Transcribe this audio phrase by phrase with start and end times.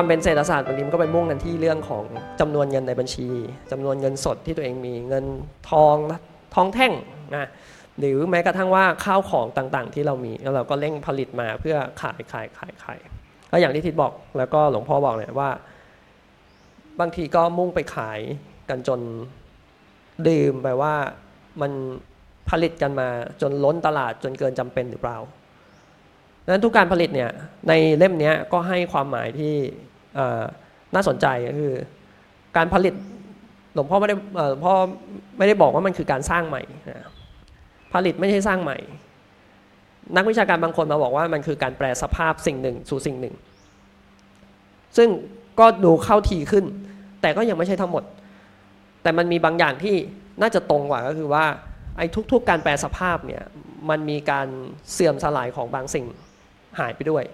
[0.00, 2.04] ความเป็นเศรษฐศาสตร์บางทีมันก็ไปมุ่งกันที่เรื่องของ
[2.40, 3.28] จำนวนเงินในบัญชี
[3.70, 5.24] จำนวนเงินสดที่ตัวเองมีเงิน
[5.70, 5.96] ทอง
[6.54, 6.92] ทองแท่ง
[7.34, 7.48] นะ
[7.98, 12.98] หรือแม้กระทั่งว่าข้าวของต่างๆ ที่เรามีแล้วเราก็เร่งผลิตมาเพื่อขายขายขายขาย
[13.50, 15.50] ก็อย่างที่ทิศบอกแล้วก็หลวงพ่อบอกเนี่ยว่า
[17.00, 18.20] บางทีก็มุ่งไปขาย
[18.68, 19.00] กันจน
[20.28, 20.94] ดื่มไปว่า
[21.60, 21.72] มัน
[22.50, 23.08] ผลิตกันมา
[23.40, 25.18] จนล้นตลาดจนเกินจำเป็นหรือเปล่า
[26.44, 27.30] ดังนั้นทุกการผลิตเนี่ย
[27.68, 29.54] ในเล่มนี้ก็ให้ความหมายที่
[30.94, 31.74] น่าสนใจก็คือ
[32.56, 32.94] การผลิต
[33.74, 34.16] หลวงพ่อไม่ได้
[34.50, 34.74] หลวงพ่อ
[35.38, 36.62] ไม่ได้บอกว่ามันคือการสร้างใหม่
[37.92, 38.78] ผลิตไม่ใช่สร้างใหม่
[40.16, 43.34] นักวิชาการบางคนมาบอกว่ามันคือการแปลสภาพสิ่งหนึ่งสู่สิ่งหนึ่ง
[44.96, 45.08] ซึ่ง
[45.60, 46.64] ก็ดูเข้าทีขึ้น
[47.20, 48.04] แต่ก็ยังไม่ใช่ทั้งหมด
[49.02, 49.96] แต่มันมีบางอย่างที่
[50.40, 51.44] น่าจะตรงกว่าก็คือว่า
[51.96, 53.42] ไอ้ทุกๆ การแปลสภาพเนี่ย
[53.90, 54.46] มันมีการ
[54.92, 56.06] เสื่อมสลายของบางสิ่ง
[56.78, 57.24] หายไปด้วย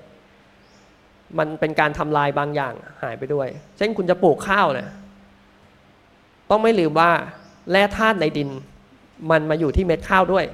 [1.38, 4.88] มันเป็นการทำลายบางอย่างหายไปด้วย เช่นคุณจะปลูกข้าวเนี่ย
[6.50, 7.10] ต้องไม่ลืมว่า
[7.70, 8.50] แร่ธาตุในดิน
[9.30, 10.44] มันมาอยู่ที่เม็ดข้าวด้วย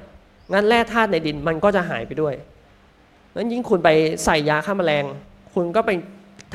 [0.53, 2.33] งั้นแร่ธาตุในดินมันก็จะหายไปด้วย
[3.35, 3.89] นั้นยิ่งคุณไป
[4.25, 5.03] ใส่ยาฆ่าแมลง
[5.53, 5.91] คุณก็ไป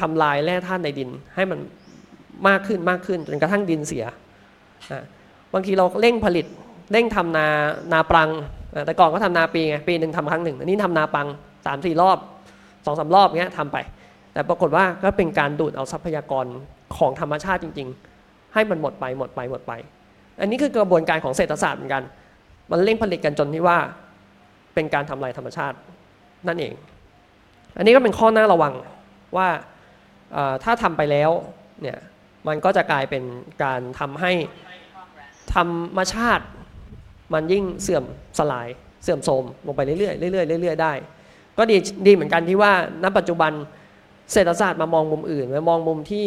[0.00, 1.58] ทำลายแร่ธาตุในดิน ให้มัน
[2.48, 4.04] มากขึ้นมากขึ้นจนกระทั่งดินเสีย
[5.52, 6.46] บางทีเราเร่งผลิต
[6.92, 7.46] เร่งทำนา
[7.92, 8.30] นาปรัง
[8.86, 11.26] แต่ก่อนก็ทำนาปีไงปีหนึ่งทำครั้งหนึ่งอันนี้ทำนาปัง
[11.66, 12.18] สามสี่รอบ
[12.86, 13.76] สองสารอบเงี้ยทำไป
[14.36, 16.46] แต่ปรากฏว่าก็เป็นการดูดเอาทรัพยากร
[16.96, 17.88] ของธรรมชาติจริง
[18.20, 19.72] ๆ ให้มันหมดไปหมดไปหมดไป
[20.40, 22.02] อันนี้คือกระบวนการของเศรษฐศาสตร์เหมือนกัน
[22.70, 23.78] มันเร่งผลิตกันจนที่ว่า
[24.74, 25.76] เป็นการทำลายธรรมชาติ
[26.48, 26.72] นั่นเอง
[27.76, 28.74] อันนี้ก็เป็นข้อหน้าระวัง
[29.36, 29.48] ว่า
[30.64, 31.30] ถ้าทำไปแล้ว
[31.82, 31.98] เนี่ย
[32.46, 33.22] มันก็จะกลายเป็น
[33.64, 34.32] การทำให้
[35.54, 36.44] ธรรมชาติ
[37.32, 38.04] มันยิ่งเสื่อม
[38.38, 38.68] สลาย
[39.02, 39.98] เสื่อมโทรมลงไปเรื่อ
[40.30, 40.92] ยๆเรื่อยๆเรื่อยๆได้
[41.58, 41.76] ก็ดี
[42.06, 43.52] ดีเหมือนกันที่ว่าณปัจจุบัน
[44.32, 46.26] เศรษฐศาสตร์มามองมุมอื่นมามองมุมที่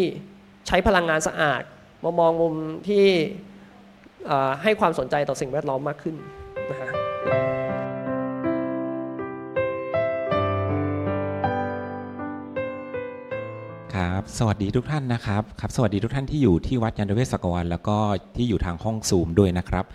[0.67, 1.63] ใช้พลังงานสะอาด
[2.03, 2.53] มามองมุม
[2.87, 3.05] ที่
[4.63, 6.15] ให้ความสนใจต่อสิ่งแวดล้อมมากขึ้น
[6.69, 6.91] นะฮะ
[13.93, 17.97] ครับสวัสดีทุกท่านนะครับครับสวัสดีทุกท่านที่อยู่ที่วัดญาณเวศกวันแล้วก็
[18.35, 19.85] ที่อยู่ทางห้องซูมด้วยนะครับ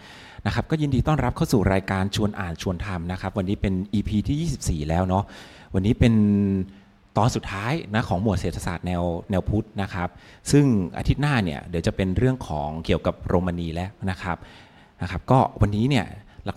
[0.47, 5.25] นะครับก็ยินดีต้อนรับเข้าสู่รายการชวนอ่านชวนทำนะครับ วันนี้เป็น EP ที่ 24 แล้วเนาะ
[5.75, 6.15] วันนี้เป็น
[7.19, 10.09] ตอนสุดท้ายนะของหมวดเศรษฐศาสตร์แนวแนวพุทธนะครับ
[10.51, 10.65] ซึ่ง
[10.99, 14.37] อาทิตย์หน้าเนี่ยเดี๋ยวจะเป็นเรื่องของเกี่ยวกับรมณีย์แล้วนะครับ
[15.03, 16.05] นะครับ ก็วันนี้เนี่ย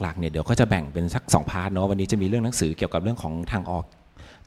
[0.02, 3.86] หลักๆเนี่ยเดี๋ยวก็จะแบ่งเป็นสัก2 part เนาะวันนี้จะมีเรื่องหนังสือเกี่ยวกับเรื่องของทางออก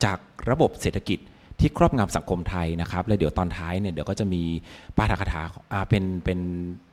[0.04, 0.18] จาก
[0.50, 1.18] ระบบเศรษฐกิจ
[1.60, 4.42] ที่ครอบงำสังคมไทยนะครับ แล้วเดี๋ยวตอนท้ายเนี่ยเดี๋ยวก็จะมี
[4.96, 5.42] ปาฐกถา
[5.88, 6.38] เป็นเป็น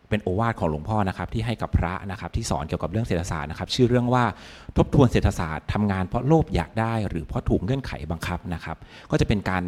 [0.10, 4.24] เป็นโอวาทของหลวงพ่อนะครับที่ให้กับพระนะครับที่สอนเกี่ยวกับเรื่องเศรษฐศาสตร์นะครับชื่อเรื่องว่า
[4.78, 8.78] ทบทวนเศรษฐศาสตร์ทำงานเพราะโลภอยากได้ หรือเพราะถูกเงื่อนไขบังคับนะครับ
[9.12, 9.64] ก็จะเป็นการ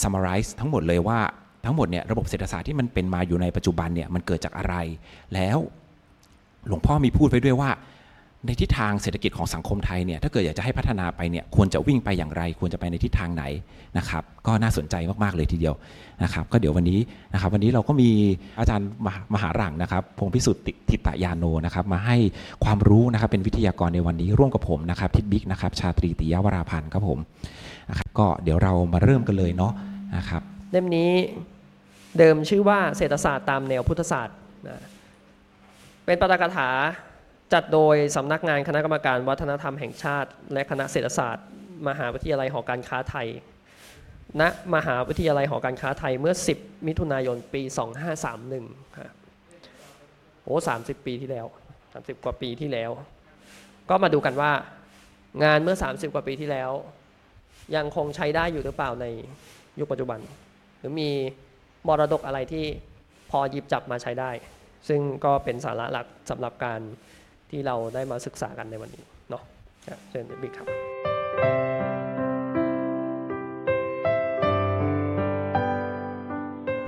[0.00, 1.18] summarize ทั้งหมดเลยว่า
[1.64, 4.74] ทั้งหมดเนี่ยระบบเศรษฐศาสตร์ที่มันเป็นมาอยู่ในปัจจุบันเนี่ยมันเกิดจากอะไร
[5.34, 5.58] แล้ว
[6.68, 7.70] หลวงพ่อมีพูดไว้ด้วยว่า
[8.46, 13.44] ในทิศทางเศรษฐกิจของสังคมไทยเนี่ยถ้าเกิดอยากจะให้พัฒนาไปเนี่ยควรจะวิ่งไปอย่างไร ควรจะไปในทิศทางไหน
[13.98, 15.74] นะครับก็น่าสนใจมาก ๆ เลยทีเดียว
[16.22, 17.00] นะครับก็เดี๋ยววันนี้
[17.32, 18.10] นะครับวันนี้เราก็มี
[18.58, 18.88] อาจารย์
[19.34, 22.16] มหาหลังนะครับพงพิสุทธิ์ติตยานโนนะครับมาให้
[22.64, 27.18] ความรู้นะครับเป็นวิทยากรในวันนี้ร่วมกับผมนะครับทิดบิ๊กนะครับชาตรีติยวราพันธ์ครับผม
[27.90, 29.72] นะครับก็เดี๋ยวเรามาเริ่มกันเลยเนาะ
[30.16, 31.10] นะครับเล่มนี้
[32.18, 34.36] เดิมชื่อว่าเศรษฐศาสตร์ตามแนวพุทธศาสตร์
[34.68, 34.82] นะ
[36.04, 36.68] เป็นปาฐกถา
[37.52, 41.46] จัดโดยสำนักงานคณะกรรมการวัฒนธรรมแห่งชาติ และคณะเศรษฐศาสตร์
[41.88, 43.28] มหาวิทยาลัยหอการค้าไทย
[44.40, 44.42] ณ
[44.74, 47.62] มหาวิทยาลัยหอการค้าไทยเมื่อ 10 มิถุนายนปี
[48.30, 49.14] 2531ครับ
[50.44, 50.74] โอ้สา
[51.06, 51.46] ปีที่แล้ว
[51.84, 52.90] 30กว่าปีที่แล้ว
[53.90, 54.52] ก็มาดูกันว่า
[55.44, 56.70] งานเมื่อ 30 กว่าปีที่แล้ว
[57.76, 59.06] ยังคงใช้ได้อยู่หรือเปล่าใน
[59.78, 60.18] ยุคปัจจุบัน
[60.78, 61.10] หรือมี
[61.88, 62.64] มรดกอะไรที่
[63.30, 64.30] พอหยิบจับมาใช้ได้
[64.88, 66.80] ซึ่งก็เป็นสาระหลักสำหรับการ
[67.50, 69.42] ที่เราได้มาศึกษากันในวันนี้เนาะ
[70.10, 70.66] เชิญบิ๊กครับ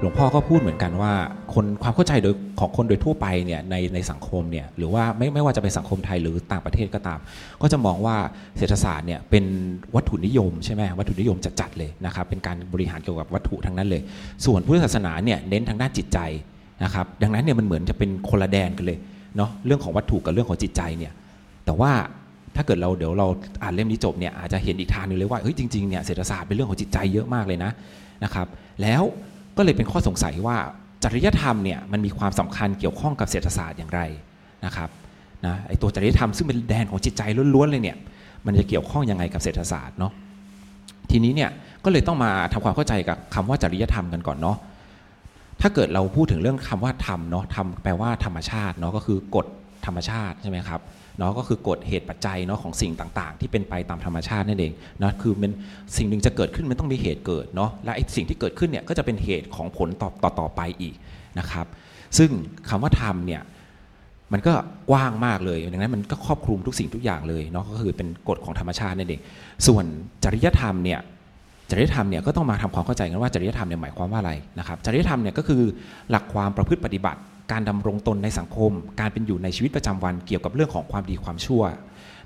[0.00, 1.12] หลวงพ่อก็พูดเหมือนกันว่า
[1.55, 7.19] คนความเข้าใจโดยของคนโดยทั่วไปเนี่ยในในสังคมเนี่ยหรือว่าไม่ไม่ว่าจะเป็นสังคมไทยหรือต่างประเทศก็ตาม
[7.62, 8.17] ก็จะมองว่า
[8.58, 9.44] เศรษฐศาสตร์เนี่ยเป็น
[9.94, 14.03] วัตถุนิยมใช่ไหมวัตถุนิยมจัดๆเลยนะครับเป็นการบริหารเกี่ยวกับวัตถุทั้งนั้นเลย
[14.44, 16.19] ส่วนพุทธศาสนาเนี่ยเน้นทางด้านจิตใจ
[16.85, 18.99] นะครับดังนั้นเนี่ยมันเหมือนจะเป็นคนละแดนกันเลย
[19.37, 21.12] เนาะเรื่องของวัตถุกับเรื่องของจิตใจเนี่ย
[21.64, 21.93] แต่ว่า
[22.56, 23.29] ถ้าเกิดเราเดี๋ยวเรา
[23.62, 27.70] อ่านเล่มนี้จบเนี่ยอาจจะเห็นอีกทางนึงเลยว่าเฮ้ยจริงๆเนี่ยเศรษฐศาสตร์เป็นเรื่องของจิตใจเยอะมากเลยนะ
[28.25, 28.46] นะครับ
[28.82, 29.02] แล้ว
[29.56, 30.56] ก็เลยเป็นข้อสงสัยว่า
[31.02, 34.00] จริยธรรมเนี่ยมันมีความสำคัญเกี่ยวข้องกับเศรษฐศาสตร์อย่างไร
[34.67, 34.88] นะครับ
[35.46, 37.23] นะไอตัวจริยธรรมซึ่งเป็นแดนของจิตใจ
[37.55, 37.96] ล้วนๆเลยเนี่ย
[38.46, 40.12] มันจะเกี่ยวข้องยังไงกับเศรษฐศาสตร์เนาะ
[41.11, 41.50] ทีนี้เนี่ย
[41.84, 44.56] ก็เลยต้องมาทำความเข้าใจกับคำว่าจริยธรรมกันก่อนเนาะ
[45.61, 49.47] ถ้าเกิดเราพูดถึงเรื่องคำว่าธรรมเนาะธรรมแปลว่าธรรมชาติเนาะก็คือกฎ
[49.87, 50.81] ธรรมชาติใช่ไหมครับ
[51.19, 55.53] เนาะก็คือกฎเหตุปัจจัยเนาะของสิ่งต่างๆ ที่เป็นไปตามธรรมชาตินั่นเองเนาะคือมัน
[55.97, 60.95] สิ่งหนึ่งจะเกิดขึ้นมันต้องมีเหตุเกิดเนาะและไอ้สิ่งที่เกิดขึ้นเนี่ยก็จะเป็นเหตุของผลต่อต่อต่อไปอีก
[61.39, 61.67] นะครับ
[62.19, 62.31] ซึ่ง
[62.69, 63.43] คำว่าธรรมเนี่ย
[64.33, 64.55] มันก็
[64.91, 69.21] กว้างมากเลยดังนั้นมันก็ครอบคลุมทุกสิ่งทุกอย่างเลยเนาะก็คือเป็นกฎของธรรมชาตินั่นเอง
[69.67, 69.85] ส่วน
[70.25, 71.01] จริยธรรมเนี่ย
[71.73, 75.63] จริยธรรมเนี่ยก็ต้องมาทำความเข้าใจกันว่าจริยธรรมเนี่ยหมายความว่าอะไรนะครับจริยธรรมเนี่ยก็คือ
[76.11, 77.21] หลักความประพฤติปฏิบัติ
[77.53, 81.63] การดำรงตนในสังคม การเป็นอยู่ในชีวิตประจำวันเกี่ยวกับเรื่องของความดีความชั่ว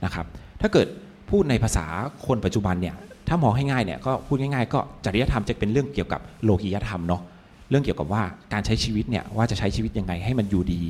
[0.04, 0.26] นะครับ
[0.60, 0.86] ถ้าเกิด
[1.30, 1.86] พูดในภาษา
[2.26, 2.94] คนปัจจุบันเนี่ย
[3.28, 7.22] ถ้ามองให้ง่ายเนี่ยก็พูดง่ายๆ ก็จริยธรรมจะเป็นเรื่องเกี่ยวกับโลกิยธรรมเนาะ
[7.70, 8.22] เรื่องเกี่ยวกับว่า
[8.52, 10.82] การใช้ชีวิตเนี่ยว่าจะใช้ชีวิตยังไงให้มันอยู่ดี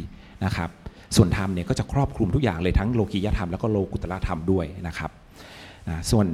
[0.45, 0.71] นะครับ
[1.17, 5.11] ส่วนธรรมเนี่ยก็จะครอบคลุมทุกอย่างเลยทั้งโลกิยธรรมแล้วก็โลกุตละธรรมด้วยนะครับ
[5.89, 6.27] นะส่วน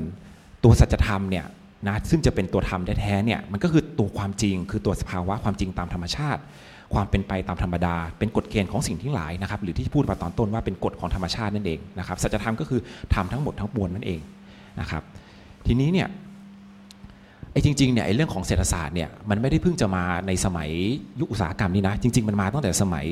[0.65, 1.45] ตัวสัจธรรมเนี่ย
[1.89, 6.41] นะซึ่งจะเป็นตัวธรรมแท้ๆเนี่ยมันก็คือตัวความจริง คือตัวสภาวะความจริงตามธรรมชาติ
[6.95, 12.81] ความเป็นไปตามธรรมดา เป็นกฎเกณฑ์ของสิ่งที่หลายนะครับหรือที่พูดมาตอนต้นว่าเป็นกฎของธรรมชาตินั่นเองนะครับสัจธรรมก็คือ
[13.15, 14.21] ธรรมทั้งหมดทั้งมวลนั่นเอง
[14.81, 15.03] นะครับ
[15.67, 16.09] ทีนี้เนี่ย
[17.53, 20.71] ไอ้จริงๆเนี่ยไอ้เรื่องของเศรษฐศาสตร์เนี่ยมันไม่ได้เพิ่งจะมาในสมัย
[21.21, 23.05] ยุคอุตสาหกรรมนี่นะจริง ๆ มันมาตั้งแต่สมัย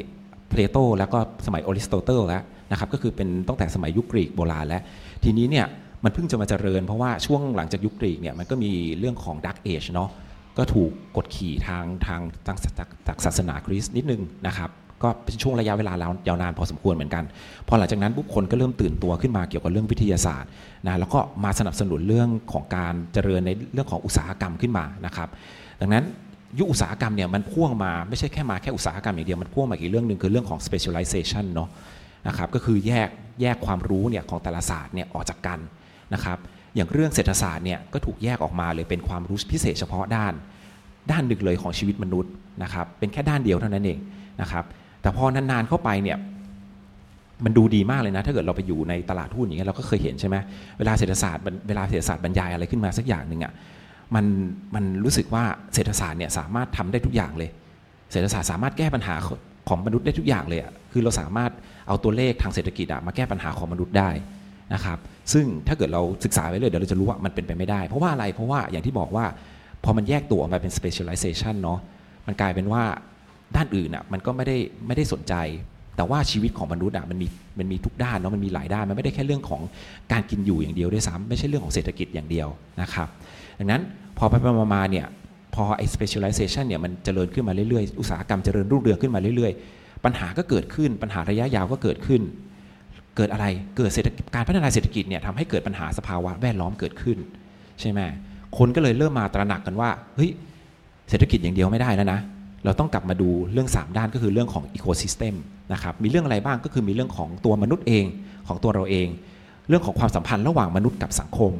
[0.50, 4.82] เพลโตแล้วก็สมัยอริสโตเติลแล้วนะครับก็คือเป็นตั้งแต่สมัยยุคกรีกโบราณแล้ว
[5.24, 5.66] ทีนี้เนี่ย
[6.04, 10.10] มันเพิ่งจะมาเจริญ เพราะว่าช่วงหลังจากยุคกรีกเนี่ยมันก็มีเรื่องของดักเอชเนาะ
[10.58, 12.54] ก็ถูกกดขี่ทางทางจา
[12.86, 14.70] กจากศาสนาคริสต์นิดนึงนะครับ
[15.02, 17.24] ก็เป็นช่วงระยะเวลาแล้วยาวนานพอสมควรเหมือนกัน
[17.68, 20.50] พอหลังจากนั้นบุคคลก็เริ่มตื่นตัวขึ้นมาเกี่ยวกับเรื่องวิทยาศาสตร์
[20.86, 25.28] นะแล้วก็มาสนับสนุนเรื่องของการเจริญในเรื่องของอุตสาหกรรมขึ้นมานะครับ
[25.80, 26.04] ดังนั้น
[26.58, 31.68] ยุคอุตสาหกรรมเนี่ยมันพ่วงมาไม่ใช่แค่มาแค่อุตสาหกรรมอย่างเดียวมันพ่วงมาอีกเรื่องหนึ่งคือเรื่องของ specialization เนาะ
[32.28, 33.08] นะครับก็คือแยก
[33.42, 35.58] แยกความรู้เนี่ยของแต่ละศาสตร์เนี่ยออกจากกัน
[36.14, 36.38] นะครับ
[36.76, 40.32] อย่างเรื่องเศรษฐศาสตร์เนี่ยก็ถูกแยกออกมาเลยเป็นความรู้พิเศษเฉพาะด้าน
[41.10, 43.98] ด้านหนึ่งเลยของชีวิตมนุษย์นะครับเป็นแค่ด้านเดียวเท่านั้นเอง
[44.40, 44.64] นะครับ
[45.02, 46.18] แต่พอนานๆเข้าไปเนี่ย
[47.44, 50.36] มันดูดีมากเลยนะ ถ้าเกิดเราไปอยู่ในตลาดหุ้นอย่างเงี้ยเราก็เคยเห็นใช่ไหม
[50.78, 53.52] เวลาเศรษฐศาสตร์เวลาเศรษฐศาสตร์บรรยายอะไรขึ้นมาสักอย่างหนึ่งอะ
[54.14, 54.24] มัน
[54.74, 57.50] มันรู้สึกว่าเศรษฐศาสตร์เนี่ยสามารถทำได้ทุกอย่างเลย
[58.12, 59.14] เศรษฐศาสตร์สามารถแก้ปัญหา
[59.68, 61.50] ของมนุษย์ได้ทุกอย่างเลยอะคือเราสามารถ
[61.88, 64.10] เอาตัวเลขทางเศรษฐกิจอะมาแก้ปัญหาของมนุษย์ได้
[64.74, 64.98] นะครับ
[65.32, 69.24] ซึ่งถ้าเกิดเราศึกษาไว้เลยเดี๋ยวเราจะรู้ว่ามันเป็นไปไม่ได้ เพราะว่าอะไรเพราะว่าอย่างที่บอกว่า
[69.84, 71.78] พอมันแยกตัวออกมาเป็น specialization เนาะ
[72.26, 72.82] มันกลายเป็นว่า
[73.56, 74.56] ด้านอื่นอะมันก็ไม่ได้
[74.86, 75.34] ไม่ได้สนใจ
[75.96, 77.28] แต่ว่าชีวิตของมนุษย์อะมันมี
[77.58, 79.62] มันมีทุกด้านเนาะมันมีหลายด้านมันไม่ได้แค่เรื่องของ
[80.12, 82.48] การกินอยู่อย่างเดียวด้วยซ้ำไม่ใช่เรื่องของเศรษฐกิจอย่างเดียว
[82.80, 83.08] นะครับ
[83.58, 83.82] ดังนั้น
[84.18, 84.34] พอไป
[84.74, 85.06] มาเนี่ย
[85.54, 92.20] พอไอ้ specialization เนี่ยมันเจริญขึ้นมาเรื่อยๆ อุตสาหกรรมเจริญรุ่งเรืองขึ้นมาเรื่อยๆ ปัญหาก็เกิดขึ้นปัญหาระยะยาวก็เกิดขึ้น
[93.20, 97.18] เกิดอะไรเกิดเศรษฐการพัฒนาเศรษฐกิจเนี่ยทำให้เกิดปัญหาสภาวะแวดล้อมเกิดขึ้น
[97.80, 98.00] ใช่ไหม
[98.58, 100.30] คนก็เลยเริ่มมาตระหนักกันว่าเฮ้ย
[101.10, 102.20] เศรษฐกิจอย่างเดียวไม่ได้แล้วนะ
[102.64, 105.34] เราต้องกลับมาดูเรื่อง 3 ด้านก็คือเรื่องของอีโคซิสเต็ม
[105.72, 108.04] นะครับมีเรื่องอะไรบ้างก็คือมีเรื่องของตัวมนุษย์เอง
[108.48, 109.08] ของตัวเราเอง
[109.68, 111.52] เรื่องของความสัมพันธ์ระหว่างมนุษย์กับสังคม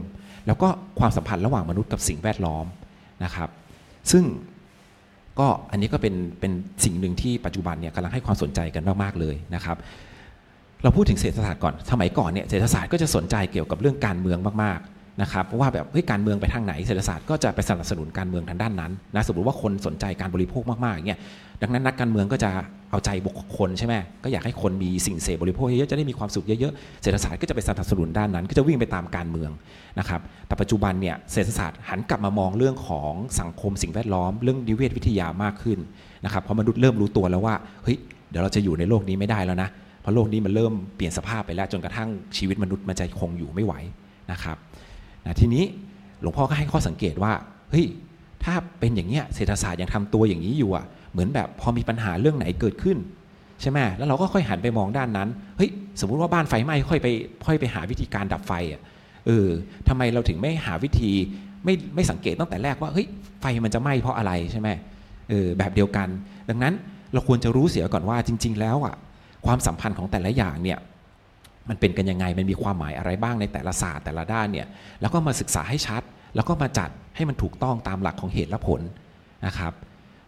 [0.47, 2.67] แล้วก็ความสัมพันธ์ระหว่างมนุษย์กับสิ่งแวดล้อม
[3.25, 3.49] นะครับ
[4.11, 4.25] ซึ่ง
[5.39, 6.53] ก็อันนี้ก็เป็นเป็น
[6.85, 9.77] สิ่งหนึ่งที่ปัจจุบันเนี่ยกำลังให้ความสนใจกันมากๆเลยนะครับ
[10.83, 21.21] เราพูดถึงเศรษฐศาสตร์ก่อน สมัยก่อนเนี่ยเศรษฐศาสตร์ก็จะสนใจเกี่ยวกับเรื่องการเมืองมากๆนะครับเพราะว่าแบบเฮ้ยการเมืองไปทางไหนเศรษฐศาสตร์ก็จะไปสนับสนุนการเมืองทางด้านนั้นนะสมมติว่าคนสนใจการบริโภคมากๆอย่างเงี้ย
[21.63, 22.51] ดังนั้นนักการเมืองก็จะ
[22.91, 23.95] เอาใจบุคคลใช่ไหม
[24.25, 29.51] ก็อยากให้คนมีสิ่งเสพบริโภคเยอะๆจะได้มีความสุขเยอะๆเศรษฐศาสตร์ก็จะไปสนับสนุนด้านนั้น ก็จะวิ่งไปตามการเมือง
[29.99, 35.79] นะครับแต่ปัจจุบันเนี่ยเศรษฐศาสตร์หันกลับมามองเรื่องของสังคมสิ่งแวดล้อม เรื่องนิเวศวิทยามากขึ้น
[36.25, 37.97] นะครับเพราะมนุษย์เริ่มรู้ตัวแล้วว่าเฮ้ย
[38.31, 39.69] เดี๋ยวเราจะอยู่ในโลกนี้ไม่ได้แล้วนะ
[40.01, 43.75] เพราะโลกนี้มันเริ่มเปลี่ยนสภาพไปแล้วจนกระทั่งชีวิตมนุษย์มันจะคงอยู่ไม่ไหว
[44.33, 44.57] นะครับ
[45.27, 45.65] นะทีนี้
[46.23, 47.33] หลวงพ่อก็ให้ข้อสังเกตว่า
[47.71, 47.87] เฮ้ย
[48.45, 52.99] ถ้าเป็นอย่างเงี้ยเศรษฐศาสตร์ยังทำตัวอย่างนี้อยู่อะเหมือนแบบพอมีปัญหาเรื่องไหนเกิดขึ้น
[53.61, 57.07] ใช่ไหมแล้วเราก็ค่อยหันไปมองด้านนั้นเฮ้ยสมมุติว่าบ้านไฟไหม้ค่อยไป
[57.47, 58.81] ค่อยไปหาวิธีการดับไฟอะ
[59.27, 59.49] เออ
[59.89, 61.13] ทำไมเราถึงไม่หาวิธี
[61.65, 63.07] ไม่ไม่สังเกตตั้งแต่แรกว่าเฮ้ย
[63.41, 64.69] ไฟมันจะไหม้เพราะอะไรใช่ไหม
[65.31, 66.09] เออแบบเดียวกัน
[66.49, 66.75] ดังนั้น
[67.13, 68.95] เราควรจะรู้เสียก่อนว่าจริง ๆ แล้วอะ
[69.47, 70.79] ความสัมพันธ์ของแต่ละอย่างเนี่ย
[71.69, 74.67] มันเป็นกันยังไงมันมีความหมายอะไรบ้างในแต่ละศาสตร์แต่ละด้านเนี่ย
[75.01, 76.03] แล้วก็มาศึกษาให้ชัด
[76.35, 78.81] แล้วก็มาจัดให้มันถูกต้องตามหลักของเหตุและผล
[79.47, 79.73] นะครับ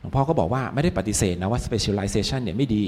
[0.00, 2.84] หลวงพ่อก็บอกว่าไม่ได้ปฏิเสธนะว่า specialization เนี่ยไม่ดี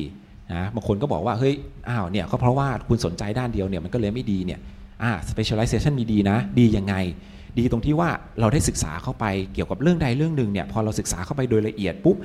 [0.53, 1.55] นะบางคนก็บอกว่าเฮ้ย
[1.89, 4.61] อ้าวเนี่ยก็เพราะว่าคุณสนใจด้านเดียวเนี่ยมันก็เลยไม่ดีเนี่ย
[5.03, 6.95] อ่า specialization มีดีนะ ดียังไง
[7.59, 12.17] ดีตรงที่ว่าเราได้ศึกษาเข้าไปเกี่ยวกับเรื่องใดเรื่องหนึ่งเนี่ยพอเราศึกษาเข้าไปโดยละเอียดปุ๊บ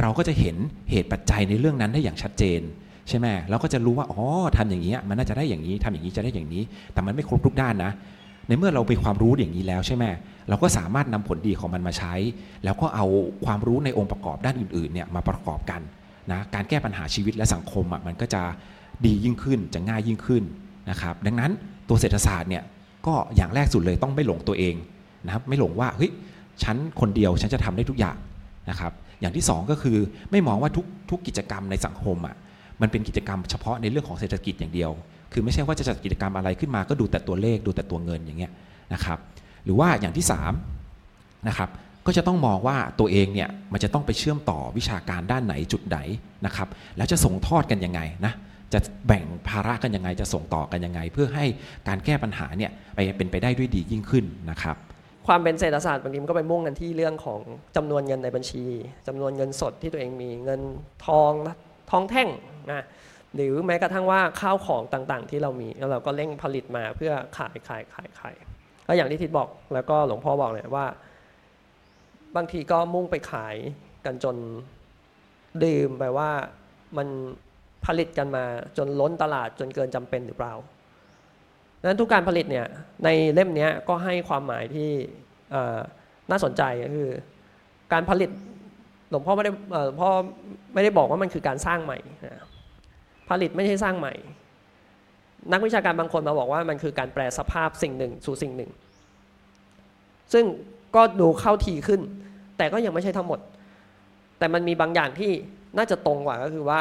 [0.00, 0.56] เราก็จะเห็น
[0.90, 2.60] เหตุปัจจัยในเรื่องนั้นได้อย่างชัดเจน
[3.10, 4.24] ใช่ไหมเราก็จะรู้ว่าอ๋อ
[4.56, 6.62] ทำอย่างนี้มันน่าจะได้อย่างนี้ทำอย่างนี้จะได้อย่างนี้
[6.92, 7.92] แต่มันไม่ครบทุกด้านนะ
[8.48, 10.04] ในเมื่อเรามีความรู้อย่างนี้แล้วใช่ไหม
[10.48, 12.14] เราก็สามารถนำผลดีของมันมาใช้
[12.64, 13.06] แล้วก็เอา
[13.44, 15.80] ความรู้ในองค์ประกอบด้านอื่นๆเนี่ยมาประกอบกัน
[16.32, 18.42] นะการแก้ปัญหาชีวิตและสังคมอะมันก็จะ
[19.06, 20.42] ดียิ่งขึ้นจะง่ายยิ่งขึ้น
[20.90, 21.50] นะครับดังนั้น
[21.88, 22.62] ตัวเศรษฐศาสตร์เนี่ย
[23.06, 24.74] ก็อย่างแรกสุดเลยต้องไม่หลงตัวเอง
[25.26, 26.10] นะครับไม่หลงว่าเฮ้ย
[26.62, 28.16] ฉันคนเดียวฉันจะทำได้ทุกอย่าง
[28.70, 29.96] นะครับอย่างที่สองก็คือ
[30.30, 32.36] ไม่มองว่าทุกทุกกิจกรรมในสังคมอะ
[32.82, 34.90] มันเป็นกิจกรรมเฉพาะในเรื่องของเศรษฐกิจอย่างเดียว
[35.32, 38.52] คือไม่ใช่ว่าจะจัดกิจกรรมอะไรขึ้นมาก็ดูแต่ตัวเลขดูแต่ตัวเงินอย่างเงี้ย
[38.94, 39.18] นะครับ
[39.64, 40.24] หรือว่าอย่างที่
[40.84, 41.70] 3นะครับ
[42.06, 45.98] ก็จะต้องมองว่าตัวเองเนี่ยมันจะต้องไปเชื่อมต่อวิชาการด้านไหนจุดไหน
[46.46, 48.32] นะครับ แล้วจะส่งทอดกันยังไงนะ
[48.72, 51.44] จะแบ่งภาระกันยังไงจะส่งต่อกันยังไง เพื่อให้
[51.88, 54.76] การแก้ปัญหาเนี่ยไปเป็นไปได้ด้วยดียิ่งขึ้นนะครับ
[55.26, 57.40] ความเป็นเศรษฐศาสตร์บางทีมันก็ไปมุ่งกันที่เรื่องของ
[57.76, 58.64] จำนวนเงินในบัญชี
[59.06, 60.60] จำนวนเงินสดที่ตัวเองมีเงิน
[61.06, 61.32] ทอง
[61.90, 62.28] ทองแท่ง
[62.68, 62.84] นะ
[63.34, 68.34] หรือแม้กระทั่งว่าข้าวของต่างๆ ที่เรามีแล้วเราก็เร่งผลิตมาเพื่อขายขายขายขาย
[68.86, 70.86] ก็อย่างที่ทิศบอกแล้วก็หลวงพ่อบอกเลยว่า
[72.36, 73.56] บางทีก็มุ่งไปขาย
[74.04, 74.36] กันจน
[75.64, 76.30] ดื่มไปว่า
[76.96, 77.08] มัน
[77.86, 78.44] ผลิตกันมา
[78.76, 80.54] จนล้นตลาดจนเกินจำเป็นหรือเปล่า
[81.82, 82.66] นั้นทุกการผลิตเนี่ย
[83.04, 84.90] ในเล่มนี้ก็ให้ความหมายที่
[86.30, 87.10] น่าสนใจก็คือ
[87.92, 88.30] การผลิต
[89.10, 89.52] หลวงพ่อไม่ได้
[89.86, 90.10] หลวงพ่อ
[90.74, 92.42] ไม่ได้บอกว่ามันคือการสร้างใหม่นะ
[93.30, 94.14] ผลิตไม่ใช่สร้างใหม่
[95.52, 98.70] นักวิชาการบางคนมาบอกว่ามันคือการแปลสภาพสิ่งหนึ่งสู่สิ่งหนึ่ง
[100.32, 100.44] ซึ่ง
[100.96, 102.00] ก็ดูเข้าทีขึ้น
[102.56, 103.40] แต่ก็ยังไม่ใช่ทั้งหมด
[104.38, 105.32] แต่มันมีบางอย่างที่
[105.76, 106.80] น่าจะตรงกว่าก็คือว่า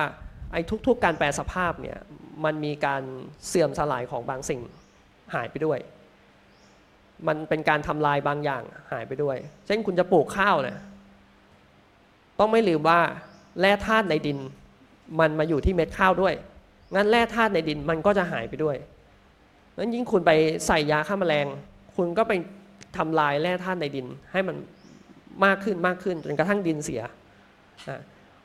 [0.54, 1.98] ไอ้ทุก ๆ การแปลสภาพเนี่ย
[2.46, 3.02] มันมีการ
[3.48, 4.62] เสื่อมสลายของบางสิ่ง
[5.34, 5.80] หายไปด้วย
[7.28, 10.78] มันเป็นการทำลายบางอย่างหายไปด้วย เช่นคุณจะปลูกข้าวเนี่ย
[12.40, 13.00] ต้องไม่ลืมว่า
[13.60, 14.40] แร่ธาตุในดิน
[15.20, 16.34] มันมาอยู่ที่เม็ดข้าวด้วย
[16.96, 18.78] งั้นแร่ธาตุในดินมันก็จะหายไปด้วย
[19.78, 20.32] นั้นยิ่งคุณไป
[20.68, 21.48] ใส่ยาฆ่าแมลง
[21.96, 22.34] คุณก็ไป
[22.98, 24.56] ทำลายแร่ธาตุในดิน ให้มัน
[25.46, 27.02] มากขึ้นมากขึ้นจนกระทั่งดินเสีย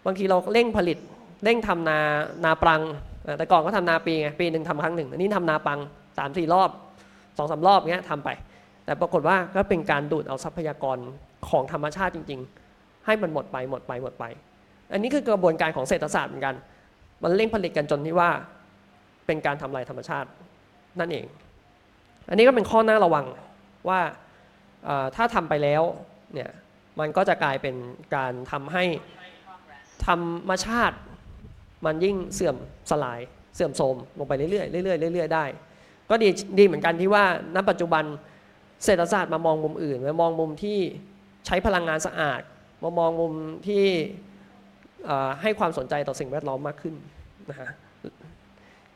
[0.05, 0.99] บางทีเราเร่งผลิต
[1.45, 1.99] เร่งทำนา
[2.45, 2.83] นาปรัง
[3.39, 5.79] แต่ก่อนก็ทำนาปีไงปีหนึ่งทำครั้งหนึ่งอันนี้ทำนาปัง
[6.19, 6.71] สามสี่รอบ
[7.37, 8.31] สองสารอบเงี้ยทำไป
[8.85, 10.99] แต่ปรากฏว่าก็เป็นการดูดเอาทรัพยากร
[11.49, 12.41] ของธรรมชาติจริง
[12.73, 14.25] ๆ ให้มันหมดไปหมดไปหมดไป
[14.93, 16.55] อันนี้คือกระบวนการของเศรษฐศาสตร์เหมือนกัน
[17.23, 18.31] มันเร่งผลิตกันจนที่ว่า
[19.27, 20.29] เป็นการทำลายธรรมชาติ
[21.01, 21.27] นั่นเอง
[22.29, 23.27] อันนี้ก็เป็นข้อหน่าระวัง
[23.89, 24.01] ว่า
[25.17, 25.83] ถ้าทำไปแล้ว
[26.35, 26.51] เนี่ย
[26.99, 27.75] มันก็จะกลายเป็น
[28.15, 28.85] การทำให้
[30.07, 30.97] ธรรมชาติ
[31.87, 32.57] มันยิ่งเสื่อม
[32.91, 33.21] สลาย
[33.55, 34.51] เสื่อมโทรมลงไปเรื่อ
[34.81, 35.45] ยๆเรื่อยๆเรื่อยๆได้
[36.11, 37.25] ก็ดีดีเหมือนกันที่ว่า
[37.55, 38.05] ณปัจจุบัน
[38.85, 40.79] เศรษฐศาสตร์มามองมุมอื่นมามองมุมที่
[41.47, 42.41] ใช้พลังงานสะอาด
[42.83, 43.33] มามองมุม
[43.69, 43.85] ที่
[45.43, 46.95] ให้ความสนใจต่อสิ่งแวดล้อมมากขึ้น
[47.51, 47.69] นะฮะ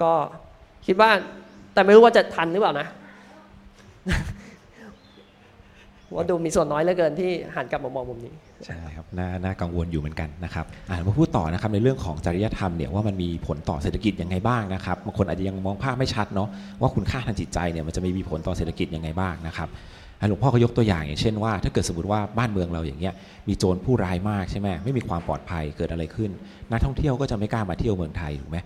[0.02, 0.12] ก็
[0.86, 1.10] คิดว่า
[1.74, 2.86] แต่ไม่รู้ว่าจะทันหรือเปล่านะ
[6.14, 8.32] ว่าดูมีส่วนน้อยเหลือเกินที่หันกลับมามองมุมนี้
[8.66, 16.48] ใช่ครับน่าน่ากังวลอยู่เหมือนกันนะครับอ่ามาพูดต่อนะครับในเรื่องของจริยธรรมเนี่ยว่ามันมีผลต่อเศรษฐกิจยังไงบ้างนะครับบางคนอาจจะยังมองภาพไม่ชัดเนาะ
[16.80, 19.68] ว่าคุณค่าทางจิตใจเนี่ยมันจะมีผลต่อเศรษฐกิจยังไงบ้างนะครับ
[20.28, 23.14] หลวงพ่อก็ยกตัวอย่างอย่างเช่นว่า ถ้าเกิดสมมติว่าบ้านเมืองเราอย่างเงี้ย
[23.48, 26.30] มีโจรผู้ร้ายมากใช่ไหมไม่มีความปลอดภัยเกิดอะไรขึ้น
[26.70, 28.58] นักท่องเที่ยวก็จะไม่กล้ามาเที่ยวเมืองไทยถูกไหม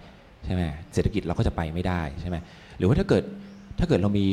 [0.44, 0.62] ใช่ไหม
[0.94, 2.36] เศรษฐกิจเราก็จะไปไม่ได้ใช่ไหม
[2.78, 3.22] หรือว่าถ้าเกิด
[3.78, 4.26] ถ้าเกิดเรามี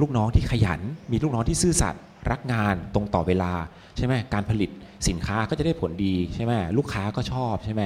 [0.00, 0.80] ลูกน้องที่ขยัน
[1.12, 3.52] มีลูกน้องที่ซื่อสัตย์รักงานตรงต่อเวลา
[3.96, 4.70] ใช่ไหมการผลิต
[5.08, 7.82] สินค้าก็จะได้ผลดีใช่ไหมลูกค้าก็ชอบใช่ไหม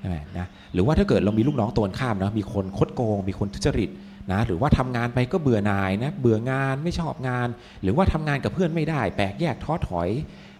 [0.00, 3.90] ใช่ไหมนะหรือว่าถ้าเกิดเรามีลูกน้องตัวข้ามนะมีคนคดโกง มีคนทุจริต
[4.32, 7.48] นะหรือว่าทำงานไปก็เบื่อหน่ายนะเบื่องานไม่ชอบงาน
[7.82, 10.08] หรือว่าทำงานกับเพื่อนไม่ได้ แปลกแยกท้อถอย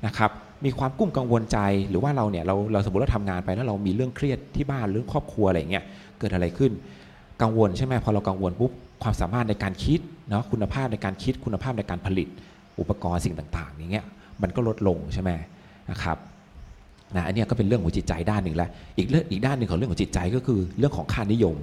[0.06, 0.30] นะครับ
[0.64, 1.58] มีความกุ้มกังวลใจ
[1.88, 5.84] หรือว่าเราเนี่ยเราเราสมมติเราทำงานไปแล้วเรามีเรื่องเครียดที่บ้านเรื่องครอบครัวอะไรเงี้ย
[6.18, 6.72] เกิดอะไรขึ้น
[7.42, 12.28] กังวลใช่ไหมพอเรากังวลปุ๊บความสามารถในการคิดเนาะคุณภาพในการคิดคุณภาพในการผลิต
[12.80, 14.06] อุปกรณ์สิ่งต่างๆอย่างเงี้ย
[14.42, 15.30] มันก็ลดลงใช่ไหม
[15.90, 16.16] นะครับ
[17.16, 21.56] นะอันนี้ก็เป็นเรื่องของจิตใจด้านหนึ่งแล้วอีกเรื่องอีกด้านหนึ่งของเรื่องของจิตใจก็คือเรื่องของค่านิยม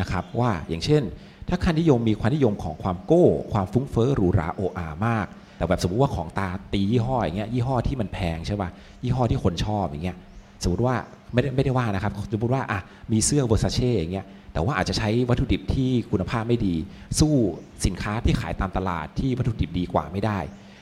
[0.00, 1.02] นะครับว่าอย่างเช่น
[1.48, 8.68] ถ้าค่านิยมมีความนิยมของความโก้ ความฟุ้งเฟ้อหรูหราโออามาก แต่แบบสมมติว่าของตาตียี่ห้ออย่างเงี้ยยี่ห้อที่มันแพงใช่ป่ะ
[9.02, 10.16] ยี่ห้อที่คนชอบอย่างเงี้ย
[10.62, 10.94] สมมติว่า
[11.32, 12.80] ไม่ได้ไม่ได้ว่านะครับสมมติว่าอะ
[13.12, 16.74] มีเสื้อเวอร์ซาเช่อย่างเงี้ยแต่ว่าอาจจะใช้วัตถุดิบที่คุณภาพไม่ดี
[17.20, 17.34] สู้
[17.86, 20.38] สินค้าที่ขายตามตลาดที่วัตถุดิบดีกว่าไม่ได้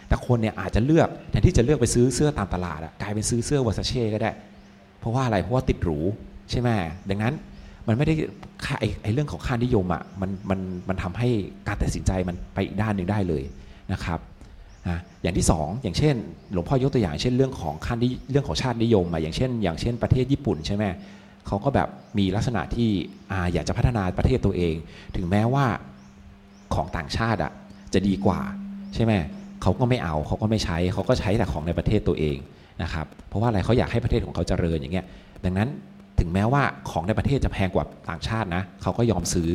[0.08, 4.32] แต่คนเนี่ยอาจจะเลือกแทนที่จะเลือกไปซื้อเสื้อตามตลาดอะกลายเป็นซื้อเสื้อวอร์ซาเช่ก็ได้
[5.00, 5.98] เพราะว่าอะไรเพราะว่าติดหรู
[6.50, 6.68] ใช่ไหม
[7.10, 7.34] ดังนั้น
[7.88, 8.14] มันไม่ได้
[8.64, 11.28] ค่าไอ้ไอเรื่องของค่านิยมอะ่ะมันมันมันทำให้
[11.66, 13.42] การตัดสินใจมันไปอีกด้านหนึ่งได้เลย
[13.92, 14.18] นะครับ
[14.88, 16.14] นะอย่างที่สองอย่างเช่น
[16.52, 20.84] หลวงพ่อยกตัวอย่างเช่นเรื่องของค่านิเรื่องของชาตินิยมอะอย่างเช่น อย่างเช่นประเทศญี่ปุ่นใช่ไหม
[21.46, 22.90] เขาก็แบบมีลักษณะที่
[23.30, 24.74] อาอยากจะพัฒนาประเทศตัวเอง
[25.16, 25.66] ถึงแม้ว่า
[26.74, 27.52] ของต่างชาติอะ
[27.94, 28.40] จะดีกว่า
[28.94, 29.12] ใช่ไหม
[29.62, 32.36] เขาก็ไม่เอาเขาก็ไม่ใช้เขาก็ใช้แต่ของในประเทศตัวเอง
[32.82, 35.06] นะครับเพราะว่าอะไรเขาอยากให้ประเทศของเขาเจริญอย่างเงี้ย
[35.44, 35.68] ดังนั้น
[36.20, 39.50] ถึงแม้ว่าของในประเทศจะแพงกว่าต่างชาตินะเขาก็ยอมซื้อ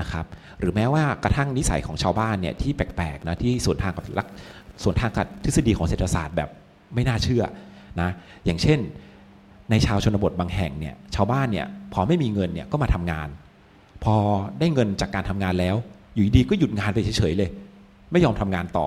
[0.00, 0.24] นะครับ
[0.60, 4.26] หรือแม้ว่ากระทั่งนิสัยของชาวบ้านเนี่ยที่แปลกๆนะที่ส่วนทางกับลัก
[4.82, 6.48] ส่วนทางกับทฤษฎีของเศรษฐศาสตร์แบบ
[6.94, 7.44] ไม่น่าเชื่อ
[8.00, 8.10] นะ
[8.44, 8.78] อย่างเช่น
[9.70, 13.28] ในชาวชนบทบางแห่งเนี่ยชาวบ้านเนี่ยพอไม่มีเงินเนี่ยก็มาทำงาน
[14.04, 14.14] พอ
[14.60, 15.76] ได้เงินจากการทำงานแล้ว
[16.14, 17.50] อยู่ดีก็หยุดงานไปเฉยๆเลย
[18.12, 18.86] ไม่ยอมทำงานต่อ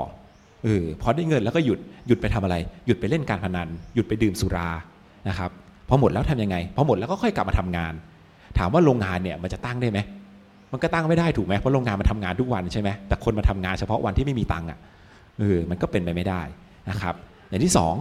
[0.63, 4.69] เออพอได้เงินแล้วก็หยุดหยุดไปทำอะไร หยุดไปเล่นการพนัน หยุดไปดื่มสุรา
[5.27, 5.51] นะครับ
[5.89, 7.93] พอหมดแล้วทำยังไงพอหมดแล้วก็ค่อยกลับมาทำงาน
[8.57, 9.99] ถามว่าโรงงานเนี่ยมันจะตั้งได้ไหม
[10.71, 14.79] มันก็ตั้งไม่ได้ถูกไหมเพราะโรงงานมันทำงานทุกวันใช่ไหมแต่คนมาทำงานเฉพาะวันที่ไม่มีตังค์อะ
[15.39, 16.41] เออมันก็เป็นไปไม่ได้
[16.89, 17.15] นะครับ
[17.49, 17.95] อย่างที่สอง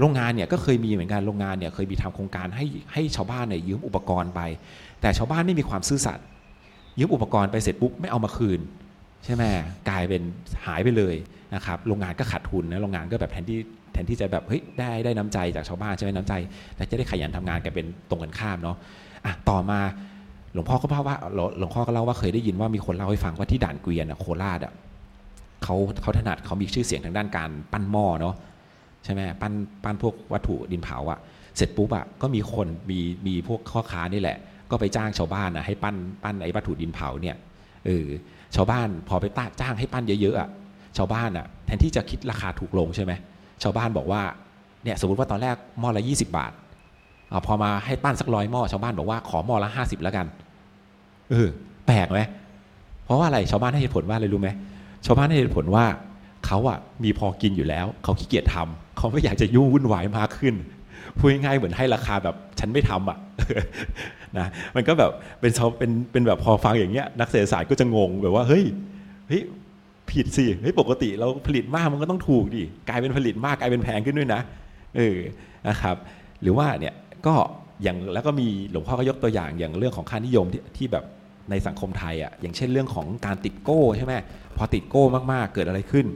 [0.00, 4.40] โรงงานเนี่ยก็เคยมีเหมือนกันโรงงานเนี่ยเคยมีทำโครงการให้ให้ชาวบ้านเนี่ยยืมอุปกรณ์ไป
[5.00, 6.24] แต่ชาวบ้านไม่มีความซื่อสัตย์
[6.98, 8.60] ยืมอุปกรณ์ไปเสร็จปุ๊บไม่เอามาคืน
[9.24, 9.42] ใช่ไหม
[9.88, 10.22] กลายเป็น
[10.66, 11.14] หายไปเลย
[11.54, 13.58] นะครับโรงงานก็ขาดทุนนะโรงงานก็แบบแทนที่
[13.94, 16.34] แทนที่จะแบบเฮ้ยได้ได้น้ำใจจากชาวบ้านใช่ไหมน้ำใจ
[16.76, 18.76] แต่จะได้ขยันทำงานกันเป็นตรงกันข้ามเนาะ
[19.24, 19.80] อะต่อมา
[20.54, 21.16] หลวงพ่อก็เล่าว่า
[21.58, 24.72] หลวงพ่อก็เล่าว่าเคยได้ยินว่ามีคนเล่าให้ฟังว่าที่ด่านเกวียนโคราชอะ
[25.62, 28.34] เขาเขาถนัดเขามีชื่อเสียงทางด้านการปั้นหม้อเนาะ
[29.04, 29.52] ใช่ไหมปั้น
[29.84, 31.18] ปั้นพวกวัตถุดินเผาอะ
[31.56, 34.36] เสร็จปุ๊บอะก็มีคนมีมีพวกข้อค้านี่แหละ
[34.70, 37.36] ก็ไปจ้างชาวบ้านอะให้ปั้นปั้นไอ้วัตถุดินเผาเนี่ย
[37.86, 38.06] เออ
[38.54, 40.48] ชาวบ้านพอไปต้าจ้างให้ปั้นเยอะๆอะ
[40.96, 43.12] ชาวบ้านอะแทนที่จะคิดราคาถูกลงใช่ไหม
[43.64, 44.22] ชาวบ้านบอกว่า
[44.84, 46.52] เนี่ยสมมติว่าตอนแรกหม้อละ 20 บาท
[47.32, 50.26] อพอมาให้ปั้นสักร้อยหม้อชาวบ้านบอกว่าขอหม้อละ 50 แล้วกัน
[51.30, 51.48] เออ
[51.86, 52.20] แปลกไหม
[53.04, 54.48] เพราะว่าอะไรชาวบ้านให้เหตุผลว่าอะไรรู้ไหม
[55.06, 55.84] ชาวบ้านให้เหตุผลว่า
[56.46, 60.54] เขาอะมีพอกินอยู่แล้ว เขาขี้เกียจทำเขาไม่อยากจะยุ่งวุ่นวายมากขึ้น
[61.18, 63.18] พูดง่ายๆเหมือนให้ราคาแบบฉันไม่ทำอะ
[64.38, 68.64] นะมันก็แบบเป็นชาวเป็นเป็นแบบพอฟังอย่างเงี้ยนักเศรษฐศาสตร์ก็จะงงแบบว่าเฮ้ย
[69.28, 69.42] เฮ้ย
[70.14, 74.40] ผิดสิเฮ้ยปกติเราผลิตมากมันก็ต้องถูกดิกลายเป็นผลิตมากกลายเป็นแพงขึ้นด้วยนะ
[74.96, 75.18] เออ
[75.68, 75.96] นะครับ
[76.42, 76.94] หรือว่าเนี่ย
[77.26, 77.34] ก็
[77.82, 81.04] อย่างแล้วก็มีหลวงพ่อก็ยกตัวอย่างอย่างเรื่องของค่านิยมที่ที่แบบ
[81.50, 84.14] ในสังคมไทยอะอย่างเช่นเรื่องของการติดโก้ใช่ไหม
[84.56, 86.06] พอติดโก้มากๆเกิดอะไรขึ้น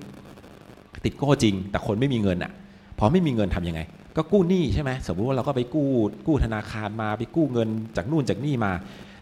[1.05, 2.53] ติดโก้จริง แต่คนไม่มีเงินอะ
[2.99, 3.81] พอไม่มีเงินทํำยังไง
[4.17, 5.89] ก็กู้หนี้ใช่ไหมสมมติว่าเราก็ไปกู้
[6.27, 8.73] กู้ธนาคารมาไปกู้เงินจากนู่นจากนี่มา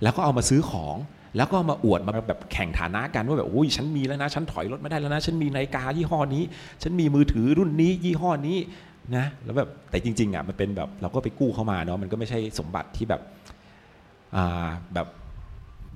[0.03, 0.97] แล้วก็เอามาซื้อของ
[1.37, 6.42] แล้วก็มาอวดมาแบบแข่งฐานะกันว่าแบบโอ้ยฉันมีแล้วนะฉันถอยรถไม่ได้แล้วนะ ฉันมีนาฬิกายี่ห้อนี้
[6.83, 8.59] ฉันมีมือถือรุ่นนี้ยี่ห้อนี้
[9.16, 13.20] นะแล้วแบบแต่จริงๆอะมันเป็นแบบเราก็ไปกู้เข้ามาเนาะมันก็ไม่ใช่สมบัติที่แบบ
[14.37, 15.07] อ่าแบบ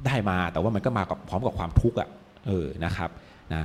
[0.07, 2.09] ได้มาแต่ว่ามันก็มากับพร้อมกับความทุกข์อะ
[2.47, 3.11] เออนะครับ
[3.55, 3.63] นะ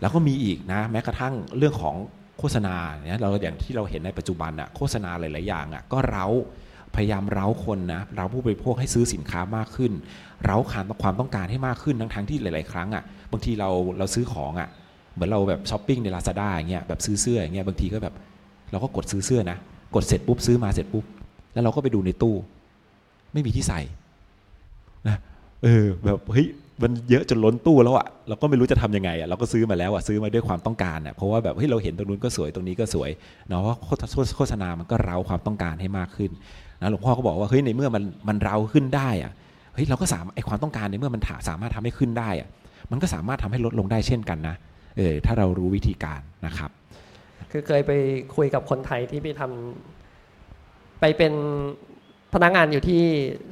[0.00, 1.96] แล้วก็มีอีกนะแม้กระทั่งเรื่องของ
[2.38, 6.26] โฆษณาเนี่ยเราอย่างที่เราเห็นในปัจจุบันอะโฆษณาหลายๆอย่างอะก็เร้า
[6.94, 9.92] พยายามเร้าคนนะเราผู้บริโภคให้ซื้อสินค้ามากขึ้น
[10.44, 13.02] เร้าขานความต้องการให้มากขึ้นทั้งทั้งที่หลาย ๆ ครั้งอะ
[13.32, 14.68] บางทีเราเราซื้อของอะ
[15.14, 18.14] เหมือนเราแบบช้อปปิ้งในลาซาด้าอย่างเงี้ยแบบซื้อเสื้ออย่างเงี้ยบางทีก็แบบ
[18.70, 19.58] เราก็กดซื้อเสื้อนะ
[19.94, 21.04] กดเสร็จปุ๊บซื้อมาเสร็จปุ๊บ
[21.52, 22.34] แล้วเราก็ไปดูในตู้
[23.32, 23.80] ไม่มีที่ใส่
[25.08, 25.16] นะ
[25.62, 26.46] เออแบบเฮ้ย
[26.82, 33.10] มันเยอะจนล้นตู้แล้วอะเราก็ไม่รู้จะทํำยังไงอะเราก็ซื้อมาแล้วอะซื้อมาด้วยความต้องการอะเพราะว่าแบบเฮ้ยเราเห็นตรงนู้นก็สวยตรงนี้ก็สวย
[33.48, 33.76] เนาะว่า
[34.36, 36.30] โฆษณามันก็เร้าความต้องการให้มากขึ้น
[36.82, 39.32] นะหลวงพ่อก็บอกว่าเฮ้ยในเมื่อมันมันเราขึ้นได้อะ
[39.74, 42.48] เฮ้ยเราก็สามารถไอความต้องการในเมื่อมันสามารถทำให้ขึ้นได้อะ
[42.90, 44.56] มันก็สามารถทำให้ลดลงได้เช่นกันนะ
[44.96, 46.70] เออถ้าเรารู้วิธีการนะครับ
[47.50, 47.92] คือเคยไป
[48.36, 51.32] คุยกับคนไทยที่ไปทำไปเป็น
[52.34, 53.02] พนักงานอยู่ที่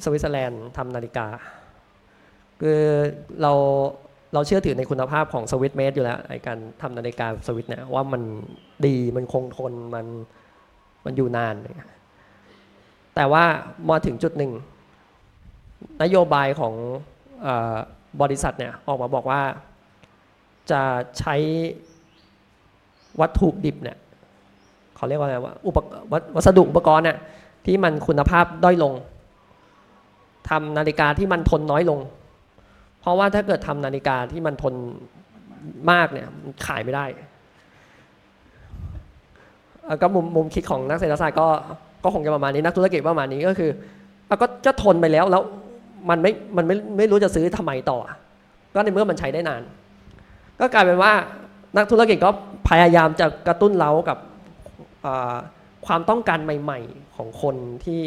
[0.05, 1.27] สวิตเซอร์แลนด์ทำนาฬิกา
[2.61, 2.81] คือ
[3.43, 3.53] เรา
[4.35, 8.23] เราเชื่อถือในคุณภาพของสวิตเมดอยู่แล้วในการทำนาฬิกาสวิตเนี่ยว่ามัน
[8.87, 10.07] ดีมันคงทนมัน
[11.05, 11.55] มันอยู่นาน
[13.15, 13.45] แต่ว่า
[13.91, 14.53] มาถึงจุดหนึ่ง
[16.03, 16.75] นโยบายของ
[18.23, 19.41] บริษัทเนี่ยออกมาบอกว่า
[20.71, 20.83] จะ
[21.19, 21.37] ใช้
[23.21, 23.97] วัตถุดิบเนี่ย
[24.97, 25.79] เขาเรียกว่าอะไงว่าอุป
[26.37, 27.19] วัสดุอุปกรณ์เนี่ย
[27.67, 28.93] ที่มันคุณภาพด้อยลง
[30.49, 31.99] ทำนาฬิกาที่มันทนน้อยลง
[33.01, 34.75] เพราะว่าถ้าเกิดทำนาฬิกาที่มันทน
[35.91, 36.29] มากเนี่ย
[36.67, 37.05] ขายไม่ได้
[40.03, 41.49] ก็มุมมุมคิดของนักเศรษฐศาสตร์ก็
[42.05, 43.71] ก็คงจะประมาณนี้นักธุรกิจประมาณนี้ก็คือ
[44.43, 45.43] ก็จะทนไปแล้วแล้ว
[46.11, 47.99] มันไม่มันไม่ไม่รู้จะซื้อทำไมต่อ
[48.75, 49.63] ก็ในเมื่อมันใช้ได้นาน
[50.61, 51.13] ก็กลายเป็นว่า
[51.77, 52.31] นักธุรกิจก็
[52.69, 54.19] พยายามจะกระตุ้นเรากับ
[55.87, 58.05] ความต้องการใหม่ ๆของคนที่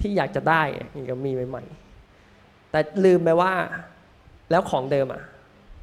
[0.00, 0.62] ที่อยากจะได้
[1.10, 1.64] ก็มีใหม่
[2.16, 3.52] ๆ แต่ลืมไปว่า
[4.50, 5.22] แล้วของเดิมอะ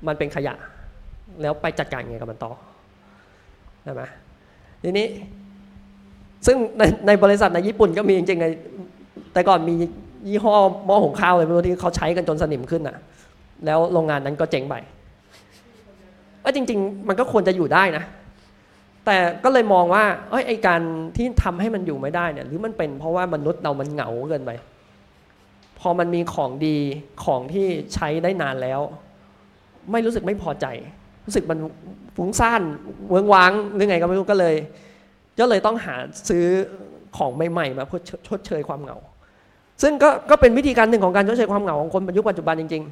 [0.07, 0.53] มันเป็นขยะ
[1.41, 2.51] แล้วไปจัดการไงกับมันต่อ
[3.83, 4.03] ใช่ไหม
[4.83, 5.07] ทีนี้
[6.45, 8.47] ซึ่งในในบริษัทในญี่ปุ่นก็มีจริงๆใน
[9.33, 9.75] แต่ก่อนมี
[10.27, 10.53] ยี่ห้อ
[10.85, 12.97] หม้อหุงข้าวเลยไม่รู้ที่เขาใช้กันจนสนิมขึ้นอะ
[13.65, 14.75] แล้วโรงงานนั้นก็เจ๊งไป
[16.43, 18.03] ก็จริง ๆ มันก็ควรจะอยู่ได้นะ
[19.05, 20.81] แต่ก็เลยมองว่าเอ้ยไอการ
[21.15, 24.51] ที่ทำให้มันอยู่ไม่ได้เนี่ย หรือมันเป็นเพราะว่ามนุษย์เรามันเหงาเกินไป
[25.79, 26.77] พอมันมีของดี
[27.25, 28.79] ของที่ใช้ได้นานแล้ว
[29.91, 30.65] ไม่รู้สึกไม่พอใจ
[31.25, 31.59] รู้สึกมัน
[32.15, 32.61] ฟุ้งซ่าน
[33.09, 34.55] เวิงว้างหรือไงก็ไม่รู้ก็เลย
[35.39, 35.95] ก็เลยต้องหา
[36.29, 36.45] ซื้อ
[37.17, 38.97] ของใหม่ๆ มาเพื่อชดเชยความเหงา
[39.81, 42.83] ซึ่งก็ก็เป็นวิธีการหนึ่งของการชดเชยความเหงาของคนยุคปัจจุบันจริง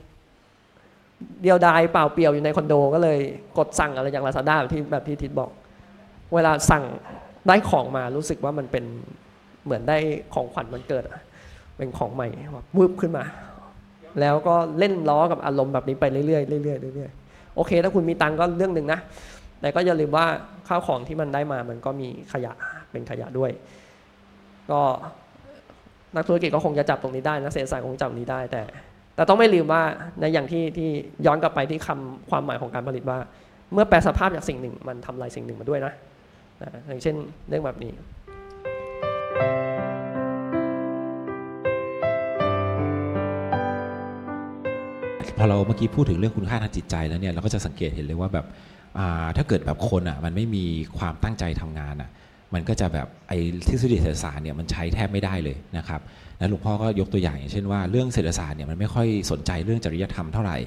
[0.65, 3.19] ๆ เดียวดายเปล่าเปลี่ยวอยู่ในคอนโด ก็เลย
[3.57, 5.49] กดสั่งอะไรอย่างลาซาด้าแบบที่แบบที่ทิดบอก
[6.33, 6.83] เวลาสั่ง
[7.47, 8.83] ได้ของมารู้สึกว่ามันเป็น
[9.65, 9.97] เหมือนได้
[10.33, 11.03] ของขวัญมันเกิด
[11.77, 13.23] เป็นของใหม่แบบวืบขึ้นมา
[14.19, 16.25] แล้วก็เล่นล้อกับอารมณ์แบบนี้ไปเรื่อ
[16.59, 18.99] ยๆเรื่อยๆเรื่อยๆโอเค ถ้าคุณมีตังก็เรื่องหนึ่งนะ
[19.61, 20.25] แต่ก็อย่าลืมว่า
[20.67, 22.51] ข้าวของที่มันได้มามันก็มีขยะ
[22.91, 23.51] เป็นขยะด้วย
[24.71, 24.81] ก็
[26.15, 28.61] นักธุรกิจก็คงจะจับตรงนี้ได้นักเศรษฐศาสตร์คงจับตรงนี้ได้แต่
[29.15, 29.81] แต่ต้องไม่ลืมว่า
[30.19, 30.89] ในอย่างที่ที่
[31.25, 33.17] ย้อนกลับไปที่คำความหมายของการผลิตว่า
[33.73, 35.93] เมื่อแปลสภาพจากสิ่งหนึ่ง มันทำลายสิ่งหนึ่งมาด้วยนะ
[36.61, 37.15] นะอย่างเช่น
[37.47, 37.91] เรื่องแบบนี้
[45.37, 48.45] พอเราเมื่อกี้พูดถึงเรื่องคุณค่าทางจิตใจแล้วเนี่ยเราก็จะสังเกตเห็นเลยว่าแบบ
[49.37, 50.65] ถ้าเกิดแบบคนอะมันไม่มี
[50.97, 52.09] ความตั้งใจทำงานอะ
[52.53, 56.01] มันก็จะแบบไอ้ทฤษฎีเศรษฐศาสตร์เนี่ยมันใช้แทบไม่ได้เลยนะครับ
[56.37, 60.57] แล้วหลวงพ่อก็ยกตัวอย่างอย่างเช่นว่าเรื่องเศรษฐศาสตร์เนี่ยมันไม่ค่อยสนใจเรื่องจริยธรรมเท่าไหร่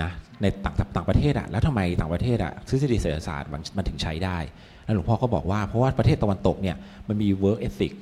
[0.00, 0.08] นะ
[0.42, 4.38] ในต่างต่างประเทศอะแล้วทำไมต่างประเทศอะทฤษฎีเศรษฐศาสตร์มันมันถึงใช้ได้
[4.84, 6.76] แล้วหลวงพ่อก็บอกว่าเพราะว่าประเทศตะวันตกเนี่ย
[7.08, 7.92] มันมี work ethic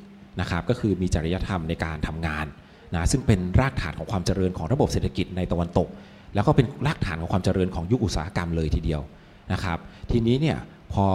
[0.41, 2.47] นะครับก็คือมีจริยธรรมในการทำงาน
[2.95, 5.89] นะซึ่งเป็นรากฐานของความเจริญของระบบเศรษฐกิจในตะวันตก
[6.35, 9.03] แล้วก็เป็นรากฐานของความเจริญของยุคอุตสาหกรรมเลยทีเดียว
[9.53, 9.79] นะครับ
[10.11, 10.57] ทีนี้เนี่ย
[10.93, 11.07] พอ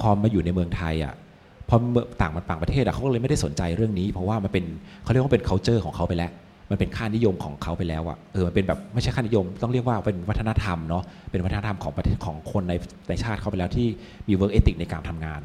[0.00, 1.14] คอมมาอยู่ในเมืองไทยอะ
[1.68, 1.76] พอ
[2.20, 4.64] ต่างต่างประเทศอะเขาก็เลยไม่ได้สนใจเรื่องนี้ เพราะว่ามันเป็น
[5.02, 6.30] เขาเรียกว่าเป็น culture ของเขาไปแล้ว
[6.70, 12.74] มันเป็นค่านิยมของเขาไปแล้วอะเออมันเป็นแบบไม่ใช่ค่านิยม ต้องเรียกว่าเป็นวัฒนธรรมเนาะเป็นวัฒนธรรมของประเทศของคนใน
[13.08, 13.86] ในชาติเขาไปแล้วที่
[14.28, 15.40] มี work ethic ในการทำงาน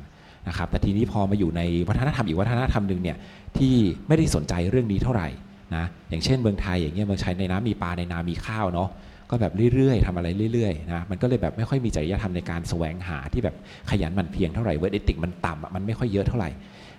[0.47, 3.17] นะครับแต่ทีนี้พอมาอยู่ในวัฒนธรรมอีกวัฒนธรรมหนึ่งเนี่ย
[3.57, 3.75] ที่
[4.07, 5.27] ไม่ได้สนใจเรื่องนี้เท่าไหร่
[5.75, 8.89] นะอย่างเช่นเมืองไทยอย่างเงี้ยเมืองไทยในน้ำมีปลาในนามีข้าวเนาะ
[9.31, 13.55] ก็แบบเรื่อยๆทำอะไรเรื่อยๆนะมันก็เลยแบบไม่ค่อยมีจริยธรรมในการแสวงหาที่แบบ
[13.89, 16.49] ขยันหมั่นเพียรเท่าไหร่ work ethic มันต่ำมันไม่ค่อยเยอะเท่าไหร่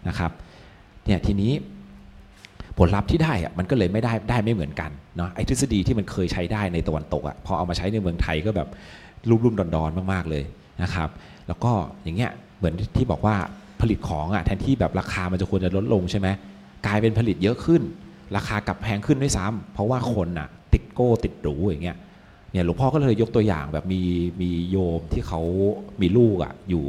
[0.08, 0.30] นะครับ
[1.06, 1.52] เนี่ยทีนี้
[2.78, 8.68] ผลลัพธ์ที่ได้อะมันก็เลยไม่ได้ได้ไม่เหมือนกันเนาะไอ้ทฤษฎีที่มันเคยใช้ได้ในตะวันตกอะพอเอามาใช้ในเมืองไทยก็แบบ
[9.28, 10.44] ลุ่มๆดอนๆมากๆเลย
[10.82, 11.08] นะครับ
[11.48, 13.36] แล้วก็อย่างเงี้ยเหมือนที่บอกว่า
[13.80, 16.28] ผลิตของอะแทนที่แบบราคามันจะควรจะลดลงใช่ไหม
[16.86, 17.82] กลายเป็นผลิตเยอะขึ้น
[18.36, 21.96] ราคากลับแพงขึ้นด้วยซ้ำเพราะว่าคนอะติดโก้ติดหรูอย่างเงี้ย
[22.52, 24.02] เนี่ยหลวงพ่อก็เลยยกตัวอย่างแบบมี
[24.40, 25.40] มีโยมที่เขา
[26.02, 26.84] มีลูกอะอยู่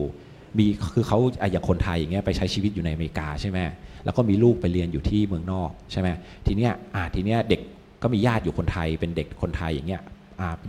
[0.57, 1.19] มีคือเขา
[1.51, 3.59] อย่างคนไทยอย่างเงี้ยไปใช้ชีวิตอยู่ในอเมริกาใช่ไหม
[4.05, 6.09] แล้วก็มีลูกไปเรียนอยู่ที่เมืองนอกใช่ไหม
[6.45, 7.61] ทีเนี้ยอ่าทีเนี้ยเด็ก
[8.03, 10.01] ก็มีญาติอยู่คนไทยเป็นเด็กคนไทยอย่างเงี้ย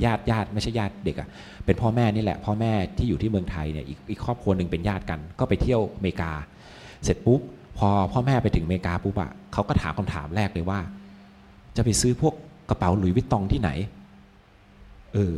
[0.04, 1.28] ญาติญาติไม่ใช่ญาติเด็กอะ
[1.64, 6.33] เป็นพ่อแม่นี่แหละ พ่อแม่ที่อยู่ที่เมืองไทยเนี่ยอีกอีกครอบครัวหนึ่งเป็นญาติกัน ก็ไปเที่ยวอเมริกา
[7.04, 7.40] เสร็จปุ๊บ
[7.78, 10.80] พอพ่อแม่ไปถึงอเมริกาปุ๊บอะเขาก็ถามคำถามแรกเลยว่า
[11.76, 12.35] จะไปซื้อพวก
[12.70, 13.70] กระเป๋าหลุยส์วิตตองที่ไหน
[15.14, 15.35] เออ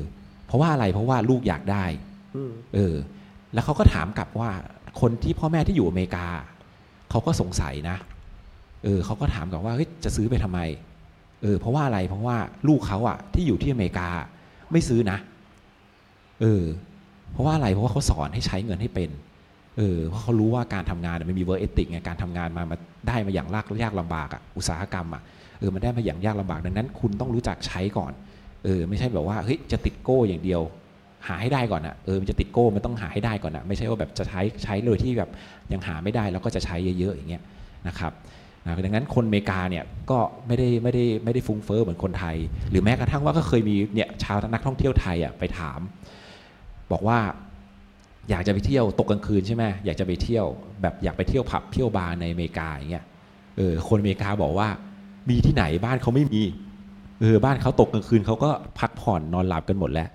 [0.46, 1.84] เพราะว่าอะไรเพราะว่าลูกอยากได้
[2.74, 2.94] เออ
[3.52, 4.50] แล้วเขาก็ถามกลับว่า
[5.00, 6.26] คนที่พ่อแม่ที่อยู่อเมริกา
[7.10, 7.96] เขาก็สงสัยนะ
[8.84, 10.60] เออเขาก็ถามกลับว่าเฮ้ยจะซื้อไปทำไม
[11.42, 12.36] เออ เพราะว่าอะไรเพราะว่า
[12.68, 14.08] ลูกเขาอะที่อยู่ที่อเมริกา
[14.72, 15.18] ไม่ซื้อนะ
[16.40, 16.64] เออ
[17.32, 19.10] เพราะว่าอะไรเพราะว่าเขาสอนให้ใช้เงินให้เป็น
[19.78, 22.76] เออเพราะเขารู้ว่าการทำงานมันมีเวอร์เอติกไงการทำงานมามา
[23.08, 25.22] ได้มาอย่างยากยากลำบากอะอุตสาหกรรมอะ
[25.58, 28.12] เออมันได้มาอย่างยากลำบากดังนั้น คุณต้องรู้จักใช้ก่อน
[28.64, 30.62] เออไม่ใช่แบบว่าเฮ้ยจะติดโก้อย่างเดียว
[31.26, 35.30] หาให้ได้ก่อนอะเออมันจะติดโก้มันต้องหาให้ได้ก่อนอะไม่ใช่ว่าแบบจะใช้ใช้เลยที่แบบ
[35.72, 37.42] ยังหาไม่ได้แล้วก็จะใช้เยอะๆอย่างเงี้ย
[37.88, 38.12] นะครับ
[38.64, 42.36] นะดังนั้นคนอเมริกาเนี่ยก็ไม่ได้ไม่ได้ไม่ได้ฟุ้งเฟ้อเหมือนคนไทย
[42.70, 45.80] หรือแม้กระทั่งว่าก็เคยมีเนี่ยชาวนักท่องเที่ยวไทยอะไปถาม
[46.92, 47.18] บอกว่า
[48.30, 50.46] อยากจะไปเที่ยวตกกลางคืนใช่ไหมอยากจะไปเที่ยว
[50.82, 53.04] แบบอยากไปเที่ยวผับเที่ยวบาร์ในอเมริกาอย่างเงี้ย
[53.56, 54.68] เออคนอเมริกาบอกว่า
[55.30, 56.42] มีที่ไหนบ้านเขาไม่มี
[57.20, 60.08] เออบ้านเขาตกกลางคืนเขาก็พักผ่อนนอนหลับกันหมดแล้ว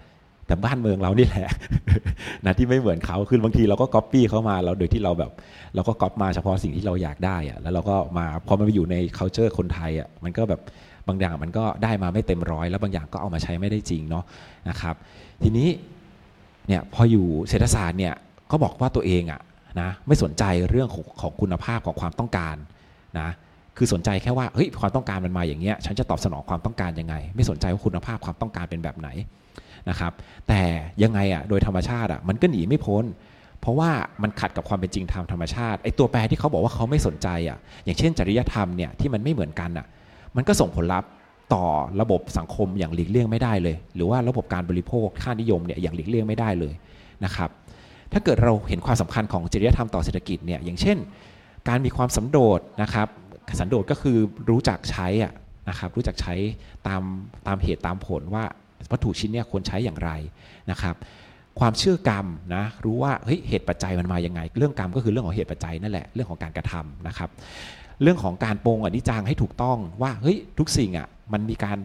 [0.47, 1.47] แต่บ้านเมืองเรานี่แหละ
[2.45, 5.31] นะที่ไม่เหมือนเขาคือบางทีเราก็ก๊อปปี้เขามาเราโดยที่เราแบบ
[5.75, 10.61] เราก็ก๊อปมาเฉพาะสิ่งที่เราอยากได้อะแล้วเราก็มาพอมันไปอยู่ใน c u เจอร์คนไทยอะมันก็แบบ
[11.07, 14.23] บางอย่างมันก็ได้มาไม่เต็มร้อย แล้วบางอย่างก็เอามาใช้ไม่ได้จริงเนาะ
[14.69, 14.95] นะครับ
[15.43, 15.69] ทีนี้
[16.67, 18.13] เนี่ยพออยู่เศรษฐศาสตร์เนี่ย
[18.51, 19.41] ก็บอกว่าตัวเองอะ
[19.81, 22.55] นะไม่สนใจเรื่องของของคุณภาพของความต้องการ
[23.19, 23.29] นะ
[23.77, 29.09] คือสนใจแค่ว่าเฮ้ยความต้องการมันมาอย่างเงี้ยฉันจะตอบสนองความต้องการยังไง ไม่สนใจว่าคุณภาพความต้องการเป็นแบบไหน
[29.89, 30.11] นะครับ
[30.47, 30.61] แต่
[31.03, 33.03] ยังไงอะโดยธรรมชาติอะมันก็หนีไม่พ้น
[33.61, 33.89] เพราะว่า
[34.23, 39.85] มันขัดกับความเป็นจริงทางธรรมชาติไอ้ตัวแปรที่เขาบอกว่าเขาไม่สนใจอะอย่างเช่น จริยธรรมเนี่ยที่มันไม่เหมือนกันอะ
[40.35, 41.09] มันก็ส่งผลลัพธ์
[41.53, 41.65] ต่อ
[42.01, 46.73] ระบบสังคมอย่างหลีกเลี่ยงไม่ได้เลย หรือว่าระบบการบริโภคค่านิยมเนี่ยอย่างหลีกเลี่ยงไม่ได้เลย
[47.25, 47.49] นะครับ
[48.13, 50.97] ถ้าเกิดเราเห็นความสำคัญของจริยธรรมต่อเศรษฐกิจเนี่ยอย่างเช่น
[51.67, 53.07] การมีความสันโดษนะครับ
[53.59, 54.17] สันโดษก็คือ
[54.49, 55.33] รู้จักใช้อะ
[55.69, 56.33] นะครับรู้จักใช้
[56.87, 57.01] ตาม
[57.47, 58.43] ตามเหตุตามผลว่า
[58.91, 60.11] วัตถุชิ้นเนี้ควรใช้อย่างไร
[60.71, 60.95] นะครับ
[61.59, 67.29] ความเชื่อกรรมนะรู้ว่าเฮ้ยเหตุปัจจัยมันมายังไง เรื่องกรรมก็คือเรื่องของเหตุปัจจัยนั่นแหละเรื่องของการกระทำนะครับ
[68.01, 71.77] เรื่องของการปรงอนิจจังให้ถูกต้องว่าเฮ้ยทุกสิ่งอะมันมีการ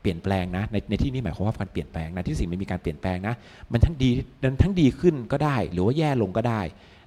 [0.00, 3.34] เปลี่ยนแปลงนะในในที่นี้หมายความว่าการเปลี่ยนแปลงนะที่สิ่งมันมีการเปลี่ยนแปลงนะ
[3.72, 4.10] มันทั้งดี
[4.42, 6.60] มันทั้งดีขึ้นก็ได้ หรือว่าแย่ลงก็ได้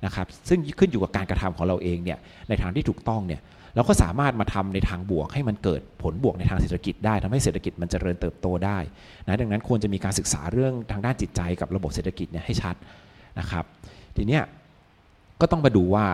[0.06, 2.18] นะครับ ซึ่งขึ้นอยู่กับการกระทำของเราเองเนี่ย
[2.50, 3.42] ในทางที่ถูกต้องเนี่ย
[3.76, 8.78] เราก็สามารถมาทำในทางบวก ให้มันเกิดผลบวกในทางเศรษฐกิจได้ทำให้เศรษฐกิจมันจเจริญเติบโตได้
[9.26, 12.76] นะดังนั้นควรจะมีการศึกษาเรื่องทางด้านจิตใจกับระบบเศรษฐกิจเนี่ยให้ชัด
[13.40, 13.66] นะครับ
[14.16, 14.44] ทีเนี้ย
[15.42, 16.06] ก็ต้องมาดูว่า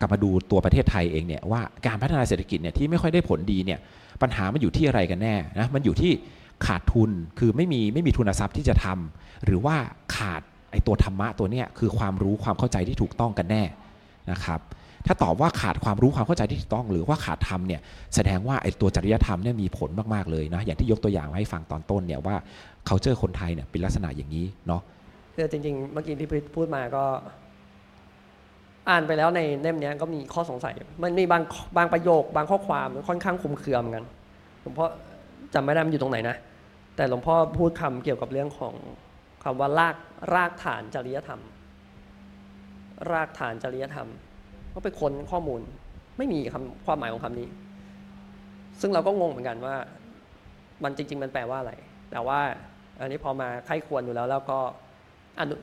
[0.00, 3.78] กลับมาดูตัวประเทศไทยเองเนี่ยว่าการพัฒนาเศรษฐกิจเนี่ยที่ไม่ค่อยได้ผลดีเนี่ย
[4.22, 6.12] ปัญหามันอยู่ที่อะไรกันแน่นะมันอยู่ที่
[6.66, 9.76] ขาดทุนคือไม่มีไม่มีทุนทรัพย์ที่จะทำหรือว่า
[10.16, 13.62] ขาดไอตัวธรรมะตัวเนี้ยคือความรู้ความเข้าใจที่ถูกต้องกันแน่
[14.30, 14.60] นะครับ
[15.06, 17.80] ถ้าตอบว่าขาดความรู้ความเข้าใจที่ถูกต้อง หรือว่าขาดธรรมเนี่ย
[18.14, 22.36] แสดงว่าไอ้ตัวจริยธรรมเนี่ยมีผลมาก ๆ เลยนะอย่างที่ยกตัวอย่างให้ฟังตอนต้นเนี่ยว่า
[22.86, 24.82] เขาเจอคนไทยเนี่ยเป็นลักษณะอย่างนี้เนาะ
[25.34, 27.04] คือจริง ๆ เมื่อกี้ที่พูดมาก็
[28.90, 31.42] อ่านไปแล้วในเล่มนี้ก็มีข้อสงสัย มันมีบาง
[31.76, 34.06] บางประโยค บางข้อความค่อนข้างคุมเครือเหมือนกัน
[34.62, 34.86] หลวงพ่อ
[35.54, 36.36] จำไม่ได้มันอยู่ตรงไหนนะ
[36.96, 38.74] แต่หลวงพ่อพูดคำเกี่ยวกับเรื่องของ
[39.42, 39.96] คำว่าราก
[40.34, 41.40] รากฐานจริยธรรม
[43.12, 44.08] รากฐานจริยธรรม
[44.76, 45.60] ก็ไปค้นข้อมูล
[46.18, 47.48] ไม่มีคำความหมายของคำนี้
[48.80, 49.76] ซึ่งเราก็งงเหมือนกันว่า
[50.84, 51.72] มันจริง ๆ มันแปลว่าอะไร
[52.10, 52.40] แต่ว่า
[53.00, 54.58] อันนี้พอมาไข้ควรอยู่แล้ว แล้วก็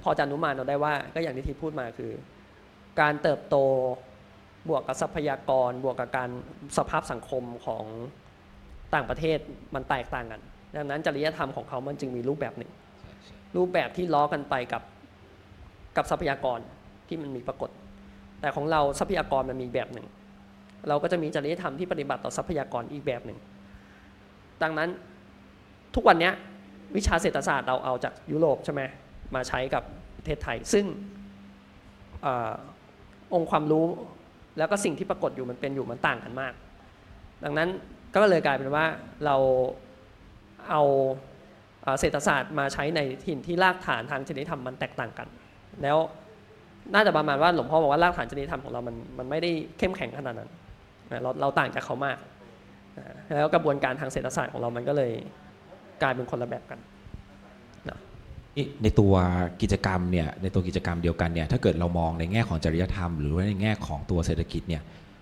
[0.04, 2.12] พอจะนุมานเราได้ว่า ก็อย่างที่ทีพูดมาคือ
[3.02, 3.56] การเติบโต
[4.70, 6.30] บวกกับทรัพยากร บวกกับการ
[6.78, 7.84] สภาพสังคมของ
[8.94, 9.40] ต่างประเทศ
[9.76, 10.42] มันแตกต่างกัน
[10.76, 12.72] ดังนั้นจริยธรรมของเขามันจึงมีรูปแบบหนึ่ง
[13.58, 14.84] รูปแบบที่ล้อกันไปกับ
[15.98, 16.60] กับทรัพยากร
[17.08, 17.70] ที่มันมีปรากฏ
[18.44, 20.08] แต่ของเราทรัพยากรมันมีแบบหนึ่ง
[20.88, 23.38] เราก็จะมีจริยธรรมที่ปฏิบัติต่อทรัพยากรอีกแบบหนึ่ง
[24.64, 24.90] ดังนั้น
[25.96, 26.32] ทุกวันนี้
[26.96, 28.82] วิชาเศรษฐศาสตร์เราเอาจากยุโรปใช่ไหม
[29.36, 29.84] มาใช้กับ
[30.18, 30.86] ประเทศไทย ซึ่ง
[32.26, 32.28] อ
[33.34, 33.86] องค์ความรู้
[34.58, 36.54] แล้วก็สิ่งที่ปรากฏอยู่มันเป็นอยู่มันต่างกันมาก
[37.44, 37.70] ดังนั้น
[38.14, 38.86] ก็เลยกลายเป็นว่า
[39.26, 39.36] เรา
[40.70, 40.82] เอา
[42.00, 45.28] เศรษฐศาสตร์มาใช้ในถิ่นที่รากฐานทางจริยธรรมมันแตกต่างกัน
[45.82, 45.98] แล้ว
[46.94, 50.50] น่าจะประมาณว่าหลวงพ่อบอกว่ารากฐานจริยธรรมของเรามันมันไม่ได้เข้มแข็งขนาดนั้น
[51.22, 52.18] เราเราต่างจากเขามาก
[53.36, 55.12] แล้วกระบวนการทางเศรษฐศาสตร์ของเรามันก็เลย
[56.02, 56.80] กลายเป็นคนละแบบกัน
[58.84, 59.14] ในตัว
[59.62, 64.82] กิจกรรมเนี่ยในตัวกิจกรรมเดียวกันเนี่ยถ้าเกิดเรามองในแง่ของจริยธรรม หรือว่าในแง่ของตัวเศรษฐกิจเนี่ย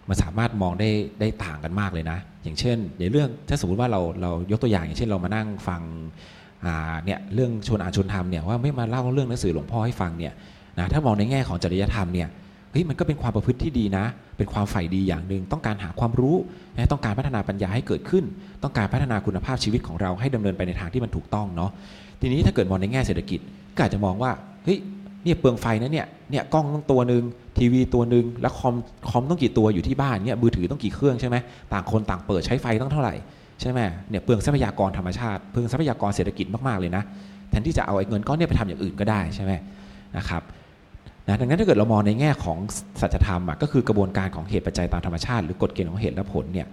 [0.10, 5.82] มันสามารถมองได้ได้ต่างกันมากเลยนะ อย่างเช่น ในเรื่องถ้าสมมติว่าเราเรายกตัวอย่างอย่างเช่นเรามานั่งฟัง
[7.06, 10.34] เนี่ยเรื่องชนอ่านชนธรรมเนี่ยว่าไม่มาเล่าเรื่องหนังสือหลวงพ่อให้ฟังเนี่ย
[10.80, 12.28] นะถ้ามองในแง่ของจริยธรรมเนี่ย
[12.72, 14.06] เฮ้ยมันก็เป็นความประพฤติที่ดีนะ
[14.38, 16.36] เป็นความใฝ่ดีอย่างหนึ่งต้องการหาความรู้
[16.76, 18.24] นะต้องการพัฒนาปัญญาให้เกิดขึ้น
[18.64, 21.72] ต้องการพัฒนาคุณภาพชีวิตของเราให้ดำเนินไปในทางที่มันถูกต้องเนาะ
[22.22, 23.40] ทีนี้ถ้าเกิดมองในแง่เศรษฐกิจ
[23.76, 24.32] ก็อาจจะมองว่า
[24.64, 24.78] เฮ้ย
[25.24, 27.24] เนี่ยเปลืองไฟนะเนี่ยเนี่ยกล้องต้องตัวหนึ่ง
[27.58, 28.76] ทีวีตัวหนึ่งแล้วคอม
[29.10, 31.36] คอมต้องกี่ตัวอยู่ที่บ้านเนี่ยมือถือต้องกี่เครื่องใช่ไหม
[31.74, 33.16] ต่างคนต่างเปิดใช้ไฟต้องเท่าไหร่
[33.62, 33.80] ใช่ไหม
[34.10, 37.04] เนี่ยเปลืองทรัพยากรธรรมชาติเปลืองทรัพยากรเศรษฐกิจมากๆเลยนะ
[37.50, 39.54] แทนที่จะเอาไอ้เงินก้อนนี้ไปทำอย่างอื่นก็ได้ใช่ไหม
[40.18, 40.42] นะครับ
[41.28, 42.58] นะดังนั้นถ้าเกิดเรามองในแง่ของ
[43.02, 46.68] สัจธรรมก็คือกระบวนการของเหตุปัจจัยตามธรรมชาติหรือกฎเกณฑ์ของเหตุและผลเนี่ย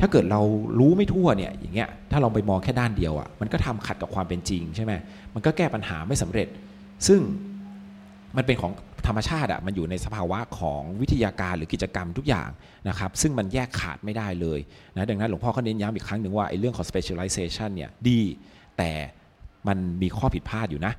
[0.00, 0.40] ถ้าเกิดเรา
[0.78, 4.92] รู้ไม่ทั่วเนี่ยอย่างเงี้ยถ้าเราไปมองแค่ด้านเดียวอะมันก็ทำขัดกับความเป็นจริงใช่ไหม
[5.34, 6.48] มันก็แก้ปัญหาไม่สำเร็จ
[7.06, 7.20] ซึ่ง
[8.36, 8.72] มันเป็นของ
[9.06, 12.48] ธรรมชาติอะมันอยู่ในสภาวะของวิทยาการหรือกิจกรรมทุกอย่าง
[12.88, 14.60] นะครับซึ่งมันแยกขาดไม่ได้เลย
[14.96, 18.20] นะดังนั้นหลวงพ่อก็เน้นย้ำอีกครั้งหนึ่งว่าไอ้เรื่องของ specialization เนี่ยดี
[18.78, 18.90] แต่
[19.68, 20.92] มันมีข้อผิดพลาดอยู่นะ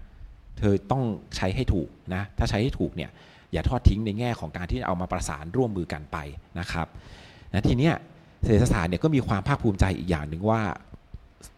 [0.59, 1.03] เธอต้อง
[1.35, 3.09] ใช้ให้ถูกนะถ้าใช้ให้ถูกเนี่ย
[3.53, 6.17] อย่าทอดทิ้งในแง่ของการที่เอามาประสานร่วมมือกันไป
[6.59, 6.87] นะครับ
[7.53, 7.93] นะทีเนี้ย
[8.45, 10.61] เศรษฐศาสตร์เนี่ยก็มีความภาคภูมิใจอีกอย่างหนึ่งว่า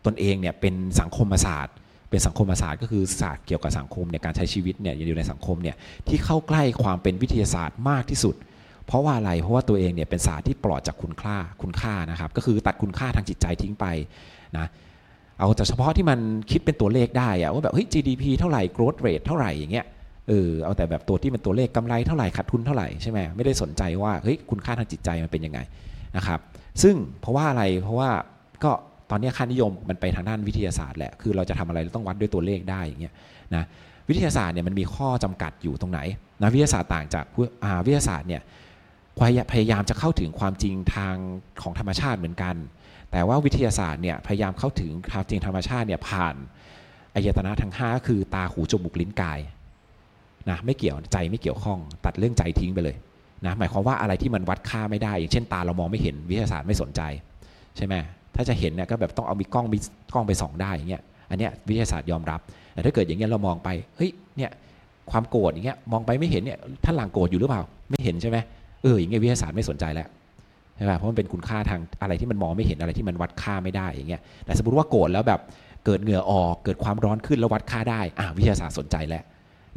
[0.05, 1.75] ตนเองเนี่ยเป็นสังคมศาสตร์
[2.09, 5.75] เป็นสังคมศาสตร์ก็คือศาสตร์เกี่ยวกับสังคมเนี่ยการใช้ชีวิตเนี่ยอยู่ในสังคมเนี่ย
[6.07, 8.35] ที่เข้าใกล้ความเป็นวิทยาศาสตร์มากที่สุด
[8.85, 13.85] เพราะว่าอะไรเพราะว่าตัวเองเนี่ยเป็นศาสตร์ที่ปลอดจากคุณค่าคุณค่านะครับก็คือตัดคุณค่าทางจิตใจทิ้งไป
[14.57, 14.65] นะ
[15.39, 16.19] เอาแต่เฉพาะที่มัน
[16.51, 19.85] คิดเป็นตัวเลขได้อะว่าแบบเฮ้ย GDP เท่าไหร่ growth rate เท่าไหร่อย่างเงี้ย
[20.27, 25.59] เออเอาแต่แบบตัวที่เป็นตัวเลขกำไรเท่าไหร่ขาดทุนเท่าไหร่ใช่ไหมไม่ได้สนใจว่าเฮ้ยคุณค่าทางจิตใจมันเป็นยังไง
[26.17, 26.39] นะครับ
[26.81, 28.09] ซึ่งเพราะว่าอะไรเพราะว่า
[28.63, 28.71] ก็
[29.09, 33.13] ตอนนี้ค่านิยมมันไปทางด้านวิทยาศาสตร์แหละคือเราจะทำอะไรเราต้องวัดด้วยตัวเลขได้อย่างเงี้ย
[33.55, 33.63] นะ
[34.09, 35.99] วิทยาศาสตร์เนี่ยมันมีข้อจำกัดอยู่ตรงไหน
[36.41, 37.25] นะวิทยาศาสตร์ต่างจาก
[37.85, 38.41] วิทยาศาสตร์เนี่ย
[39.51, 41.15] พยายามจะเข้าถึงความจริงทาง
[41.61, 42.55] ของธรรมชาติเหมือนกัน
[43.15, 46.35] แต่ว่าวิทยาศาสตร์เนี่ยพยายามเข้าถึงความจริงธรรมชาติเนี่ยผ่าน
[47.15, 49.39] อายตนะทั้ง5ก็คือตาหูจมูกลิ้นกาย
[50.49, 52.95] นะไม่เกี่ยวใจไม่เกี่ยวข้อง ตัดเรื่องใจทิ้งไปเลย
[53.45, 57.01] นะหมายความว่าอะไรที่มันวัดค่าไม่ได้ อย่างเช่นตาเรามองไม่เห็นวิทยาศาสตร์ไม่สนใจ
[57.77, 57.95] ใช่ไหม
[58.35, 59.79] ถ้าจะเห็นเนี่ยก็แบบต้องเอามีกล้องมี
[60.13, 62.39] กล้องไปส่องได้อย่างเงี้ยอันเนี้ยวิทยาศาสตร์ยอมรับ
[62.73, 64.51] แต่ถ้าเกิดอย่างเงี้ยเรามองไปเฮ้ยเนี่ย
[65.11, 68.37] ความโกรธอย่างเงี้ยมองไปไม่เห็นเนี่ยท่านหลังโกรธอยู่หรือเปล่าไม่เห็นใช่ไหม
[68.83, 70.07] เอออย่างเงี้ยวิทยาศาสตร์ไม่สนใจแล้ว
[70.75, 75.41] ใช่ป่ะเพราะมันเป็นคุณค่าทางอะไรที่มันมองไม่เห็นอะไรที่มันวัดค่าไม่ได้อย่างเงี้ยแต่สมมติว่าโกรธแล้วแบบ
[75.85, 79.23] เกิดเหงื่อออก เกิดความร้อนขึ้นแล้ววัดค่าได้อ่าวิทยาศาสตร์สนใจแล้ว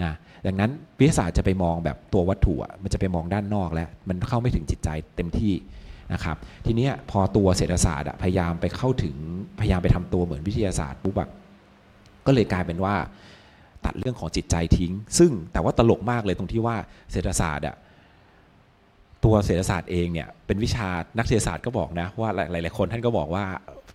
[0.02, 0.12] นะ
[0.46, 5.52] ดังนั้นวิทยาศาสตร์จะไปมองแบบตัววัตถุมันจะไปมองด้านนอกแล้ว มันเข้าไม่ถึงจิตใจเต็มที่
[6.12, 9.16] นะครับทีนี้พอตัวเศรษฐศาสตร์พยายามไปเข้าถึง
[9.60, 11.14] พยายามไปทำตัวเหมือนวิทยาศาสตร์ปุ๊บ
[12.26, 12.94] ก็เลยกลายเป็นว่า
[13.84, 16.76] ตัดเรื่องของจิตใจทิ้ง ซึ่งแต่ว่าตลกมากเลยตรงที่ว่า
[17.12, 17.76] เศรษฐศาสตร์อะ
[19.24, 23.44] ตัวเศรษฐศาสตร์เองเนี่ยเป็นวิชานักเศรษฐศาสตร์ก็บอกนะว่าหลาย ๆ คนท่านก็บอกว่า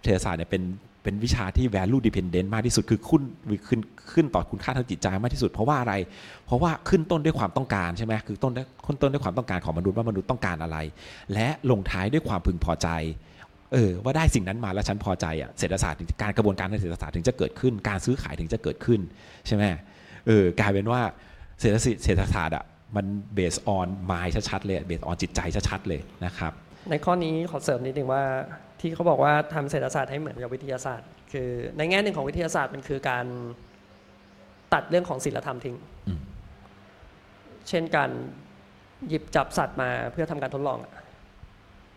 [0.03, 0.63] เศรษฐศาสตร์เนี่ยเป็น
[1.03, 3.23] เป็นวิชาที่ value dependent มากที่สุดคือขึ้น
[3.67, 3.79] ขึ้น
[4.13, 5.93] ขึ้นต่อคุณค่าทางจิตใจมากที่สุด เพราะว่าอะไร
[6.45, 8.51] เพราะว่าขึ้นต้นด้วยความต้องการใช่ไหมคือต้น
[8.86, 10.77] ขึ้นต้นด้วยความต้องการของมนุษย์ว่ามนุษย์ต้องการอะไร
[11.33, 12.89] และลงท้ายด้วยความพึงพอใจ
[13.73, 18.99] เออว่าได้สิ่งนั้นมาแล้วฉันพอใจอะเศรษฐศาสตร์การกระบวนการทางเศรษฐศาสตร์ถึงจะเกิดขึ้น การซื้อขายถึงจะเกิดขึ้น
[19.47, 19.63] ใช่ไหม
[20.27, 21.01] เออกลายเป็นว่า
[21.59, 22.63] เศรษฐเศรษฐศาสตร์อะ
[22.95, 26.53] มันเบสออนมายชัดๆเลยเบสออนจิตใจชัดๆเลยนะครับ
[26.89, 28.23] ในข้อนี้ขอเสริมนิดนึงว่า
[28.79, 33.25] ที่เขาบอกว่าทำเศรษฐศาสตร์ให้เหมือนกับวิทยาศาสตร์ คือในแง่หนึ่งของวิทยาศาสตร์มันคือการ
[34.73, 35.75] ตัดเรื่องของศีลธรรมทิ้ง
[37.69, 38.10] เช่นการ
[39.08, 40.77] หยิบจับสัตว์มาเพื่อทำการทดลอง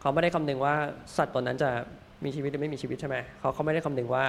[0.00, 0.74] เขาไม่ได้คำนึงว่า
[1.16, 1.70] สัตว์ตนนั้นจะ
[2.24, 4.24] มีชีวิตหรือไม่มีชีวิตใช่ไหมเขาเขาไม่ได้คำนึงว่า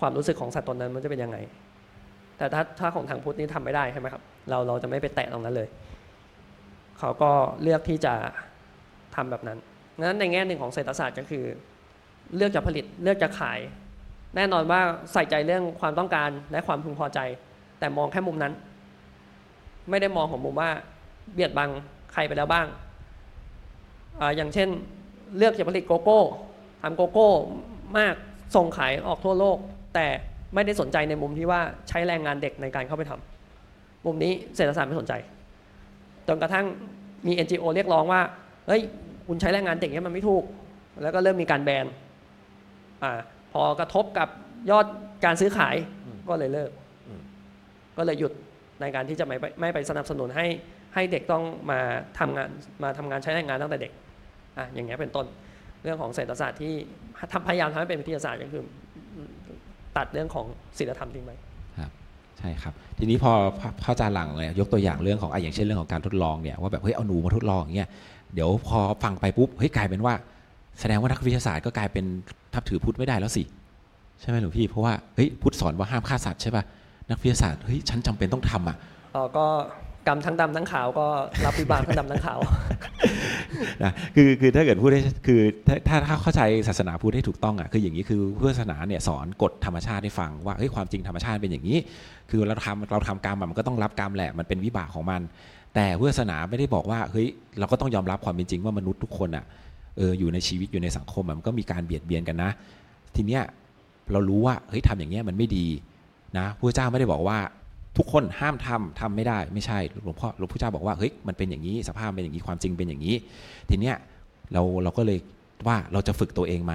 [0.00, 1.38] ความรู้สึกของสัตว์ตนนั้นมันจะเป็นยังไง
[2.38, 5.68] แต่ถ้าถ้าของทางพุทธนี่ทำไม่ได้ใช่ไหมครับเราเราจะไม่ไปแตะตรงนั้นเลย
[7.00, 7.30] เขาก็
[7.62, 8.14] เลือกที่จะ
[9.14, 9.58] ทำแบบนั้น
[10.00, 11.44] นั้นในแง่หนึ่งของเศรษฐศาสตร์ก็คือ
[12.36, 13.58] เลือกจะผลิตเลือกจะขาย
[14.36, 14.80] แน่นอนว่า
[15.12, 17.20] ใส่ใจเรื่องความต้องการและความพึงพอใจ
[17.78, 18.52] แต่มองแค่มุมนั้น
[19.90, 20.70] ไม่ได้มองของมุมว่า
[21.32, 21.70] เบียดบัง
[22.12, 22.66] ใครไปแล้วบ้าง
[24.20, 24.68] ออย่างเช่น
[25.36, 26.20] เลือกจะผลิตโกโก้
[26.82, 27.30] ทำโกโก้
[27.98, 28.14] มาก
[28.56, 29.58] ส่งขายออกทั่วโลก
[29.94, 30.06] แต่
[30.54, 35.14] ไม่ได้สนใจในมุมที่ว่าใช้แรงงานเด็กในการเข้าไปทำมุมนี้เศรษฐศาสตร์ไม่สนใจ
[36.28, 36.66] จนกระทั่ง
[37.26, 38.20] มี NGO เรียกร้องว่า
[38.66, 38.82] เฮ้ย
[39.26, 40.44] คุณใช้แรงงานเด็กเนี่ยมันไม่ถูก
[41.02, 41.86] แล้วก็เริ่มมีการแบน
[43.02, 43.04] อ
[43.52, 44.28] พอกระทบกับ
[44.70, 44.86] ยอด
[45.24, 45.76] การซื้อขาย
[46.28, 46.70] ก็เลยเลิก
[47.98, 48.32] ก็เลยหยุด
[48.80, 50.46] ในการที่จะไม่ไม่ไปสนับสนุนให้
[50.94, 51.80] ให้เด็กต้องมา
[52.18, 52.48] ทำงาน
[52.82, 53.92] มาทำงานใช้แรงงานตั้งแต่เด็ก
[54.58, 55.26] อะอย่างเงี้ยเป็นต้น
[55.82, 56.72] เรื่องของเศรษฐศาสตร์ที่
[57.32, 58.64] ทำพยายามทำให้เป็นวิทยาศาสตร์ก็คือ
[59.96, 60.46] ตัดเรื่องของ
[60.78, 61.49] ศีลธรรมทิ้งไปครับ
[62.40, 63.32] ใช่ครับ ทีนี้พอ
[63.82, 67.88] พระอาจารย์หลังเลยยกตัวอย่างเรื่องของออย่างเช่นเรื่องของการทดลองเนี่ยว่าแบบเฮ้ยเอาหนูมาทดลองอย่างเงี้ย
[68.34, 70.14] เดี๋ยวพอฟังไปปุ๊บเฮ้ยกลายเป็นว่า
[70.80, 72.04] แสดงว่านักวิทยาศาสตร์ก็กลายเป็น
[72.54, 73.42] ทับถือพุทธไม่ได้แล้วสิ
[74.20, 76.64] ใช่ไหมหลวงพี่เพราะว่าเฮ้ยพุทธสอนว่าห้ามฆ่าสัตว์ใช่ป่ะ
[77.10, 78.76] นักวิทยาศาสตร์เฮ้ยฉันจำเป็นต้องทำอะ
[79.14, 79.46] อ๋อก็
[80.06, 81.06] กรรมทั้งดำทั้งขาวก็
[81.44, 82.40] รับวิบากทั้งดำทั้งขาว
[83.82, 85.40] นะคือคือถ้าเกิดพูดได้คือ
[85.88, 91.78] ถ้าถ้าเข้าใจศาสนาพุทธให้ถูกต้องอะคืออย่างนี้คือพุทธศาสนาเนี่ยสอนกฎธรรมชาติให้ฟังว่าเฮ้ยความจริงธรรมชาติเป็นอย่างนี้
[92.30, 95.20] คือเราทำเราทำกรรมมันก็ต้องรับกรรมแหละมันเป็นวิบากของมัน
[95.74, 97.26] แต่พุทธศาสนาไม่ได้บอกว่าเฮ้ย
[97.58, 99.44] เราก็ต้องยอมรับความเป็นจริงว่ามนุษย์ทุกคนอะ
[99.98, 102.50] เอออยู่ในชีวิตอยู่ในสังคมมันก็มีการเบียดเบียนกันนะ
[103.14, 103.42] ทีเนี้ย
[104.12, 105.66] เรารู้ว่าเฮ้ยทำอย่างเงี้ยมันไม่ดี
[106.38, 107.38] นะพระเจ้าไม่ได้บอกว่า
[107.96, 113.14] ทุกคนห้ามทำทำไม่ได้ไม่ใช่หลวงพ่อหลวงพ่อเจ้าบอกว่าเฮ้ยมันเป็นอย่างนี้สภาพเป็นอย่างนี้ความจริงเป็นอย่างนี้
[113.68, 113.96] ทีเนี้ย
[114.52, 115.18] เราเราก็เลย
[115.66, 116.74] ว่าเราจะฝึกตัวเองไหม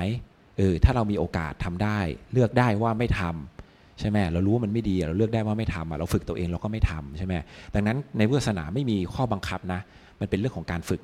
[0.57, 1.99] เออถ้าเรามีโอกาสทำได้
[2.33, 7.33] เลือกได้ว่าไม่ทำใช่ไหมเรารู้ว่ามันไม่ดีเราเลือกได้ว่าไม่ทำเราฝึกตัวเองเราก็ไม่ทำใช่ไหม
[7.73, 9.79] ดังนั้นในพุทธศาสนาไม่มีข้อบังคับนะ
[10.19, 11.01] มันเป็นเรื่องของการฝึก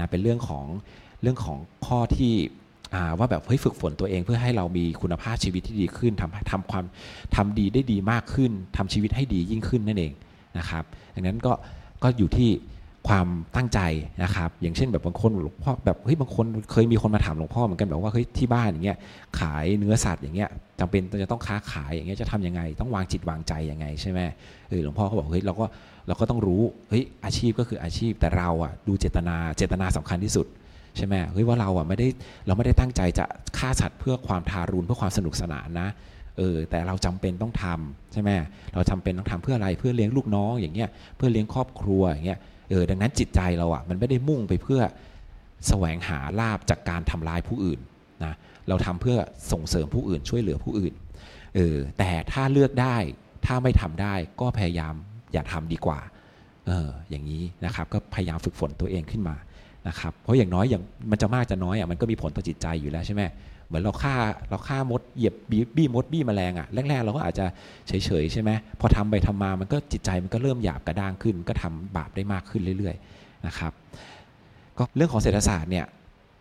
[0.00, 0.64] นะเป็นเรื่องของ
[1.22, 2.34] เรื่องของข้อที่
[3.18, 6.84] ว่าแบบเฮ้ยฝึกฝนตัวเองเพื่อให้เรามีคุณภาพชีวิตที่ดีขึ้นทำทำความ
[7.36, 10.12] ทำดีได้ดีมากขึ้นทำชีวิตให้ดียิ่งขึ้นนั่นเอง
[10.58, 10.84] นะครับ
[11.14, 11.52] ดังนั้นก็
[12.02, 12.50] ก็อยู่ที่
[13.08, 13.80] ความตั้งใจ
[14.22, 18.98] นะครับ อย่างเช่นแบบบางคนหลวงพ่อแบบเฮ้ยบางคนเคยมีคนมาถามหลวงพ่อเหมือนกันแบบว่าเฮ้ยที่บ้านอย่างเงี้ย
[19.40, 20.48] ขายเนื้อสัตว์อย่างเงี้ย
[20.80, 24.20] จำเป็นจะต้องค้าขายอย่างเงี้ยจะทํำยังไง ต้องวางจิตวางใจยังไงใช่ไหม
[24.68, 25.64] เออหลวงพ่อเขาบอกเฮ้ยเราก็
[26.06, 30.46] เราก็ต้องรู้เฮ้ยอาชีพก็คืออาชีพแต่เราอะดูเจตนาเจตนาสำคัญที่สุด
[30.96, 32.08] ใช่ไหมเฮ้ยว่าเราอะไม่ได้
[32.46, 33.24] เราไม่ได้ตั้งใจจะ
[33.58, 35.88] ฆ่าสัตว์เพื่อความทารุณเพื่อความสนุกสนานนะ
[36.38, 38.30] เออแต่เราจำเป็นต้องทำใช่ไหม
[38.74, 44.80] เราจำเป็นต้องทำเพื่ออะไรเพื่อเลี้ยงลูกน้องอย่างเงี้ยเพื่อเลี้ยงครอบครัวอย่างเงี้ยเออดังนั้นจิตใจเราอะมันไม่ได้มุ่งไปเพื่อ
[45.68, 47.80] แสวงหาลาบจากการทำลายผู้อื่น
[48.24, 48.34] นะ
[48.68, 49.16] เราทำเพื่อ
[49.52, 50.94] ส่งเสริมผู้อื่นช่วยเหลือผู้อื่น
[51.56, 52.96] เออแต่ถ้าเลือกได้
[53.46, 54.94] ถ้าไม่ทำได้ก็พยายาม
[55.32, 56.00] อย่าทำดีกว่า
[56.66, 59.36] เอออย่างนี้นะครับก็พยายามฝึกฝนตัวเองขึ้นมา
[59.88, 63.22] นะครับเพราะอย่างน้อยอย่างมันจะมากจะน้อยอะมันก็มีผลต่อจิตใจอยู่แล้วใช่ไหม
[63.66, 64.14] เหมือนเราฆ่า
[64.50, 65.34] เราฆ่ามดเหยียบ
[65.76, 67.46] บี้มดบี้แมลงอะแรกๆเราก็อาจจะ
[67.88, 68.50] เฉยๆใช่ไหม
[68.80, 73.72] พอทำไปทำมามันก็จิตใจมันก็เริ่มหยาบกระด้างขึ้น ก็ทำบาปได้มากขึ้นเรื่อยๆนะครับ
[74.78, 75.86] ก็เรื่องของเศรษฐศาสตร์เนี่ย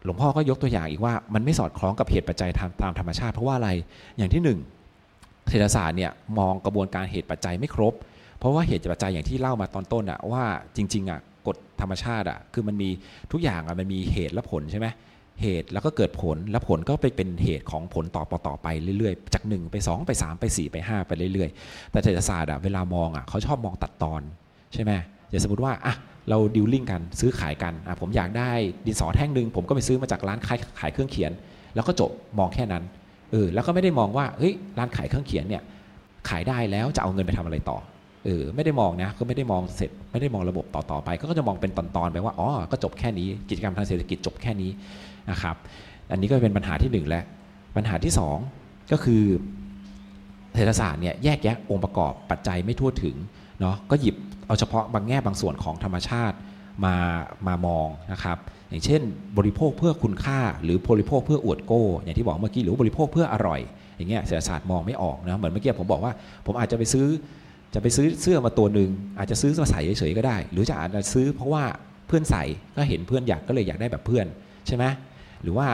[0.04, 2.50] หลวงพ่อก็ยกตัวอย่างอีกว่ามันไม่สอดคล้องกับเหตุปัจจัย
[2.82, 3.70] ตามธรรมชาติเพราะว่าอะไร
[4.18, 4.60] อย่างที่หนึ่ง
[5.50, 7.94] เศรษฐศาสตร์เนี่ยมองกระบวนการเหตุปัจจัยไม่ครบ
[8.40, 10.44] เพราะว่าเหตุปัจจัยอย่างที่เล่ามาตอนต้นอะว่า
[10.76, 12.90] จริงๆอะ กฎธรรมชาติอะคือมันมี
[13.32, 14.88] ทุกอย่างอะมันมีเหตุและผลใช่ไหม
[15.42, 18.68] เหตุแล้วก็เกิดผลแล้วผลก็ไปเป็นเหตุของผลต่อต่อไป
[19.00, 24.22] เรื่อยๆ จาก 1 ไป 2 ไป 3 ไป 4 ไป 5 ไปเรื่อยๆ แต่เศรษฐศาสตร์อะเวลามองอะเขาชอบมองตัดตอน
[24.74, 24.92] ใช่ไหม
[25.30, 25.96] อย่างสมมติว่าอะ
[26.30, 28.52] เราดิวลิ่งกันซื้อขายกันอะผมอยากได้
[28.86, 31.32] ดินสอแท่งหนึ่งผมก็ไปซื้อมาจากร้านขายขายเครื่องเขียน
[31.76, 32.84] แล้วก็จบมองแค่นั้น
[33.32, 35.64] เออแล้วก็ไม่ได้มองว่าเฮ้ยร้านขายเครื่องเขียนเนี่ย
[36.30, 37.78] ขายได้แล้วจะเอาเงินไปทำอะไรต่อ
[38.26, 44.72] เออไม่ได้มองนะก็ไม่ได้มองเสร็จ ไม่ได้มองระบบต่อๆไปก็จะมองเป็นตอนๆไปว่าอ๋อก็จบแค่นี้กิจกรรมทางเศรษฐกิจจบแค่นี้
[45.32, 45.56] นะครับ
[46.12, 47.24] อันนี้ก็เป็นปัญหาที่หนึ่งแล้ว
[47.76, 48.38] ปัญหาที่สอง
[48.92, 49.24] ก็คือ
[50.56, 53.16] เศรษฐศาสตร์เนี่ยแยกแยะองค์ประกอบปัจจัยไม่ทั่วถึง
[53.60, 54.16] เนาะก็หยิบ
[54.48, 56.38] เอาเฉพาะบางแง่บางส่วนของธรรมชาติ
[56.86, 56.96] มา
[57.48, 58.38] มามองนะครับ
[58.70, 59.02] อย่างเช่น
[59.38, 63.62] บริโภคเพื่อคุณค่า หรือบริโภคเพื่ออวดโก้ อย่างที่บอกเมื่อกี้หรือบริโภคเพื่ออร่อย
[63.98, 66.14] อย่างเงี้ยเศรษฐศาสตร์มองไม่ออกนะเหมือนเมื่อกี้ผมบอกว่า
[66.46, 67.08] ผมอาจจะไปซื้อ
[67.74, 71.64] จะไปซื้อเสื้อมาตัวหนึ่งอาจจะซื้อมาใส่เฉยๆก็ได้ หรือจะอาจจะซื้อเพราะว่า
[72.08, 72.44] เพื่อนใส่
[72.76, 74.26] ก็เห็นเพื่อนอยากก็เลยอยากได้แบบเพื่อน
[74.68, 74.86] ใช่ไหม
[75.44, 75.68] หรือว่า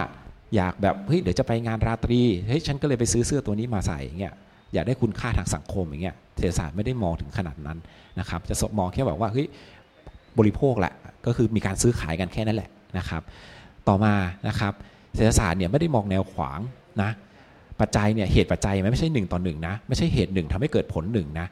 [0.56, 4.34] อยากแบบเฮ้ยเดี๋ยวจะไปงานราตรีเฮ้ยฉันก็เลยไปซื้อเสื้อตัวนี้มาใส่อย่างเงี้ย
[4.74, 7.78] อยากได้คุณค่าทางสังคมอย่างเงี้ยเศรษฐศาสตร์ไม่ได้มองถึงขนาดนั้น
[8.20, 9.48] นะครับจะมองแค่แบบว่าเฮ้ย
[10.40, 10.94] บริโภคแหละ
[11.26, 13.22] ก็คือมีการซื้อขายกันแค่นั้นแหละนะครับ
[13.88, 14.14] ต่อมา
[14.48, 14.74] นะครับ
[15.16, 16.60] เศรษฐศาสตร์เนี่ยไม่ได้มองแนวขวาง
[17.02, 17.12] นะ
[17.80, 21.48] ปัจจัยเนี่ยเหตุปัจจัยไม่ใช่หนึ่งต่อหนึ่งนะไม่ใช่เหตุหนึ่งทำให้เกิดผลหนึ่งนะ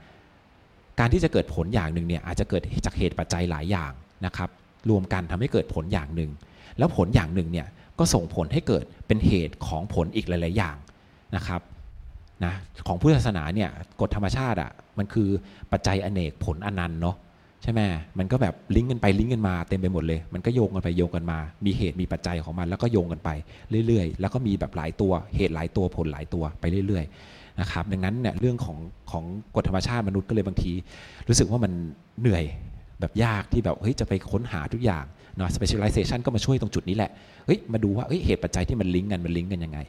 [1.00, 3.92] การที่จะเกิดผลอย่างหนึ่งเนี่ยอาจจะเกิดจากเหตุปัจจัยหลายอย่าง
[4.26, 4.50] นะครับ
[4.90, 6.32] รวมกันทำให้เกิดผลอย่างหนึ่ง
[6.78, 7.68] แล้วผลอย่างหนึ่งเนี่ย
[8.00, 10.76] ก็ส่งผลให้เกิดเป็นเหตุของผลอีกหลาย ๆ อย่าง
[11.36, 11.62] นะครับ
[12.46, 12.54] นะ
[12.88, 13.70] ของพุทธศาสนาเนี่ย
[14.02, 15.30] กฎธรรมชาติอะ่ะมันคือ
[15.72, 17.16] ปัจจัยอเนกผลอนันต์เนาะ
[17.64, 17.82] ใช่ไหม
[18.20, 23.30] มันก็แบบลิงก์กันไปลิงก์กันมาเต็มไปหมดเลย มันก็โยงกันไปโยงกันมา มีเหตุมีปัจจัยของมัน แล้วก็โยงกันไป
[23.88, 28.78] เรื่อย ๆ แล้วก็มีแบบหลายตัวเหตุหลายตัวผลหลายตัวไปเรื่อย ๆ นะครับดังนั้นเนี่ยเรื่องของ
[29.12, 29.24] ของ
[29.56, 30.72] กฎธรรมชาติมนุษย์ก็เลยบางที
[31.28, 31.72] รู้สึกว่ามัน
[32.22, 32.44] เหนื่อย
[33.00, 35.06] แบบยากที่แบบเฮ้ยจะไปค้นหาทุกอย่าง
[35.38, 37.12] เนาะ specialization ก็มาช่วยตรงจุดนี้แหละ
[37.46, 39.80] เฮ้ยมาดูว่าเฮ้ยเหตุปัจจัยที่มันลิงก์กันมันลิงก์กันยังไง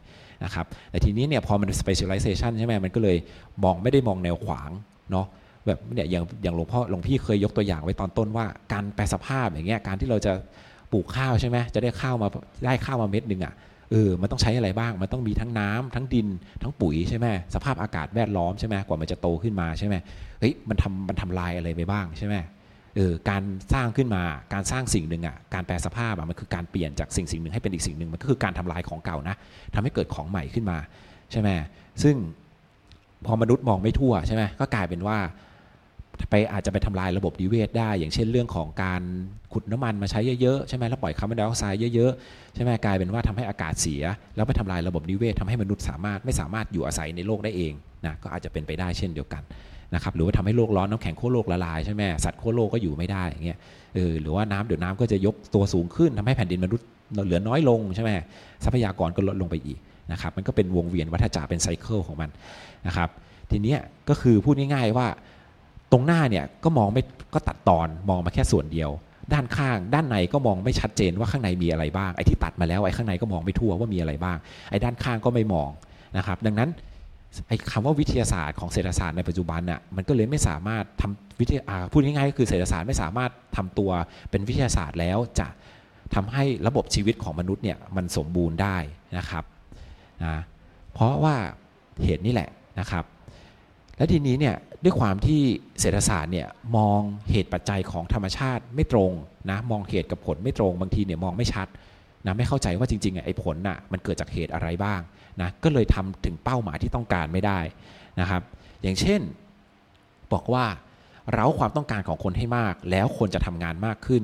[0.44, 3.16] นะครับแต่ทีนี้เนี่ยพอมัน specialization ใช่ไหมมันก็เลย
[3.64, 4.70] มองไม่ได้มองแนวขวาง
[5.10, 5.26] เนาะ
[5.66, 10.32] แบบเนี่ยอย่างอย่างหลวงพ่อหลวงพี่เคยยกตัวอย่างไว้ตอนต้นว่าการแปลสภาพอย่างเงี้ยการที่เราจะ
[10.92, 12.28] ปลูกข้าวใช่ไหมจะได้ข้าวมา
[12.64, 13.54] ได้ข้าวมาเม็ดหนึ่งอะ
[13.94, 16.28] เออมันต้องใช้อะไรบ้าง มันต้องมีทั้งน้ำทั้งดิน
[16.62, 19.94] ทั้งปุ๋ยใช่ไหมสภาพอากาศแวดล้อมใช่ไหมกว่ามันจะโตขึ้นมาใช่ไหม
[20.40, 22.36] เฮ้ยมันทำมันทำลายอะไรไปบ้างใช่ไหม
[22.96, 23.42] เออการ
[23.72, 24.22] สร้างขึ้นมา
[24.52, 29.36] การสร้างสิ่งหนึ่งอะการแปลสภาพอะมันคือการเปลี่ยนจากสิ่งสิ่งหนึ่งให้เป็นอีกสิ่งหนึ่งมันก็คือการทำลายของเก่านะ
[29.74, 30.78] ทำให้เกิดของใหม่ขึ้นมา
[31.32, 31.48] ใช่ไหม
[32.02, 32.16] ซึ่ง
[33.26, 35.18] พอมนุษย์มองไม่ทั่วใช่ไหมก็กลายเป็นว่า
[36.30, 39.02] ไปอาจจะไปทำลายระบบนิเวศได้ อย่างเช่นเรื่องของการ
[39.52, 44.02] ขุดน้ำมันมาใช้เยอะๆใช่ไหมแล้วปล่อยคาร์บอนไดออกไซด์เยอะๆใช่ไหมกลายเป็นว่าทำให้อากาศเสีย
[44.36, 47.72] แล้วไปทำลายระบบนิเวศทำให้มนุษย์สามารถไม่สามารถอยู่อาศัยในโลกได้เอง
[48.06, 49.42] นะก็อาจจะเป็นไปได้เช่นเดียวกัน
[49.94, 53.58] นะครับหรือว่าทำให้โลกร้อนน้ำแข็งขั้วโลกละลายใช่ไหมสัตว์ขั้วโลกก็อยู่ไม่ได้อย่างเงี้ย
[53.94, 56.86] เออหรือว่าน้ำเดี๋ยวน้ำก็จะยกตัวสูงขึ้นทำให้แผ่นดินมนุษย์
[57.26, 58.10] เหลือน้อยลงใช่ไหม
[58.64, 59.78] ทรัพยากรก็ลดลงไปอีก
[60.12, 62.30] นะครับมันก็เป็นวงเวียนวัฏจักรเป็นไซเคิลของมัน
[62.86, 63.08] นะครับ
[63.50, 63.76] ทีนี้
[64.08, 65.06] ก็คือพูดง่ายๆว่า
[65.94, 67.02] ตรงหน้าเนี่ยก็มองไม่
[67.34, 68.90] ก็ตัดตอนมองมาแค่ส่วนเดียว
[69.32, 74.36] ด้านข้าง ด้านในก็มองไม่ชัดเจนว่าข้างในมีอะไรบ้างไอ้ที่ตัดมาแล้วไอ้ข้างในก็มองไม่ทั่วว่ามีอะไรบ้าง
[74.70, 75.70] ไอ้ด้านข้างก็ไม่มอง
[76.16, 76.70] นะครับ ดังนั้น
[77.48, 83.90] ไอ้คำว่าวิทยาศาสตร์ของเศรษฐศาสตร์ในปัจจุบันน่ะมันก็เลยไม่สามารถทำวิทยาพูดง่ายๆก็คือเศรษฐศาสตร์ไม่สามารถทำตัว
[84.30, 85.48] เป็นวิทยาศาสตร์แล้วจะ
[86.14, 88.76] ทำให้ระบบชีวิตของมนุษย์เนี่ยมันสมบูรณ์ได้
[89.18, 89.44] นะครับ
[90.24, 90.36] นะ
[90.92, 91.34] เพราะว่า
[92.04, 93.04] เหตุนี้แหละนะครับ
[93.96, 95.40] และทีนี้เนี่ยด้วยความที่
[95.80, 99.12] เศรษฐศาสตร์เนี่ยมองเหตุปัจจัยของธรรมชาติไม่ตรง
[99.50, 101.68] นะมองเหตุกับผลไม่ตรงบางทีเนี่ยมองไม่ชัด
[102.26, 105.00] นะไม่เข้าใจว่าจริงๆไอ้ผลน่ะมันเกิดจากเหตุอะไรบ้าง
[105.40, 107.60] นะก็เลยทำถึงเป้าหมายที่ต้องการไม่ได้
[108.20, 108.42] นะครับ
[108.82, 109.20] อย่างเช่น
[110.32, 110.64] บอกว่า
[111.32, 114.22] เราความต้องการของคนให้มาก แล้วคนจะทำงานมากขึ้น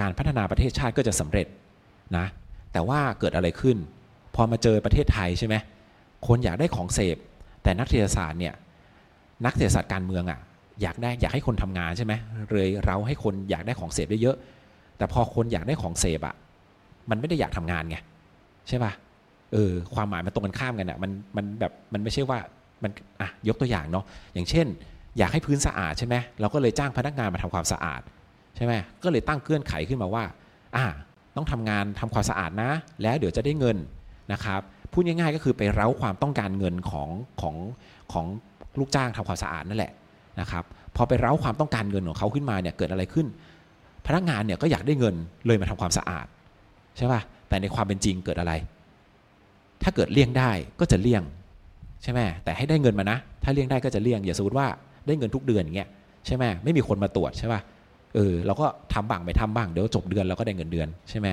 [0.00, 1.46] การพัฒนาประเทศชาติก็จะสำเร็จ
[2.16, 2.26] นะ
[2.72, 3.76] แต่ว่าเกิดอะไรขึ้น
[4.34, 5.54] พอมาเจอประเทศไทยใช่ไหม
[6.26, 7.16] คนอยากได้ของเสพ
[7.62, 8.54] แต่นักเศรษฐศาสตร์เนี่ย
[9.44, 10.38] นักเศรษฐศาสตร์การเมืองอะ
[10.82, 12.12] อยากได้อยากให้คนทำงานใช่ไหม
[12.50, 16.34] เลยเราให้คนอยากได้ของเสพเยอะๆแต่พอคนอยากได้ของเสพอะ
[17.10, 17.96] มันไม่ได้อยากทำงานไง
[18.68, 18.92] ใช่ป่ะ
[19.52, 22.38] เออความหมายมันตรงกันข้ามกันอะมันมันแบบมันไม่ใช่ว่า
[22.82, 22.90] มัน
[23.20, 24.66] อะยกตัวอย่างเนาะอย่างเช่น
[25.18, 28.00] อยากให้พื้นสะอาดใช่ไหมเราก็เลยจ้างพนักงานมาทำความสะอาด
[28.56, 28.72] ใช่ไหม
[29.02, 30.24] ก็เลยตั้งเงื่อนไขขึ้นมาว่า
[30.76, 30.84] อ่า
[31.36, 32.70] ต้องทำงานทำความสะอาดนะ
[33.02, 33.76] แล้วเดี๋ยวจะได้เงิน
[34.32, 34.60] นะครับ
[34.92, 37.08] พูดง่ายๆก็คือไปเร้าความต้องการเงินของ
[37.40, 37.56] ของ
[38.12, 38.26] ของ
[38.78, 39.92] ลูกจ้างทำความสะอาดนั่นแหละ
[40.40, 40.64] นะครับ
[40.96, 43.26] พอไปเร้าความต้องการเงินของเขาขึ้นมาเนี่ยเกิดอะไรขึ้น
[44.06, 45.14] พนักงานเนี่ยก็อยากได้เงิน
[45.46, 46.26] เลยมาทำความสะอาด
[46.96, 48.52] ใช่ป่ะแต่ในความเป็นจริงเกิดอะไร
[49.82, 50.50] ถ้าเกิดเลี่ยงได้
[50.80, 51.22] ก็จะเลี่ยง
[52.02, 54.66] ใช่ไหมแต่ให้ได้เงินมานะ ถ้าเลี่ยงได้ก็จะเลี่ยงอย่าสมมติว่า
[55.06, 55.88] ได้เงินทุกเดือนอย่างเงี้ย
[56.26, 57.60] ใช่ไหมไม่มีคนมาตรวจใช่ป่ะ
[58.14, 61.26] เออเราก็ทำบ้างไม่ทำบ้างเดี๋ยวจบเดือนเราก็ได้เงินเดือนใช่ไหม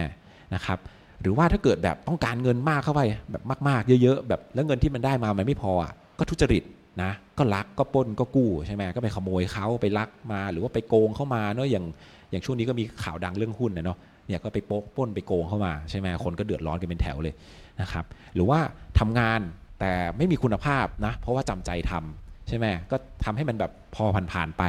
[0.53, 0.77] นะครับ
[1.21, 6.63] หรือว่าถ้าเกิดแบบต้องการเงินมากเข้าไปแบบมาก ๆ เยอะ ๆ แบบแล้วเงินที่มันได้มามันไม่พออะก็ทุจริต
[7.01, 11.85] นะก็ลักก็ป้นก็กู้ใช่ไหมก็ไปขโมยเขาไปลักมาหรือว่าไปโกงเข้ามาเนาะอย่าง
[12.31, 17.33] อย่างช่วงนี้ก็มีข่าวดังเรื่องหุ้นนะเนาะเนี่ยก็ไปโป๊กป้นไปโกงเข้ามาใช่ไหมคนก็เดือดร้อนกันเป็นแถวเลย
[17.81, 18.59] นะครับหรือว่า
[18.99, 19.39] ทำงาน
[19.79, 24.63] แต่ไม่มีคุณภาพนะเพราะว่าจำใจทำใช่ไหมก็ทำให้มันแบบพอผ่านๆไป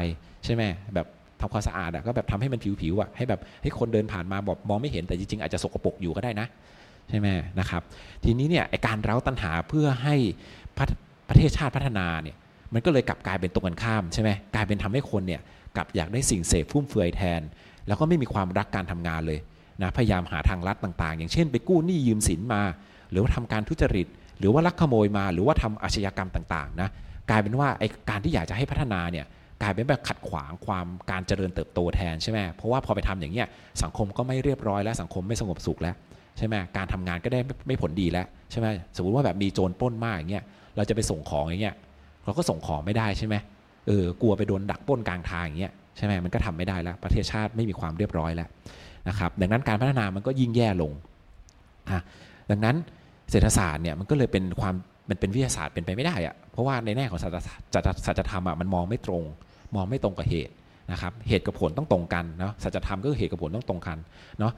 [0.44, 0.62] ใช่ไหม
[0.94, 1.06] แบบ
[1.40, 6.46] ทำความสะอาดอะก็แบบทำให้มันผิวๆอะให้แบบให้คนเดินผ่านมาบอกมองไม่เห็นแต่จริงๆอาจจะสกปรกอยู่ก็ได้นะ
[7.08, 7.82] ใช่ไหมนะครับ
[8.24, 10.16] ทีนี้เนี่ยการเร้าตัณหาเพื่อให้
[11.30, 12.36] ประเทศชาติพัฒนาเนี่ย
[12.74, 15.40] มันก็เลยกลับกลายเป็นตรงกันข้ามใช่ไหมกลายเป็นทำให้คนเนี่ย
[15.76, 17.40] กลับอยากได้สิ่งเสพฟุ่มเฟือยแทน
[17.86, 19.38] แล้วก็ไม่มีความรักการทำงานเลย
[19.82, 22.62] นะพยายามหาทางลัดต่างๆ อย่างเช่น ไปกู้หนี้ยืมสินมา
[23.10, 24.06] หรือว่าทำการทุจริต
[24.38, 26.88] หรือว่าลักขโมยมา หรือว่าทำอาชญากรรมต่างๆนะ
[27.30, 29.26] กลายเป็นว่าไอการที่อยากจะให้พัฒนาเนี่ย
[29.62, 33.46] กลายเป็นแบบขัดขวางความการเจริญเติบโตแทนใช่ไหมเพราะว่าพอไปทำอย่างเงี้ย
[33.82, 35.94] สังคมก็ไม่เรียบร้อยแล้วสังคมไม่สงบสุขแล้ว
[36.38, 38.66] ใช่ไหมการทำงานก็ได้ไม่ผลดีแล้วใช่ไหม
[38.96, 40.44] สมมติว่าแบบมีโจรป้นมากอย่างเงี้ย
[40.76, 41.76] เราจะไปส่งของอย่างเงี้ย
[42.24, 43.34] เราก็ส่งของไม่ได้ใช่ไหม
[43.86, 48.48] เออกลัวไปโดนดักป้นกลางทางอย่างเงี้ยใช่ไหมมันก็ทำไม่ได้แล้ว ประเทศชาติไม่มีความเรียบร้อยแล้ว
[49.08, 50.92] นะครับดังนั้นการพัฒนามันก็ยิ่งแย่ลง
[51.90, 52.00] อะ
[52.50, 52.76] ดังนั้น
[53.30, 54.74] เศรษฐศาสตร์เนี่ยมันก็เลยเป็นความ
[55.10, 57.20] มันเป็นวิทยาศาสตร์เป็นไปไม่ได้อะเพราะว่าในแง่ของ
[58.06, 59.22] สัจธรรมอะมันมองไม่ตรง
[59.74, 60.54] มองไม่ตรงกับเหตุ
[60.92, 63.98] นะครับเหตุกับผลต้องตรงกันเนาะสัจธรรมก็คือเหตุกับผลต้องตรงกัน
[64.38, 64.52] เนาะ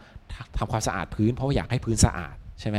[0.59, 2.79] ทำความสะอาดพื้นเพราะว่าอยากให้พื้นสะอาดใช่ไหม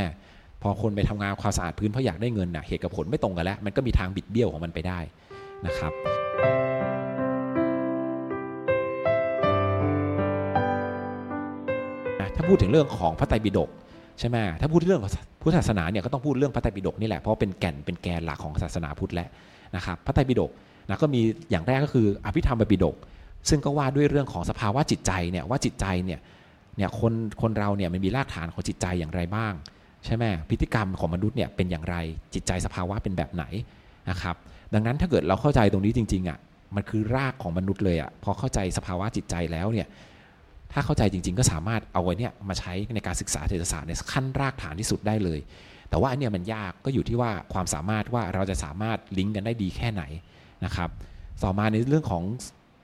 [0.66, 4.98] พอคนไปทำงานความสะอาดพื้นเพราะอยากได้เงินน่ะเหตุกับผลไม่ตรงกันแล้ว มันก็มีทางบิดเบี้ยวของมันไปได้
[5.66, 5.92] นะครับ
[12.34, 13.70] ถ้าพูดถึงเรื่องของพระไตรปิฎก
[14.18, 15.00] ใช่ไหมถ้าพูดเรื่อง
[15.42, 19.28] พุทธศาสนาเนี่ยก็ต้องพูดเรื่องพระไตรปิฎกนี่แหละเพราะเป็นแก่นเป็นแกนหลักของศาสนาพุทธแล้ว
[19.76, 20.50] นะครับพระไตรปิฎก
[20.88, 22.96] นะก็มีอย่างแรกก็คืออภิธรรมปิฎก
[23.48, 26.20] ซึ่งก็ว่าด้วยเรื่องของสภาวะจิตใจเนี่ยว่าจิตใจเนี่ย
[26.76, 27.12] เนี่ยคน
[27.42, 29.52] คนเราเนี่ยมันมีรากฐานของจิตใจอย่างไรบ้าง
[30.04, 31.96] ใช่ไหมพฤติกรรมของมนุษย์เนี่ยเป็นอย่างไร
[32.34, 33.44] จิตใจสภาวะเป็นแบบไหน
[34.10, 34.36] นะครับ
[34.74, 36.38] ดังนั้นถ้าเกิดเราเข้าใจตรงนี้จริงๆอะ
[36.76, 39.86] มันคือรากของมนุษย์เลยอะพอเข้าใจสภาวะจิตใจแล้วเนี่ย
[40.72, 45.38] ถ้าเข้าใจจริง ๆ ก็สามารถเอาไว้เนี่ยมาใช้ในการศึกษาเศรษฐศาสตร์ในขั้นรากฐานที่สุดได้เลย
[45.90, 50.02] แต่ว่าอันเนี้ยมันยากก็อยู่ที่ว่าความสามารถว่าเราจะสามารถลิงก์กันได้ดีแค่ไหน
[50.64, 50.90] นะครับ
[51.42, 52.24] ต่อมาในเรื่องของ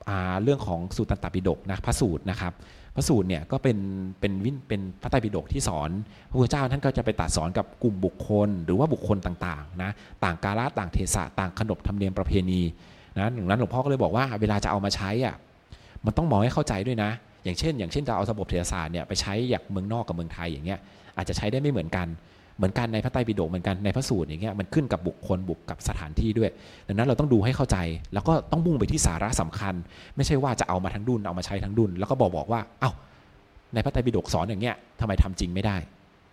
[0.08, 0.10] อ
[0.42, 2.52] เรื่องของสูตรตันตปิฎกนะพระสูตรนะครับ
[2.94, 3.78] พระสูตรเนี่ยก็เป็น
[4.20, 5.90] เป็นวินเป็นพระไตรปิฎกที่สอน
[6.30, 9.90] พระพุทธเจ้าท่านก็จะไปตัดสอนกับกลุ่มบุคคล หรือว่าบุคคลต่างๆนะ
[10.24, 12.60] ต่างกาลต่างเทศะต่างขนบธรรมเนียมประเพณี
[13.18, 15.36] นะดังนั้นหลวงพ่อก็เลยบอกว่าเวลาจะเอามาใช้อะ
[16.06, 17.10] มันต้องมองให้เข้าใจด้วยนะ
[17.44, 20.80] อย่างเช่น อย่างเช่นจะเอาระบบเทศศาสตร์เนี่ยไปใช้อย่างเมืองนอกกับเมืองไทยอย่างเงี้ย
[21.16, 22.06] อาจจะใช้ได้ไม่เหมือนกัน
[22.60, 26.50] เหมือนกันในพระไตรปิฎกเหมือนกันในพระสูตรอย่างเงี้ยมันขึ้นกับบุคคลบุกกับสถานที่ด้วย
[26.88, 27.76] ดังนั้นเราต้องดูให้เข้าใจ
[28.14, 29.74] แล้วก็ต้องมุ่งไปที่สาระสำคัญ
[30.16, 32.90] ไม่ใช่ว่าจะเอามาทั้งดุนเอามาใช้ทั้งดุนแล้วก็บอกบอกว่าเอ้า
[33.74, 35.76] ในพระไตรปิฎกสอนอย่างเงี้ยทำไมทำจริงไม่ได้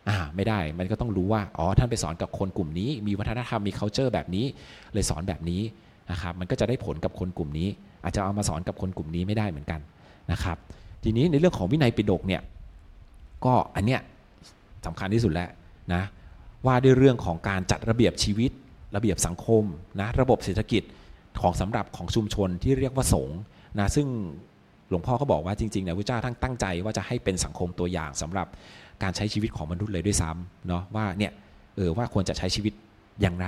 [0.09, 4.45] อ่าไม่ได้มันก็ต้องรู้ว่าอ๋อท่านไปสอนกับคนกลุ่มนี้ มีวัฒนธรรมมี culture แบบนี้
[4.93, 5.61] เลยสอนแบบนี้
[6.11, 7.67] นะครับมันก็จะได้ผลกับคนกลุ่มนี้
[8.03, 9.80] อาจจะเอามาสอนกับคนกลุ่มนี้ไม่ได้เหมือนกัน
[10.32, 10.57] นะครับ
[11.03, 12.41] ทีนี้ในเรื่องของวินัยปิฎกเนี่ย
[13.45, 13.99] ก็อันเนี้ย
[14.86, 15.49] สำคัญที่สุดแล้ว
[15.93, 16.03] นะ
[16.68, 18.51] ว่าด้วยเรื่องของการจัดระเบียบชีวิต
[18.95, 19.63] ระเบียบสังคม
[19.99, 20.84] นะระบบเศรษฐกิจ
[21.41, 23.39] ของสำหรับของชุมชนที่เรียกว่าสงฆ์
[23.80, 24.07] นะซึ่ง
[24.89, 28.47] หลวงพ่อก็บอกว่าจริงๆเนี่ยพระเจ้าท่านตั้งใจว่าจะให้เป็นสังคมตัวอย่างสำหรับ
[29.03, 31.32] การใช้ชีวิตของมนุษย์เลยด้วยซ้ำเนาะว่าเนี่ย
[31.76, 32.74] เออว่าควรจะใช้ชีวิต
[33.22, 33.47] อย่างไร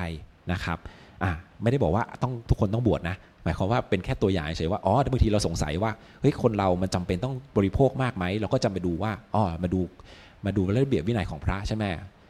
[0.52, 0.78] นะครับ
[1.24, 5.92] อ่าไม่ได้บอกว่าต้องทุกคนต้องบวชนะหมายความว่าเป็นแค่ตัวอย่างเฉยว่าอ๋อบางทีเราสงสัยว่า
[6.22, 9.80] เฮ้ยคนเรามันจำเป็นต้องบริโภคมากไหมเราก็จะไปดูว่าอ๋อมาดู
[10.46, 11.84] มาดูระเบียบวินัยของพระใช่ไหม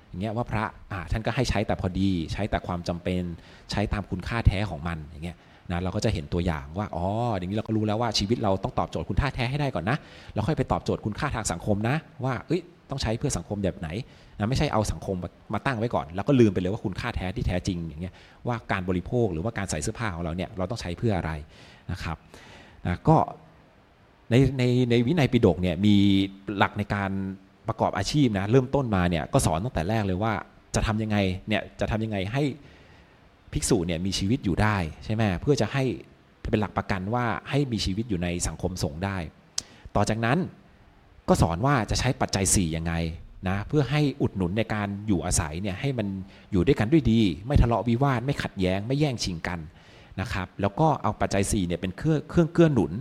[0.09, 3.23] อย่างเงี้ยว่าพระอ่าท่านก็ให้ใช้แต่พอดี ใช้แต่ความจำเป็น
[3.71, 5.37] ใช้ตามคุณค่าแท้ของมันอย่างเงี้ย
[5.71, 7.05] นะเราก็จะเห็นตัวอย่างว่าอ๋อ
[7.37, 9.97] อย่างนี้เราก็รู้แล้วว่าชีวิตเราต้องตอบโจทย์คุณค่าแท้ให้ได้ก่อนนะ
[10.33, 13.89] แล้วค่อยไปตอบโจทย์คุณค่าทางสังคมนะ ว่าเอ้ยต้องใช้เพื่อสังคมแบบไหน
[14.39, 15.15] นะไม่ใช่เอาสังคม
[15.53, 18.13] มาตั้งไว้ก่อน แล้วก็ลืมไปเลยว่าคุณค่าแท้ที่แท้จริงอย่างเงี้ย
[18.47, 21.31] ว่าการบริโภคหรือว่าการใส่เสื้อผ้าของเราเนี่ยเราต้องใช้เพื่ออะไร
[21.91, 22.17] นะครับ
[22.87, 23.17] นะก็
[24.29, 25.95] ในในในวินัยปิฎกเนี่ยมี
[26.57, 27.11] หลักในการ
[27.69, 30.33] ประกอบอาชีพนะเริ่มต้นมาเนี่ยก็สอนตั้งแต่แรกเลยว่า
[30.75, 31.17] จะทำยังไง
[31.47, 32.43] เนี่ยจะทำยังไงให้
[33.53, 35.83] ภิกษุเนี่ยมีชีวิตอยู่ได้ใช่ไหมเพื่อจะให้
[36.51, 39.17] เป็นหลักประกันว่าให้มีชีวิตอยู่ในสังคมสงฆ์ได้
[39.95, 40.37] ต่อจากนั้น
[41.27, 42.93] ก็สอนว่าจะใช้ปัจจัย4ยังไง
[43.49, 46.07] นะเพื่อให้อุดหนุนในการอยู่อาศัยเนี่ยให้มัน
[46.51, 49.59] อยู่ด้วยกันด้วยดี ไม่ทะเลาะวิวาทไม่ขัดแย้งไม่แย่งชิงกัน
[50.21, 52.91] นะครับ แล้วก็เอาปัจจัย4เนี่ยเป็นเครื่องเครื่องเกื้อหนุน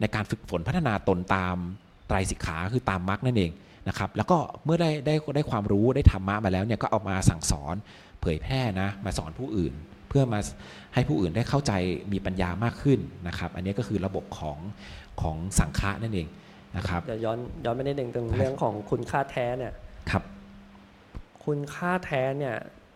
[0.00, 1.56] ในการฝึกฝนพัฒนาตนตาม
[2.08, 3.50] ไตรสิกขาคือตามมรรคนั่นเอง
[3.88, 7.74] นะครับแล้วก็เมื่อได้ได้ได้ความรู้ได้ธรรมะมาแล้วเนี่ยก็เอามาสั่งสอน
[8.20, 9.72] เผยแพร่นะมาสอนผู้อื่น
[10.08, 10.40] เพื่อมา
[10.94, 11.72] ให้ผู้อื่นได้เข้าใจ
[12.12, 14.58] มีปัญญามากขึ้นนะครับ อันนี้ก็คือระบบของ
[15.20, 16.28] ของสังฆะนั่นเอง
[16.76, 19.72] นะครับเดี๋ยวย้อนย้อนไปนิดหนึ่งตรงเรื่องของคุณค่าแท้เนี่ย
[20.10, 20.22] ครับ
[21.44, 22.54] คุณค่าแท้เนี่ย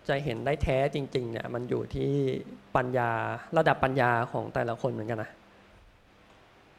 [0.09, 2.11] จะเห็นได้แท้จริงๆเนี่ยมันอยู่ที่
[2.77, 3.11] ปัญญา
[3.57, 5.31] ระดับปัญญาของแต่ละคนเหมือนกันนะ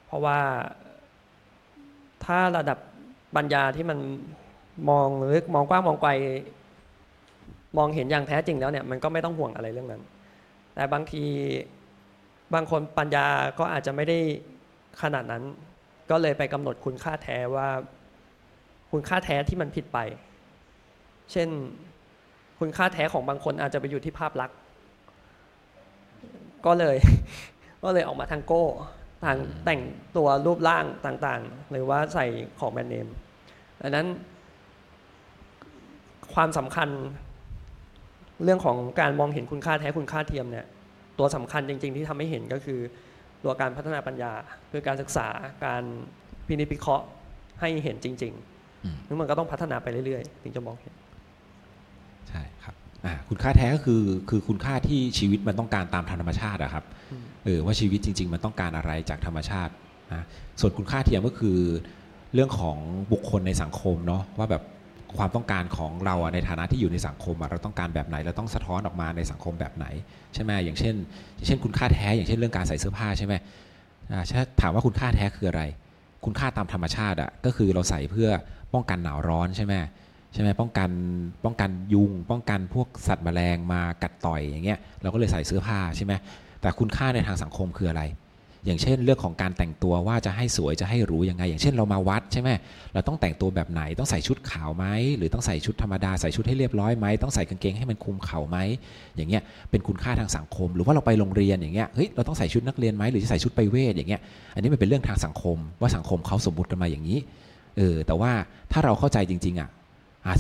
[0.06, 0.40] เพราะว่า
[2.26, 2.78] ถ้าระดับ
[3.36, 4.00] ปัญญาที่มัน
[4.90, 6.12] มองลึกมองกว้างมองไกล
[7.78, 10.02] มองเห็นอย่างแท้จริงแล้วเนี่ยมันก็ไม่ต้องห่วงอะไรเรื่องนั้น
[10.76, 11.24] แต่บางที
[12.54, 13.28] บางคนปัญญา
[13.60, 14.18] ก็อาจจะไม่ได้
[15.02, 15.44] ขนาดนั้น
[16.10, 17.68] ก็เลยไปกำหนดคุณค่าแท้ว่า
[18.92, 20.00] คุณค่าแท้ที่มันผิดไป
[21.32, 21.50] เช่น
[22.60, 24.58] คุณค่าแท้ของบางคนอาจจะไปอยู่ที่ภาพลักษณ์
[26.66, 26.98] ก็เลย
[27.84, 28.66] ก็เลยออกมาทางโก้
[29.24, 29.82] ทางแต่ง
[30.18, 32.26] ตัวรูปร่างต่างๆ หรือว่าใส่
[32.60, 33.08] ของแบรนด์เนม
[33.82, 34.08] ดังนั้น
[36.34, 36.90] ความสำคัญ
[38.44, 40.66] เรื่องของการมองเห็นคุณค่าแท้คุณค่าเทียมเนี่ย
[41.20, 42.80] ตัวสำคัญจริง ๆ ที่ทำให้เห็นก็คือ
[43.44, 44.32] ตัวการพัฒนาปัญญา
[44.72, 45.28] คือการศึกษา
[45.66, 45.84] การ
[46.48, 47.06] พินิจพิเคราะห์
[47.62, 50.94] ให้เห็นจริงๆซึ่งมันก็ต้องพัฒนาไปเรื่อยๆ ถึงจะมองเห็น
[52.30, 52.76] ใช่ครับ
[53.30, 56.86] คุณค่าแท้ก็คือคือคุณค่าที่ชีวิตมันต้องการตามธรรมชาติอะครับ
[57.46, 59.72] เออว่าชีวิตจริง ๆ มันต้องการอะไรจากธรรมชาติ
[60.14, 60.24] นะ
[60.60, 61.58] ส่วนคุณค่าเทียมก็คือ
[62.34, 62.78] เรื่องของ
[63.12, 64.64] บุคคลในสังคมเนาะว่าแบบ
[65.18, 69.86] ความต้องการของเราในฐานะที่อยู่ในสังคมเราต้องการแบบไหนเราต้องสะท้อนออกมาในสังคมแบบไหน
[70.34, 70.96] ใช่ไหมอย่างเช่น
[71.36, 73.34] อย่างเช่น คุณค่าแท้อย่างเช่นเรื่องการใส่เสื้อผ้าใช่ไหม
[74.62, 75.64] ถามว่าคุณค่าแท้คืออะไร
[76.26, 78.30] คุณค่าตามธรรมชาติอะก็คือเราใส่เพื่อ
[78.74, 79.74] ป้องกันหนาวร้อนใช่ไหม
[80.34, 80.90] ใช่ไหมป้องกัน
[81.46, 86.14] ป้องกันยุง ป้องกันพวกสัตว์แมลงมากัดต่อยอย่างเงี้ยเราก็เลยใส่เสื้อผ้าใช่ไหม
[86.62, 88.04] แต่คุณค่าในทางสังคมคืออะไร
[88.66, 92.50] อย่างเช่นเรื่องของการแต่งตัวว่าจะให้สวยจะให้รู้ยังไง อย่างเช่นเรามาวัดใช่ไหม
[92.94, 94.86] เราต้องแต่งตัวแบบไหนต้องใส่ชุดขาวไหม
[95.18, 98.58] หรือต้องใส่ชุดธรรมดาใส่ชุดให้เรียบร้อยไหมต้องใส่กางเกงให้มันคุมเข่าไหม
[99.16, 104.22] อย่างเงี้ยเป็นคุณค่าทางสังคม หรือว่าเราไปโรงเรียนอย่างเงี้ยเฮ้ยเราต้องใส่ชุดนักเรียนไหมหรือจะใส่ชุดไปเวทอย่างเงี้ย
[104.56, 107.20] อันนี้มันเป็นเรื่องทางสังคม ว่าสังคมเขาสมมติกันมาอย่างนี้
[107.78, 108.32] เออแต่ว่า
[108.72, 109.70] ถ้าเราเข้าใจจริงๆอะ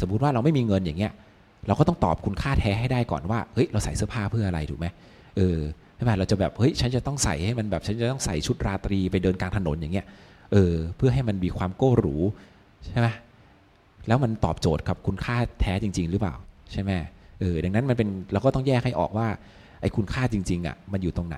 [0.01, 1.11] สมมุติว่าเราไม่มีเงินอย่างเงี้ย
[1.67, 4.87] เราก็ต้องตอบคุณค่าแท้ให้ได้ก่อนว่าเฮ้ยเราใส่เสื้อผ้าเพื่ออะไรถูกไหม
[5.37, 5.59] เออ
[5.95, 10.05] ใช่ไหมเราจะแบบเฮ้ยฉันจะต้องใส่ให้มันแบบฉันจะต้องใส่ชุดราตรีไปเดินกลางถนนอย่างเงี้ย
[10.51, 12.15] เออเพื่อให้มันมีความโก้หรู
[12.85, 13.07] ใช่ไหม
[14.07, 16.35] แล้วมันตอบโจทย์กับคุณค่าแท้จริง ๆ หรือเปล่า
[16.71, 16.91] ใช่ไหม
[17.39, 19.27] เออดังนั้นมันเป็นเราก็ต้องแยกให้ออกว่า
[19.81, 21.37] ไอ้คุณค่าจริง ๆอะมันอยู่ตรงไหน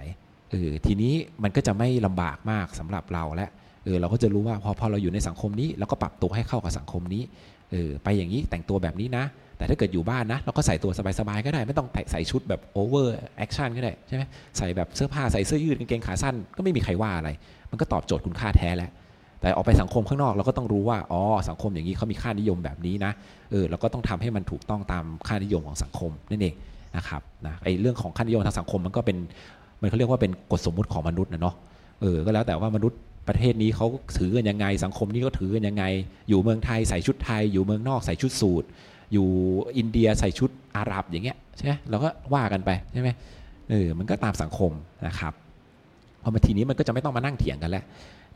[0.52, 1.14] เออทีนี้
[1.44, 3.50] มันก็จะไม่ลำบากมากสำหรับเราและ
[3.86, 7.24] เออเราก็จะรู้ว่าพอพอเราอยู่ในสังคมนี้เราก็ปรับตัวให้เข้ากับสังคมนี้
[7.74, 9.26] เออไปอย่างนี้แต่งตัวแบบนี้นะ
[9.58, 14.24] แต่ถ้าเกิดอยู่บ้านนะ เราก็ใส่ตัวสบายๆก็ได้ ไม่ต้องใส่ชุดแบบ over action ก็ได้ใช่ไหม
[14.58, 17.30] ใส่แบบเสื้อผ้าใส่เสื้อยืดกางเกงขาสั้นก็ไม่มีใครว่าอะไร
[17.72, 18.92] มันก็ตอบโจทย์คุณค่าแท้แล้ว
[19.42, 23.12] แต่ออกไปสังคมข้างนอกเราก็ต้องรู้ว่าอ๋อสังคมอย่างนี้เขามีค่านิยมแบบนี้นะ
[23.52, 26.56] เออเราก็ต้องทำให้มันถูกต้องตามค่านิยมของสังคมนั่นเอง
[26.98, 29.18] นะครับนะไอ้เรื่องของค่านิยมทางสังคมมันก็เป็น
[29.82, 31.56] มันเขาเรียกว่าเป็นกฎสมมุติของมนุษย์นะเนาะ
[32.02, 35.84] เออก็แล้วแต่ว่ามนุษย์ ประเทศนี้เขาถือกันยังไง สังคมนี้ก็ถือกันยังไง
[36.30, 38.64] อยู่เมืองไทยใส่ชุดไทย อยู่เมืองนอกใส่ชุดสูท
[39.14, 39.28] อยู่
[39.78, 43.10] อินเดียใส่ชุดอาหรับอย่างเงี้ยใช่ไหมเราก็ว่ากันไปใช่ไหม
[43.70, 44.72] เออมันก็ตามสังคม
[45.08, 45.34] นะครับ
[46.24, 47.84] พอมาทีนี้มันก็จะไม่ต้องมานั่งเถียงกันแล้ว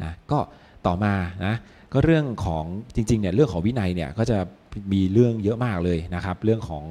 [0.03, 0.39] นะก็
[0.87, 1.13] ต่อมา
[1.45, 1.55] นะ
[1.93, 2.63] ก็เรื่องของ
[2.95, 4.37] จริงๆเนี่ยเรื่องของวินัยเนี่ยก็จะ
[4.93, 6.83] มีเรื่องเยอะมากเลยนะครับเรื่องของ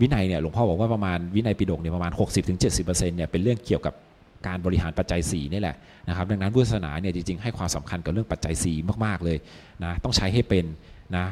[0.00, 2.12] วินัยเนี่ยหลวงพ่อบอกว่าประมาณวินัยปิฎกเนี่ยประมาณ
[2.58, 3.94] 60-70%เนี่ยเป็นเรื่องเกี่ยวกับ
[4.46, 5.76] การบริหารปัจจัย4นี่แหละ
[6.08, 9.38] นะครับดังนั้นพุทธศาสนาเนี่ยจริงๆให้ความสำคัญกับเรื่องปัจจัย4มากๆเลย
[9.84, 10.64] นะต้องใช้ให้เป็น
[11.16, 11.26] นะ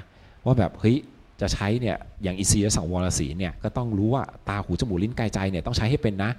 [0.45, 0.97] ว่าแบบเฮ้ย
[1.41, 6.31] จะใช้เนี่ยอย่างอินทรียสังวรศีเนี่ยก็ต้องรู้ว่าตาหูจมูกลิ้นกายใจเนี่ยต้องใช้ให้เป็นนะ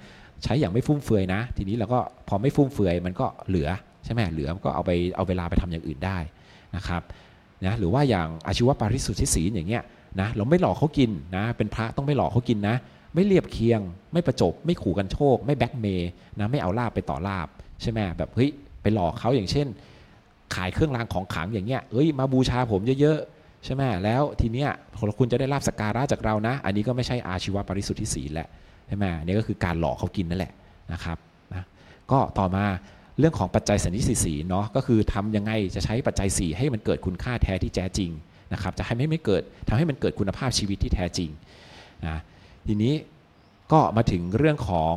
[0.44, 1.98] ใช้อย่างไม่ฟุ่มเฟือยนะ ทีนี้เราก็
[2.28, 3.68] พอไม่ฟุ่มเฟือยมันก็เหลือ
[4.04, 6.18] ใช่ไหมเหลือก็เอาไปเอาเวลาไปทำอย่างอื่นได้
[6.76, 7.02] นะครับ
[7.66, 9.82] นะหรือว่าอย่างอาชีวปาริสุทธิศีลอย่างเงี้ย
[10.20, 12.76] นะเราไม่หลอกเขากินนะเป็นพระต้องไม่หลอกเขากินนะ
[13.16, 13.80] ไม่เรียบเคียง
[14.12, 17.48] ไม่ประจบ ไม่ขู่กันโชค ไม่แบ็กเมย์นะไม่เอาลาบไปต่อลาบ
[17.82, 18.50] ใช่ไหมแบบเฮ้ย
[18.82, 19.66] ไปหลอกเขาอย่างเช่น
[20.54, 24.70] ขายเครื่องรางของขลังอย่างเงี้ยเอ้ยมาบูชาผมเยอะๆใช่ไหมแล้วทีเนี้ย
[25.18, 28.48] คุณจะได้ลาบสกการะจากเรานะ อันนี้ก็ไม่ใช่อาชีวปริสุทธิศีลแหละ
[28.88, 30.52] ใช่ไหมนี่ก็คือการหลอกเขากินนั่นแหละ
[30.92, 31.18] นะครับ
[31.54, 31.64] นะ
[32.10, 32.64] ก็ต่อมา
[33.18, 38.10] เรื่องของปัจจัยสันนิสิสีเนาะก็คือทำยังไงจะใช้ปัจจัย 4 ให้มันเกิดคุณค่าแท้ที่แท้จริง
[38.52, 41.30] นะครับจะให้ไม่ไม่เกิดทำให้มันเกิดคุณภาพชีวิตที่แท้จริง
[42.06, 42.18] นะ
[42.68, 42.94] ทีนี้
[43.72, 44.94] ก็มาถึงเรื่องของ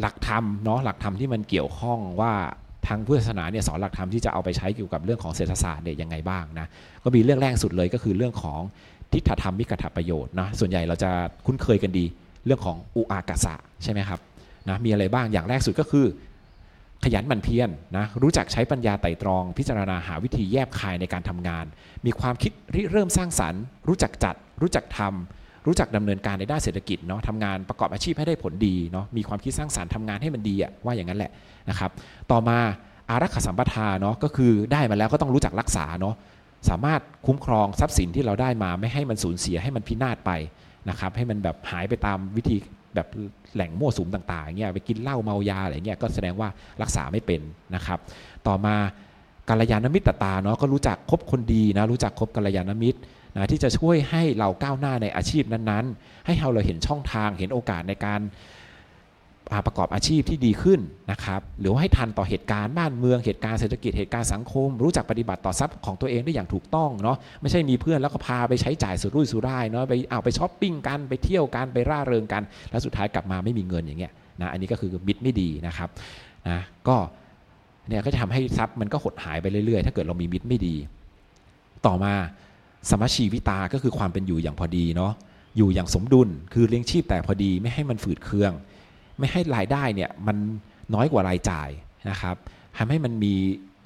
[0.00, 2.32] หลักธรรมเนาะหลักธรรมที่มันเกี่ยวข้องว่า
[2.86, 6.66] ทางพุทธศาสนาเนี่ยสอนหลักธรรมที่จะเอาไปใช้เกี่ยวกับเรื่องของเศรษฐศาสตร์เนี่ยยังไงบ้างนะ
[7.04, 8.60] ก็มีเรื่องแรกสุดเลยก็คือเรื่องของ
[9.12, 11.10] ทิฏฐธรรมมิกถประโยชน์นะส่วนใหญ่เราจะ
[11.46, 12.04] คุ้นเคยกันดี
[12.46, 14.20] เรื่องของอุอากาสะใช่ไหมครับ
[14.68, 16.06] นะมีอะไรบ้างอย่างแรกสุดก็คือ
[17.04, 21.64] ขยันหมั่นเพียรนนะรู้จักใช้ปัญญาไต่ตรอง พิจารณาหาวิธีแยบคายในการทำงาน
[22.06, 31.30] มีความคิดริเริ่มสร้างสรรค์ รู้จักจัด รู้จักทำ รู้จักดำเนินการในด้านเศรษฐกิจเนาะทำงานประกอบอาชีพให้ได้ผลดีเนาะมีความคิดสร้างสรรค์ทำงานให้มันดีอะว่าอย่างนั้นแหละ
[31.70, 31.90] นะครับ
[32.30, 32.58] ต่อมา
[33.08, 36.14] อารักขาสัมปทาเนาะก็คือได้มาแล้วก็ต้องรู้จักรักษาเนาะ
[36.68, 40.30] สามารถคุ้มครองทรัพย์สินที่เราได้มาไม่ให้มันสูญเสียให้มันพินาศไป
[40.88, 42.56] นะครับให้มันแบบหายไปตามวิธี
[42.94, 43.06] แบบ
[43.54, 46.48] แหล่งมั่วสุมต่างๆเงี้ยไปกินเหล้าเมายาอะไรเงี้ยก็แสดงว่า
[46.82, 47.40] รักษาไม่เป็น
[47.74, 47.98] นะครับ
[48.46, 48.74] ต่อมา
[49.48, 52.98] กัลยาณมิตรตาเนาะก็รู้จักคบคนดีนะรู้จักคบกัลยาณมิตร
[53.34, 58.20] นะที่จะช่วยให้เราก้าวหน้าในอาชีพนั้นๆ ให้เราเราเห็นช่องทางเห็นโอกาสในการ
[59.66, 75.88] ประกอบอาชีพที่ดีขึ้นนะครับหรือว่าให้ทันต่อเหตุการณ์บ้านเมืองเหตุการณ์เศรษฐกิจเหตุการณ์สังคม รู้จักปฏิบัติต่อทรัพย์ของตัวเองได้อย่างถูกต้องเนาะไม่ใช่มีเพื่อนแล้วก็พาไปใช้จ่ายสุรุ่ยสุร่ายเนาะไปเอาไปช้อปปิ้งกันไปเที่ยวกันไปร่าเริงกัน แล้วสุดท้ายกลับมาไม่มีเงินอย่างเงี้ยนะอันนี้ก็คือมิตรไม่ดีนะครับ
[76.48, 76.96] นะก็
[77.88, 80.74] เนี่ยก็จะทำให้ทรัพย์มันก็หดหายไปเรื่อยๆ ถ้าเกิดเรามีมิตรไม่ดี
[81.86, 82.14] ต่อมา
[82.88, 85.12] สมชีวิตาก็คือความเป็นอยู่อย่างพอดีเนาะ
[85.56, 88.52] อยู่อย่างสมดุลคือเลี้ยงชีพแต่พอดีไม่ให้มันฝืดเคือง
[89.18, 90.36] ไม่ให้รายได้เนี่ยมัน
[90.94, 91.68] น้อยกว่ารายจ่าย
[92.10, 92.36] นะครับ
[92.76, 93.34] ทำให้มันมี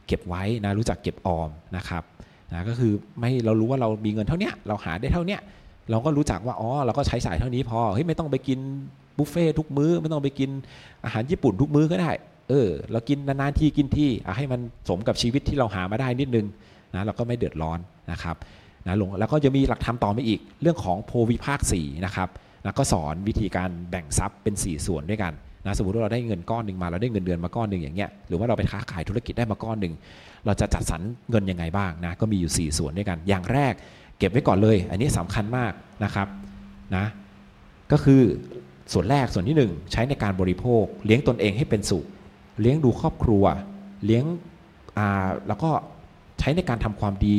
[0.07, 2.03] เก็บไว้นะรู้จักเก็บออมนะครับ
[2.53, 5.39] นะก็คือไม่เรารู้ว่าเรามีเงินเท่านี้เราหาได้เท่านี้
[5.91, 8.59] เราก็รู้จักว่าอ๋อเราก็ใช้จ่ายเท่านี้พอเฮ้ยไม่ต้องไปกิน
[9.19, 10.51] บุฟเฟ่ทุกมื้อไม่ต้องไปกิน
[11.05, 12.11] อาหารญี่ปุ่นทุกมื้อก็ได้
[12.49, 16.47] เออ เรากินนานๆทีกินที่ให้มันสมกับชีวิตที่เราหามาได้นิดนึง
[16.95, 17.79] นะเราก็ไม่เดือดร้อน
[18.13, 18.37] นะครับ
[18.87, 22.29] นะลงแล้วก็จะมีหลักธรรมต่อมาอีก เรื่องของโพวิภาค4นะครับ
[22.65, 25.33] นะก็สอนวิธีการแบ่งทรัพย์เป็น 4 ส่วนด้วยกัน
[25.67, 29.95] นะสมมติว่าเราได้เงินก้อนหนึ่งมาเราได้เงินเดือนมาก้อนหนึ่งอย่างเงี้ยหรือว่าเราไปค้าขายธุรกิจได้มาก้อนหนึ่ง
[30.47, 33.73] เราจะจัดสรรเงินยังไงบ้างนะก็มีอยู่ 4 ส่วนด้วยกัน อย่างแรก
[34.19, 35.73] เก็บไว้ก่อนเลย อันนี้สำคัญมาก
[36.05, 36.29] นะครับ
[36.97, 37.05] นะ
[37.93, 38.23] ก็คือ
[38.93, 42.05] ส่วนแรกส่วนที่ 1 ใช้ในการบริโภค เลี้ยงตนเองให้เป็นสุข
[42.61, 43.45] เลี้ยงดูครอบครัว
[44.05, 44.25] เลี้ยง
[44.99, 45.71] อ่าแล้วก็
[46.39, 47.35] ใช้ในการทำความดี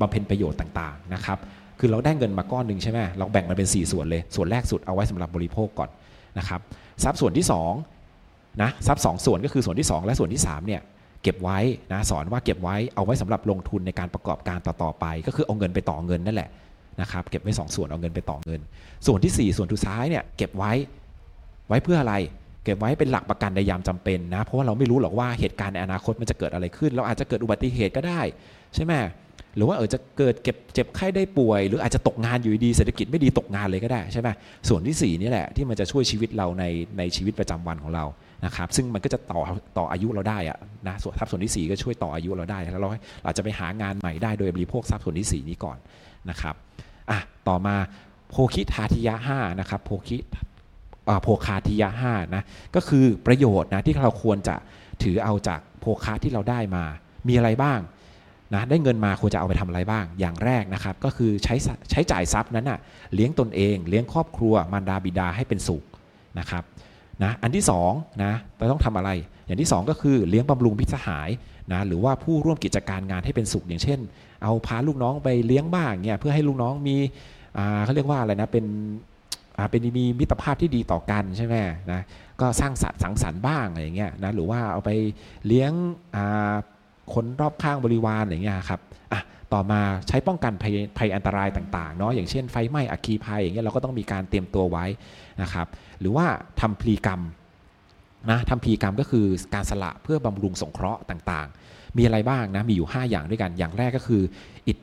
[0.00, 1.38] บำเพ็ญประโยชน์ต่างๆนะครับ
[1.78, 5.90] คือเราได้เงินมาก้อนหนึ่งใช่ไหมเราแบ่งมันเป็น 4 ส่วนเลย ส่วนแรกสุดเอาไว้สำหรับบริโภคก่อน
[6.38, 6.60] นะครับ
[7.04, 7.46] ทรัพย์ส่วนที่
[8.02, 10.80] 2นะทรัพย์สส่วนก็คือส่วนที่ 2 และส่วนที่3เนี่ย
[11.22, 11.58] เก็บไว้
[11.92, 16.50] นะสอนว่าเก็บไว้เอาไว้สำหรับลงทุนในการประกอบการต่อๆไป ก็คือเอาเงินไปต่อเงินนั่นแหละ
[17.00, 18.60] นะครับเก็บไว้ 2 ส่วนเอาเงินไปต่อเงิน
[19.06, 20.72] ส่วนที่ 4 ส่วนทุซ้ายเนี่ยเก็บไว้
[21.68, 22.14] ไว้เพื่ออะไร
[22.66, 28.20] เก็บไว้เป็นหลักประกันในยามจำเป็นนะ เพราะว่าเราไม่รู้หรอกว่าเหตุการณ์ในอนาคตมันจะเกิดอะไรขึ้น เราอาจจะเกิดอุบัติเหตุก็ได้
[28.74, 28.94] ใช่ไหม
[29.56, 34.28] หรือว่าเออจะเกิดเก็บเจ็บไข้ได้ป่วย หรืออาจจะตกงานอยู่ดีเศรษฐกิจไม่ดีตกงานเลยก็ได้ใช่ไหม
[34.68, 36.64] ส่วนที่4นี่แหละที่มันจะช่วยชีวิตเราใน
[36.98, 38.04] ในชีวิตประจำวันของเรา
[38.44, 39.40] นะครับซึ่งมันก็จะต่อ
[39.78, 40.58] ต่ออายุเราได้อะ
[40.88, 42.88] นะส่วนทรัพย์ส่วนที่ 4 ก็ช่วยต่ออายุเราได้แล้วเรา
[43.24, 45.78] เราจะไปหางานใหม่ได้โดยบริโภคทรัพย์ส่วนที่ 4 นี้ก่อน
[46.30, 46.54] นะครับ
[47.10, 47.76] อะต่อมา
[48.30, 50.18] โพคิทาทิยะ5นะครับโพคิ
[51.22, 52.42] โพคาทิยะ5นะ
[52.74, 54.54] ก็คือประโยชน์นะที่เราควรจะ
[55.02, 56.84] ถือเอาจากโพคาที่เราได้มา
[57.28, 57.80] มีอะไรบ้าง
[58.54, 61.54] นะได้เงินมาควรจะเอาไปทำอะไรบ้าง อย่างแรกนะครับก็คือใช้
[61.90, 62.78] ใช้จ่ายทรัพย์นั้นนะ
[63.14, 65.82] เลี้ยงตนเอง เลี้ยงครอบครัวมารดาบิดาให้เป็นสุข
[66.38, 66.64] นะครับ
[67.22, 69.10] นะอันที่2นะเราต้องทำอะไร
[69.46, 71.28] อย่างที่ 2 ก็คือเลี้ยงบำรุงพิสหาย
[71.72, 73.98] นะหรือว่าผู้ร่วมกิจการงานให้เป็นสุขอย่างเช่น
[74.42, 76.96] เอาพาลูกน้องไปเลี้ยงบ้างเนี่ยเพื่อให้ลูกน้องมี
[77.84, 78.64] เขาเรียกว่าอะไรนะเป็น
[79.70, 81.54] เป็นมีมิตรภาพที่ดีต่อกันใช่ไหม
[81.92, 82.00] นะ
[82.40, 84.90] ก็สร้างสรรค์สังสรรค์บ้างอะไรอย่างเงี้ยนะหรือว่าเอาไป
[85.46, 85.72] เลี้ยง
[87.14, 88.80] คนรอบข้างบริวารอย่างเงี้ยครับ
[89.12, 89.20] อะ
[89.52, 94.84] ต่อมาใช้ป้องกันภัยภัยอันตรายต่างๆเนาะอย่างเช่นไฟไหม้อัคคีภัยอย่างเงี้ยเราก็ต้องมีการเตรียมตัวไว้
[95.42, 95.66] นะครับ
[96.00, 96.26] หรือว่า
[96.60, 97.20] ทำพลีกรรม
[98.30, 104.22] นะทำพลีกรรมก็คือการสละเพื่อบำรุงสงเคราะห์ต่างๆ มีอะไรบ้างนะมีอยู่ 5 อย่างด้วยกันอย่างแรกก็คือ
[104.66, 104.78] อิด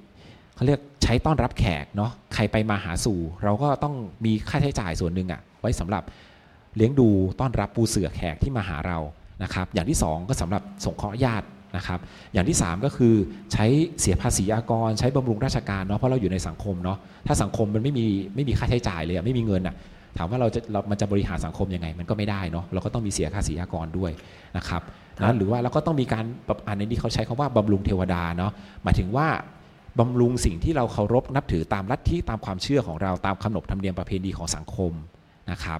[0.63, 3.95] เขาเรียกใช้ต้อนรับแขกเนาะใครไปมาหาสู่ เราก็ต้อง
[4.25, 6.03] มีค่าใช้จ่ายส่วนหนึ่งอะไว้สำหรับ
[6.77, 7.07] เลี้ยงดู
[7.39, 8.97] ต้อนรับปูเสือแขกที่มาหาเรา
[9.43, 11.45] นะครับ อย่างที่ 2 ก็สำหรับส่งเคราะห์ญาติ
[11.77, 11.99] นะครับ
[12.33, 13.13] อย่างที่ 3 ก็คือ
[13.53, 13.65] ใช้
[14.01, 16.97] เสียภาษีอากร ใช้บำรุงราชการเนาะเพราะเราอยู่ในสังคมเนาะ
[17.27, 18.05] ถ้าสังคมมันไม่มี
[18.35, 19.75] ไม่มีค่าใช้จ่ายเลยไม่มีเงินอะ
[20.17, 24.11] ถามว่าเราจะเรามันจะบริหารสังคมยังไง มันก็ไม่ได้เนาะเราก็ต้องมีเสียภาษีอากรด้วย
[24.57, 24.81] นะครับ
[25.21, 26.25] นะหรือว่าเราก็ต้องมีการ
[26.67, 28.51] อันนี้เขาใช้คำว่าบำรุงเทวดาเนาะ
[28.83, 29.27] หมายถึงว่า
[29.99, 34.91] บำรุงสิ่งที่เราเคารพนับถือตามลัทธิตามความเชื่อของเราตามขนบธรรมเนียมประเพณีของสังคม
[35.51, 35.79] นะครับ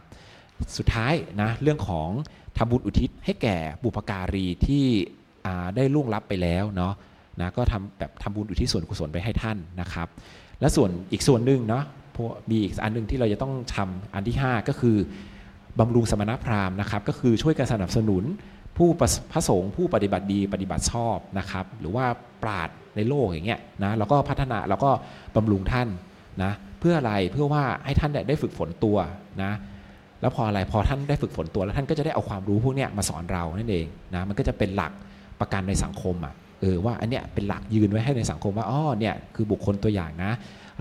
[0.77, 2.09] สุดท้ายนะเรื่องของ
[2.57, 4.85] ทำบุญอุทิศให้แก่บุพการีที่
[5.75, 6.93] ได้ล่วงลับไปแล้วเนาะ
[7.41, 10.07] นะก็ทำแบบทำบุญอุทิศส่วนกุศลไปให้ท่านนะครับ
[10.59, 11.83] และส่วนอีกส่วนหนึ่งเนาะ
[12.49, 14.97] มีอีกอันหนึ่งที่เราจะต้องทำอันที่ 5 ก็คือ
[15.79, 18.23] บำรุงสมณพราหมณ์นะครับ ก็คือช่วยกันสนับสนุน
[18.77, 22.05] ผู้ประพระสงฆ์ผู้ปฏิบัติดีปฏิบัติชอบนะครับ หรือว่า
[22.43, 24.91] ปราด ในโลกอย่างเงี้ยนะแล้วก็พัฒนาแล้วก็
[25.35, 25.87] บำรุงท่าน
[26.43, 28.97] นะเพื่ออะไรเพื่อว่าให้ท่านเนี่ยได้ฝึกฝนตัว
[29.43, 29.51] นะ
[30.21, 33.85] แล้วพออะไรพอท่านได้ฝึกฝนตัวแล้วท่านก็จะได้เอาความรู้พวกเนี้ยมาสอนเรานั่นเอง
[34.15, 34.91] นะมันก็จะเป็นหลัก
[35.39, 40.31] ประกันในสังคมอะเออว่าอันเนี้ยเป็นหลักยืนไว้ให้ในสังคมว่าอ๋อเนี่ยคือบุคคลตัวอย่างนะ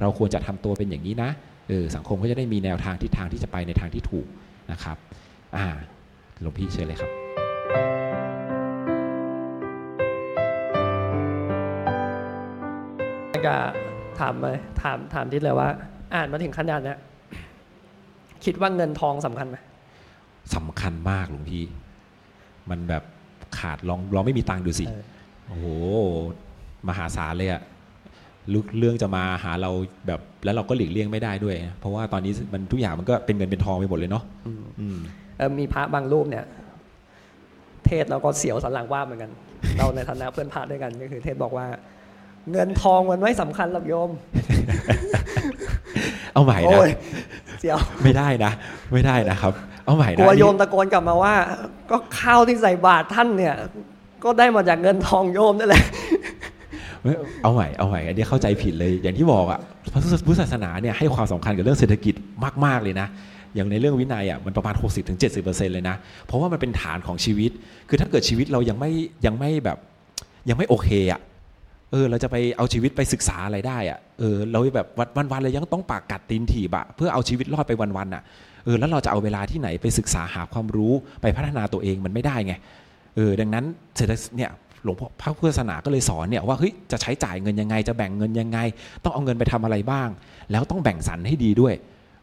[0.00, 1.30] เราควรจะทำตัวเป็นอย่างนี้นะ
[1.68, 4.26] เออสังคมก็จะได้มีแนวทางทิศทางที่จะไปในทางที่ถูก
[4.72, 4.96] นะครับ
[5.56, 5.66] อ่า
[6.40, 7.21] หลวงพี่เชิญเลยครับ
[13.46, 13.54] ก็
[14.20, 15.68] ถามเลยถามถามทิศเลยว่า
[16.14, 16.98] อ่านมาถึงขนาดเนี้ย
[18.44, 19.56] คิดว่าเงินทองสำคัญไหม
[20.56, 21.64] สำคัญมากหลวงพี่
[22.70, 23.02] มันแบบ
[23.58, 25.02] ขาดลองลองไม่มีตังค์ดูสิเออ
[25.46, 25.66] โอ้โห
[26.88, 27.62] มหาศาลเลยอะ
[28.54, 29.70] ลึกเรื่องจะมาหาเรา
[30.06, 34.24] แบบแล้วเราก็หลีกเลี่ยงไม่ได้ด้วยนะเพราะว่าตอนนี้มันทุกอย่างมันก็เป็นเงินเป็นทองไปหมดเลยเนาะ
[34.80, 34.98] อืม
[35.38, 36.44] เออมีพระบางรูปเนี่ย
[37.86, 39.30] เทศเราก็เสียวสันหลังว่าบเหมือนกัน
[39.78, 41.66] เราในฐานะเพื่อนพระด้วยกันก็คือ เทศบอกว่า
[42.50, 44.10] เงินทองมันไม่สำคัญหรอกโยม
[46.34, 46.90] เอาใหม่นะโอ้ย
[47.60, 48.52] เสียวไม่ได้นะ
[48.92, 49.52] ไม่ได้นะครับ
[49.86, 51.34] เอาใหม่กนะลัวอันนี้โยมตะโกนกลับมาว่า
[51.90, 53.54] ก็ข้าวที่ใส่บาตรท่านเนี่ย
[54.24, 55.84] ก็ได้มาจากเงินทองโยมนั่นแหละ
[57.02, 57.12] ไม่
[57.42, 59.60] เอาใหม่เอาใหม่อันนี้เข้าใจผิดเลย อย่างที่บอกอะ
[59.92, 62.14] พระพุทธศาสนาเนี่ยให้ความสำคัญกับเรื่องเศรษฐกิจ
[62.64, 63.06] มาก ๆ เลยนะ
[63.54, 64.74] อย่างในเรื่องวินัยอะมันประมาณ
[65.20, 67.50] 60-70%เลยนะ เพราะว่ามันเป็นฐานของชีวิต
[67.88, 68.90] คือถ้าเกิดชีวิตเรายังไม่
[69.26, 69.78] ยังไม่แบบ
[70.48, 71.20] ยังไม่โอเคอะ
[71.92, 78.22] เออเราจะไปเอาชีวิตไปศึกษาอะไรได้อะเออเราแบบวันวันๆเลยยังต้องปากกัดตีนถีบอะเพื่อเอาชีวิตรอดไปวันๆอะ
[78.64, 82.54] เออแล้วเราจะเอาเวลาที่ไหนไปศึกษาหาความรู้ไปพัฒนาตัวเองมันไม่ได้ไง
[83.16, 83.64] เออดังนั้น
[83.96, 84.50] เศรษฐเนี่ย
[84.84, 88.58] หลวงพ่อพระพุทธศาสนาก็เลยสอนเนี่ยว่าเฮ้ยจะใช้จ่ายเงินยังไง จะแบ่งเงินยังไง
[89.04, 90.08] ต้องเอาเงินไปทำอะไรบ้าง
[90.50, 91.74] แล้วต้องแบ่งสรรให้ดีด้วย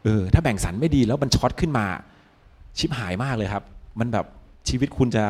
[0.04, 1.86] เออถ้าแบ่งสรรไม่ดีแล้วมันช็อตขึ้นมา
[2.78, 3.64] ชิบหายมากเลยครับ
[4.00, 4.26] มันแบบ
[4.68, 5.24] ชีวิตคุณจะ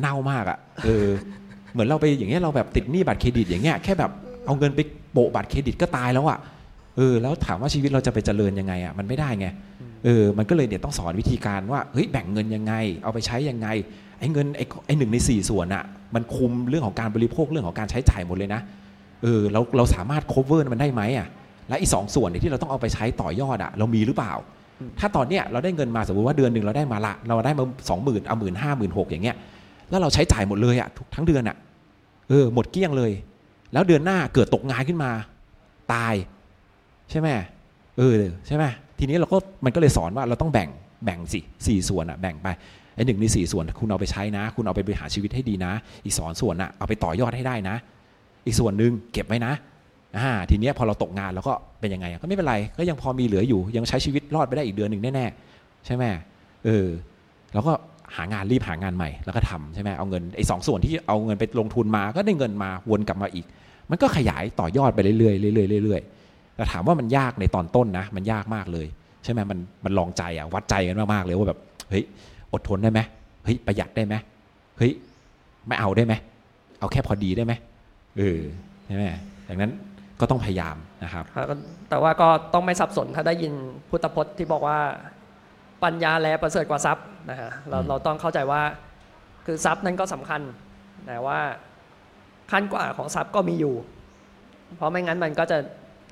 [0.00, 1.06] เน่ามากอะ่ะเออ
[1.74, 4.10] เหมือนเราไปอย่างเงี้ยเราแบบติดหนี้บัตรเครดิตอย่างเงี้ยแค่แบบ
[4.46, 4.80] เอาเงินไป
[5.12, 6.38] โปะบัตรเครดิตก็ตายแล้วอะ่ะ
[6.96, 9.46] เออแล้วถามว่าชีวิตเราจะไปเจริญยังไงอะ่ะมันไม่ได้ไง
[10.04, 13.68] เออมันก็เลยเนี่ยต้องสอนวิธีการว่าเฮ้ยแบ่งเงินยังไง เอาไปใช้ยังไง
[14.18, 18.60] ไอ้เงินไอ้ไอ้หนึ่งในสี่ส่วนอะมันคุมเรื่องของการบริโภคเรื่องของการใช้จ่ายหมดเลยนะ
[19.22, 21.28] เออเราเราสามารถ cover มันได้ไหมอะ
[21.68, 24.32] และอีสองส่วนที่เราต้องเอาไปใช้ต่อยอดอะเรามีหรือเปล่า
[24.98, 29.36] ถ้าตอนเนี้ยเราได้เงินมาสมมติว่าเดือนหนึ่งเราได้มาละ เราได้มาสองหมื่นเอาหมื่นห้าหมื่นหกอย่างเงี้ย
[29.90, 31.56] แล้วเราใช้จ่ายหมดเลยอะทั้งเดือนอะ
[32.28, 33.12] เออหมดเกลี้ยงเลย
[33.72, 35.10] แล้วเดือนหน้าเกิดตกงานขึ้นมา
[35.92, 36.14] ตาย
[37.10, 37.28] ใช่ไหม
[37.98, 38.14] เออ
[38.46, 38.64] ใช่ไหม
[38.98, 40.68] ทีนี้เราก็มันก็เลยสอนว่าเราต้องแบ่ง
[41.04, 42.48] แบ่งสิสี่ส่วนอะแบ่งไป
[42.94, 45.72] ไอ้หนึ่งในสี่ส่วนคุณเอาไปใช้นะ คุณเอาไปบริหารชีวิตให้ดีนะ
[46.04, 47.76] อีกสองส่วนน่ะเอาไปต่อยอดให้ได้นะ
[48.46, 49.52] อีกส่วนหนึ่งเก็บไว้นะ
[50.16, 56.04] อ่าทีนี้พอเราตกงานแล้วก็เป็นยังไงก็ไม่เป็นไรก็ยังพอมีเหลืออยู่ ยังใช้ชีวิตรอดไปได้อีกเดือนหนึ่งแน่ๆใช่ไหม
[56.64, 56.86] เออ
[57.52, 57.72] แล้วก็
[58.16, 63.46] หางานรีบหางานใหม่แล้วก็ทำใช่ไหมเอาเงินไอ้สองส่วนที่เอาเงินไปลงทุนมาก็ได้เงินมาวนกลับมาอีก
[63.90, 68.86] มันก็ขยายต่อยอดไปเรื่อยๆเรื่อยๆเรื่อยๆแต่ถามว่ามันยากในตอนต้นนะ มันยากมากเลย
[69.24, 71.58] ใช่ไหมมันมันลองใจอะวัดใจกันมากๆเลยว่าแบบ
[71.90, 72.04] เฮ้ย
[72.52, 73.00] อดทนได้ไหม
[73.44, 74.14] เฮ้ยประหยัดได้ไหม
[74.78, 74.92] เฮ้ย
[75.66, 76.14] ไม่เอาได้ไหม
[76.80, 77.52] เอาแค่พอดีได้ไหม
[78.18, 78.38] เออ
[78.86, 79.04] ใช่ไหม
[79.48, 79.72] ดังนั้น
[80.20, 81.24] ก็ต้องพยายามนะครับ
[81.88, 83.52] แต่ว่าก็ต้องไม่สับสนถ้าได้ยิน
[83.88, 84.78] พุทธพจน์ที่บอกว่า
[85.84, 88.62] ปัญญาแลประเสริฐกว่าทรัพย์นะฮะเราอืมเราต้องเข้าใจว่า
[89.46, 90.40] คือทรัพย์นั้นก็สำคัญ
[91.06, 91.38] แต่ว่า
[92.50, 93.74] ขั้นกว่าของทรัพย์ก็มีอยู่
[94.76, 95.58] เพราะไม่งั้นมันก็จะ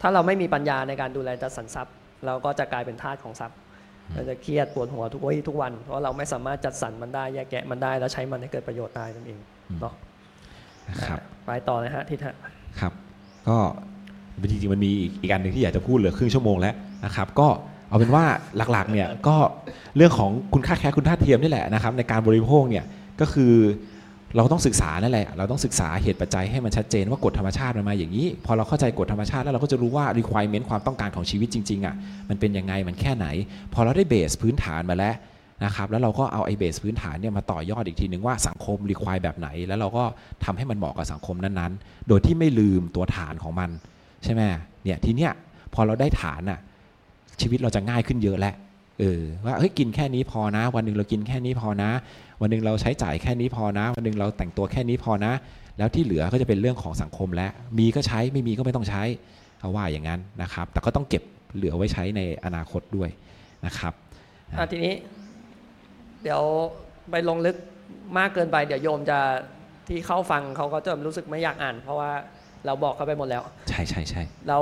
[0.02, 1.94] ถ้าเราไม่มีปัญญาในการดูแลจัดสรรทรัพย์
[2.26, 3.56] เราก็จะกลายเป็นทาสของทรัพย์
[4.14, 9.38] เราจะเครียดปวดหัวทุกวี่ทุกวัน เพราะเราไม่สามารถจัดสรรมันได้แยกแยะมันได้แล้วใช้มันให้เกิดประโยชน์ได้นั่นเอง
[9.80, 9.94] เนาะ
[10.88, 12.34] นะครับไปต่อนะฮะทิศฮะ
[12.80, 12.92] ครับ
[13.48, 13.56] ก็
[14.50, 17.48] จริงๆมันมีอีกอันหนึ่งที่อยากจะพูดเหลือครึ่งชั่วโมงแล้วนะครับ ก็
[17.92, 18.24] เอาเป็นว่า
[18.72, 19.36] หลักๆเนี่ยก็
[19.96, 22.84] เรื่องของคุณค่าแค่คุณค่าเทียมนี่แหละนะครับในการบริโภคเนี่ย
[23.20, 23.54] ก็คือ
[24.36, 31.94] เราต้องศึกษานั่นแหละ เราต้องศึกษาเหตุปัจจัยให้มันชัดเจนว่ากฎธรรมชาติมันมาอย่างนี้ พอเราเข้าใจกฎธรรมชาติแล้วเราก็จะรู้ว่า requirement ความต้องการของชีวิตจริงๆอะ
[32.28, 33.26] มันเป็นยังไงมันแค่ไหน
[33.74, 35.14] พอเราได้เบสพื้นฐานมาแล้ว
[35.64, 40.04] นะครับแล้วเราก็เอาไอ้เบสพื้นฐานเนี่ยมาต่อยอดอีกทีหนึ่งว่าสังคม require แบบไหน แล้วเราก็
[40.44, 43.70] ทำให้มันเหมาะกับสังคมนั้นๆ โดยที่ไม่ลืมตัวฐานของมัน
[44.24, 44.42] ใช่ไหม
[44.84, 45.32] เนี่ยทีเนี้ย
[45.74, 46.60] พอเราได้ฐานน่ะ
[47.40, 48.54] ชีวิตเราจะง่ายขึ้นเยอะแล้ว
[49.00, 51.90] เออว่าเฮ้ยกินแค่นี้พอนะ วันหนึ่งเรากินแค่นี้พอนะ
[52.40, 55.32] วันหนึ่งเราใช้จ่ายแค่นี้พอนะ วันหนึ่งเราแต่งตัวแค่นี้พอนะ
[55.78, 59.02] แล้วที่เหลือก็จะเป็นเรื่องของสังคมแล้วมีก็ใช้ไม่มีก็ไม่ต้องใช้
[59.58, 61.22] เขาว่าอย่างนั้นนะครับ แต่ก็ต้องเก็บ
[61.54, 63.10] เหลือไว้ใช้ในอนาคตด้วย
[63.66, 63.92] นะครับ
[64.58, 64.94] อะทีนี้
[66.22, 66.42] เดี๋ยว
[67.10, 67.56] ไปลงลึก
[68.18, 69.18] มากเกินไป เดี๋ยวโยมจะ
[69.88, 72.10] ที่เข้าฟังเขาก็จะรู้สึกไม่อยากอ่าน เพราะว่า
[72.66, 74.58] เราบอกเขาไปหมดแล้ว ใช่ใช่ใช่เรา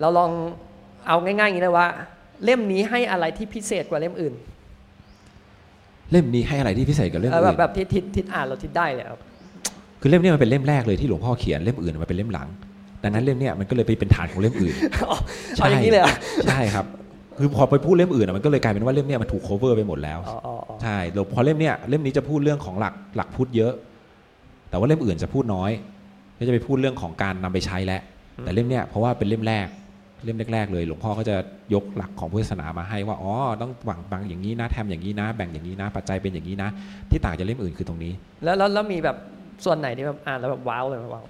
[0.00, 0.30] เราลอง
[1.06, 1.86] เอาง่ายๆอย่างนี้เลยว่า
[2.44, 4.34] เล่มนี้ให้อะไรที่พิเศษกว่าเล่มอื่น
[6.10, 9.20] เล่มนี้ให้อะไรที่พิเศษกับเล่มเออแบอื่บนแบบที่ทิศทิศอ่านเราทิศได้เลยครับ
[10.00, 12.48] คือเล่มนี้มันเป็นเล่มแรกเลยที่หลวงพ่อเขียนเล่มอื่นมันเป็นเล่มหลัง
[13.02, 14.74] ดังนั้นเล่มเนี้ยมันก็เลยไปเป็นฐานของเล่มอื่น
[15.56, 16.12] เอาอย่างนี้เลยเหรอ
[16.46, 16.84] ใช่ครับ
[17.38, 23.72] คือพอไปพูดเล่มอื่นอะมันก็เลยกลายเป็นว่าเล่มเนี้ยมันถูก cover ไปหมดแล้ว อ๋ออ๋ออ๋อใช่แล้วพอเล่มเนี้ยเล่มนี้จะพูดเรื่องของหลักหลักพุทธเยอะ
[24.70, 25.70] แต่ว่าเล่มอื่นจะพูดน้อย
[26.38, 28.00] ก็จะไปพูดเรื่องของการนำไปใช้แล้ว
[28.42, 29.66] แต่เล่มเนี้ยเพราะว่าเป็นเล่มแรก
[30.24, 31.36] เล่มแรกๆเลย หลวงพ่อก็จะ
[31.74, 36.68] ยกหลักของพุทธศาสนามาให้ว่าอ๋อต้องหวังบังอย่างนี้นะแทมอย่างนี้นะ แบ่งอย่างนี้นะ ปัจจัยเป็นอย่างนี้นะ
[37.10, 38.12] ที่ต่างจากเล่มอื่นคือตรงนี้
[38.44, 39.16] แล้วแล้วแล้วมีแบบ
[39.64, 41.24] ส่วนไหนที่แบบอ่านแล้วแบบว้าวเลยไหมว้าว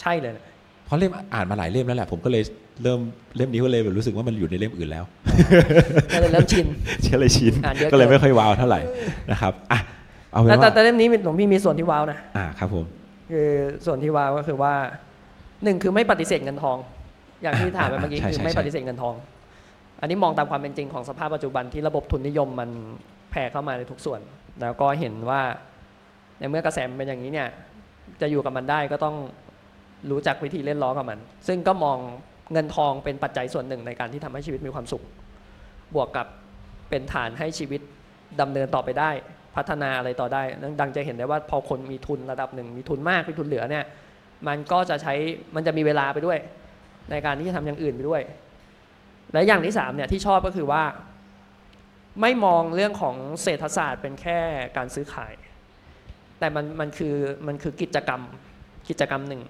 [0.00, 0.44] ใช่เลยนะ
[0.86, 2.42] เพราะเล่มอ่านมาหลายเล่มแล้วแหละผมก็เลย
[2.82, 3.00] เริ่ม
[3.36, 5.04] เล่มนี้ก็เลยแบบรู้สึกว่ามันอยู่ในเล่มอื่นแล้ว
[6.14, 6.66] ก็เลยเริ่มชิน
[7.02, 8.80] เชื่อเลยชินอ่านเยอะก็เลยเกินไม่ค่อยว้าวเท่าไหร่
[9.30, 9.78] นะครับอะ
[10.32, 12.84] เอาเป็นแต่แต่ว่าแต่เล่มนี้หลวงพี่มีส่วนที่ว้าวนะอ่าครับผม
[13.30, 13.48] คือ
[13.86, 14.74] ส่วนที่ว้าวก็คือว่า
[15.64, 16.78] หนึ่งคือไม่ปฏิเสธเงินทอง
[17.44, 19.14] อย่างที่ถามไปเมื่อกี้ใช่คือใช่ไม่ใช่ปฏิเสธเงินทอง
[20.00, 22.70] อันนี้มองตามความเป็นจริงของสภาพปัจจุบันที่ระบบทุนนิยมมัน
[23.30, 24.20] แผ่เข้ามาในทุกส่วน
[24.60, 25.40] แล้วก็เห็นว่า
[26.38, 27.48] ในเมื่อกระแสมันเป็นอย่างนี้เนี่ย
[28.20, 29.16] จะอยู่กับมันได้ก็ต้อง
[30.10, 31.18] รู้จักวิธีเล่นล้อกับมัน
[31.48, 31.98] ซึ่งก็มอง
[32.52, 35.02] เงินทองเป็นปัจจัยส่วนหนึ่งในการที่ทำให้ชีวิตมีความสุข
[35.94, 36.26] บวกกับ
[36.90, 37.80] เป็นฐานให้ชีวิต
[38.40, 39.10] ดำเนินต่อไปได้
[39.56, 40.42] พัฒนาอะไรต่อได้
[40.80, 43.84] ดังจะเห็นได้ว่าพอคนมีทุนระดับหนึ่งมีทุนมากมีทุนเหลือเนี่ย
[44.48, 45.14] มันก็จะใช้
[45.54, 46.38] มันจะมีเวลาไปด้วย
[47.10, 48.22] ในการที่จะทำอย่างอื่นไปด้วย
[49.32, 50.82] และอย่างที่สามเนี่ยที่ชอบก็คือว่า
[52.20, 54.38] ไม่มองเรื่องของเศรษฐศาสตร์เป็นแค่
[54.76, 55.34] การซื้อขาย
[56.38, 57.14] แต่มันมันคือ
[57.46, 58.22] มันคือกิจกรรม
[58.88, 59.42] กิจกรรมหนึ่ง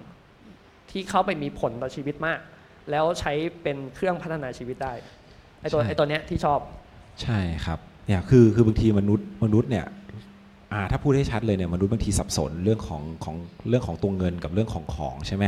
[0.91, 2.39] ที่เข้าไปมีผลต่อชีวิตมาก
[2.91, 3.33] แล้วใช้
[3.63, 4.93] เป็นเครื่องพัฒนาชีวิตได้
[5.61, 6.59] ไอตัวไอตัวเนี้ยที่ชอบ
[7.21, 9.85] ใช่ครับเนี่ยคือคือบางทีมนุษย์มนุษย์เนี่ย
[10.91, 13.35] ถ้าพูดให้ชัดเลยเนี่ยมนุษย์บางทีสับสนเรื่องของของ
[13.69, 15.45] เรื่องของตัวเงินกับเรื่องของของใช่ไหม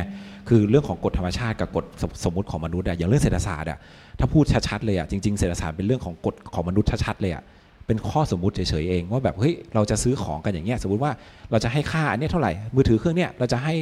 [0.47, 3.77] คือเรื่องของกฎธรรมชาติกับกฎสมสมมติของมนุษย์อะอย่างเรื่องเศรษฐศาสตร์อะ
[4.19, 7.43] ถ้าพูดชัดๆเลยอะจริงๆเศรษฐศาสตร์เป็นเรื่องของกฎของมนุษย์ชัดๆเลยอะ
[7.87, 11.11] เป็นข้อสมมุติเฉยๆเองว่าแบบเฮ้ยเราจะซื้อของกันอย่างเงี้ยสมมติว่า
[11.51, 13.73] เราจะให้ค่าอันเนี้ยเท่าไหร่มือถือเครื่องเนี้ยเราจะให้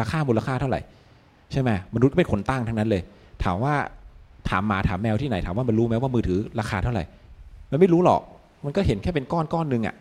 [0.00, 0.80] ราคามูลค่าเท่าไหร่
[1.52, 3.02] ใช่ไหมมนุษย์เป็นคนตั้งทั้งนั้นเลย
[3.44, 3.74] ถามว่า
[4.48, 7.04] ถามหมาถามแมวที่ไหนถามว่ามันรู้ไหมว่ามือถือราคาเท่าไหร่
[7.70, 8.20] มันไม่รู้หรอก
[8.64, 9.94] มันก็เห็นแค่เป็นก้อนก้อนหนึ่งอะ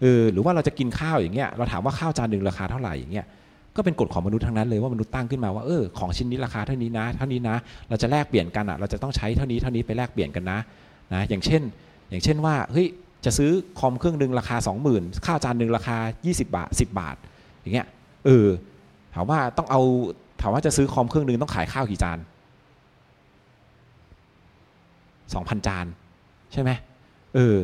[0.00, 3.26] เออหรือว่าเราจะกินข้าวอย่างเงี้ยเราถามว่าข้าวจานหนึ่งราคาเท่าไหร่อย่างเงี้ย
[3.76, 7.56] ก็เป็นกฎของมนุษย์ทั้งนั้นเลยว่ามนุษย์ตั้งขึ้นมาว่าเออของชิ้นนี้ราคาเท่านี้นะ เท่านี้นะ
[7.88, 10.58] เราจะแลกเปลี่ยนกันอะเราจะต้องใช้เท่านี้เท่านี้ไปแลกเปลี่ยนกันนะ
[11.14, 11.62] นะอย่างเช่น
[12.10, 12.86] อย่างเช่นว่าเฮ้ย
[13.24, 14.56] จะซื้อคอมเครื่องหนึ่งราคา
[14.90, 15.96] 20,000ข้าวจานหนึ่งราคา
[16.26, 17.16] 20 บาท 10 บาท
[17.60, 17.86] อย่างเงี้ย
[18.26, 18.46] เออ
[19.14, 19.80] ถามว่าต้องเอา
[20.40, 22.18] ถามว่าจะซื้อคอมเครื่องหนึ่งต้องขายข้าวกี่จาน
[25.32, 25.86] 2,000 จาน
[26.52, 26.70] ใช่ไหม
[27.34, 27.56] เออ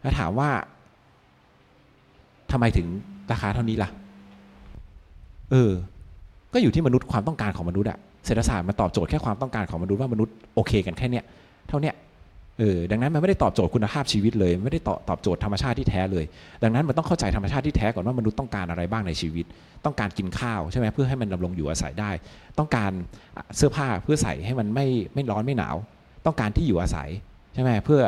[0.00, 0.50] แล้วถามว่า
[2.52, 2.86] ทำไมถึง
[3.32, 3.88] ราคาเท่านี้ล่ะ
[5.50, 5.72] เออ
[6.52, 11.24] ก็อยู่ที่มนุษย์ความต้องการของมนุษย์อะเศรษฐศาสตร์มันตอบโจทย์แค่ความต้องการของมนุษย์ว่ามนุษย์โอเคกันแค่เนี้ย
[11.68, 11.94] เท่าเนี้ย
[12.58, 16.24] เออดังนั้นมันไม่ได้ตอบโจทย์คุณภาพชีวิตเลยไม่ได้ตอบตอบโจทย์ธรรมชาติที่แท้เลย
[16.62, 19.44] ดังนั้นมันต้องเข้าใจธรรมชาติที่แท้ก่อนว่ามนุษย์ต้องการอะไรบ้างในชีวิต
[19.84, 22.10] ต้องการกินข้าวใช่ไหมเพื่อให้มันดำรงอยู่อาศัยได้
[22.58, 22.90] ต้องการ
[23.56, 25.76] เสื้อผ้าเพื่อใส่ให้มันไม่ไม่ร้อนไม่หนาว
[26.26, 27.08] ต้องการที่อยู่อาศัย
[27.54, 28.00] ใช่ไหมเพื่อ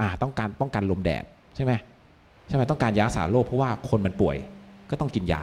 [0.00, 1.24] อ่าต้องการป้องกันลมแดด
[1.56, 1.72] ใช่ไหม
[2.48, 4.36] ใช่ไหมต้องการยารักษาโรคเพราะว่าคนมันป่วย
[4.90, 5.42] ก็ต้องกินยา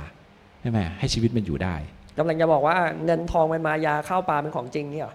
[0.61, 1.75] ใช่ไหมให้ชีวิตมันอยู่ได้
[2.17, 2.75] กำลังจะบอกว่า
[3.05, 5.13] เงินทองเป็นมายาข้าวปลาเป็นของจริงเนี่ยเหรอ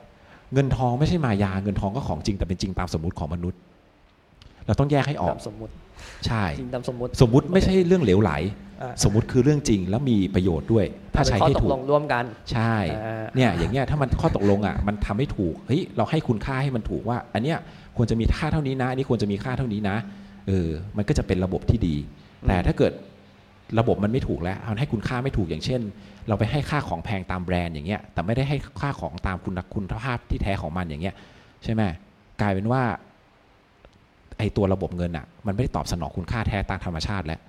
[0.55, 3.61] เงินทองไม่ใช่มายาเงินทองก็ของจริงแต่เป็นจริงตามสมมติของมนุษย์
[4.67, 5.73] เราต้องแยกให้ออกตามสมมุติ
[6.27, 8.33] ใช่จริงตามสมมุติสมมุติไม่ใช่เรื่องเหลวไหล
[8.83, 10.85] อ่าสมมุติคือเรื่องจริงแล้วมีประโยชน์ด้วย
[11.15, 17.59] ถ้าใช้เป็นข้อให้ตกถูลกงร่วมกัน ใช่อ่าเนี่ยอย่างเงี้ยถ้ามันข้อตกลงอะมันทำให้ถูกเฮ้ยเราให้คุณค่าให้มันถูกว่า อันเนี้ย
[17.97, 19.97] ควรจะมีค่าเท่านี้นะอันนี้ควรจะมีค่าเท่านี้นะ
[20.49, 21.97] เออมันก็จะเป็นระบบที่ดี
[22.49, 22.93] แต่ถ้าเกิด
[23.79, 25.81] ระบบมันไม่ถูกแล้วมันให้คุณค่าไม่ถูกอย่างเช่น
[26.29, 31.15] เราไปให้ค่าของแพงตามแบรนด์อย่างเงี้ยแต่ไม่ได้ให้ค่าของตามคุณคุณภาพที่แท้ของมันอย่างเงี้ย
[31.65, 31.83] ใช่ไหม
[32.41, 32.83] กลายเป็นว่า
[34.39, 37.41] ไอตัวระบบเงินอะ มันไม่ได้ตอบสนองคุณค่าแท้ตามธรรมชาติแล้ว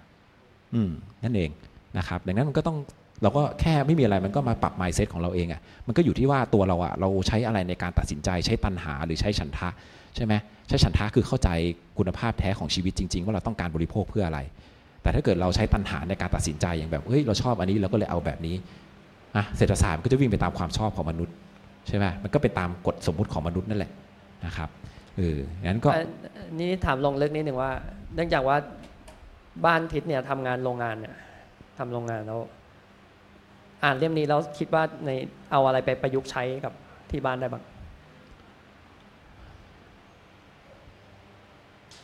[0.74, 0.92] อืม
[1.24, 1.50] นั่นเอง
[1.98, 2.78] นะครับ ดังนั้นมันก็ต้อง
[3.24, 9.70] เราก็แค่ไม่มีอะไรมันก็มาปรับ mindset ของเราเองอะ่ะ มันก็อยู่ที่ว่าตัวเราอะ่ะ เราใช้อะไรในการตัดสินใจใช้ตันหาหรือใช้ฉันทะ
[10.16, 10.34] ใช่ไหม
[10.68, 11.50] ใช้ฉันทะคือเข้าใจ
[11.98, 14.40] คุณภาพแท้ของชีวิตจริง ๆ ว่าเราต้องการบริโภคเพื่ออะไร
[15.02, 18.56] แต่ถ้าเกิดเราใช้ตันหาในการตัดสินใจอย่างแบบเฮ้ยเราชอบอันนี้เราก็เลยเอาแบบนี้
[19.36, 21.36] อะเศรษฐศาสตร์มันก็จะวิ่งไปตามความชอบของมนุษย์
[21.88, 23.92] ใช่ไหมมันก็เป็นตามกฎสมมุติของมนุษย์นั่นแหละ
[24.46, 24.70] นะครับ
[25.18, 25.90] เอองั้นก็
[26.60, 27.72] นี่ถามลงลึกนิดหนึ่งว่า
[28.16, 28.58] เนื่องจากว่า
[29.66, 31.16] บ้านทิศเนี่ยทำงานโรงงานเนี่ย
[31.78, 32.40] ทำโรงงานแล้ว
[33.84, 35.10] อ่านเล่มนี้แล้วคิดว่าใน
[35.52, 36.74] เอาอะไรไปประยุกต์ใช้กับ
[37.12, 37.64] ที่บ้านได้บ้าง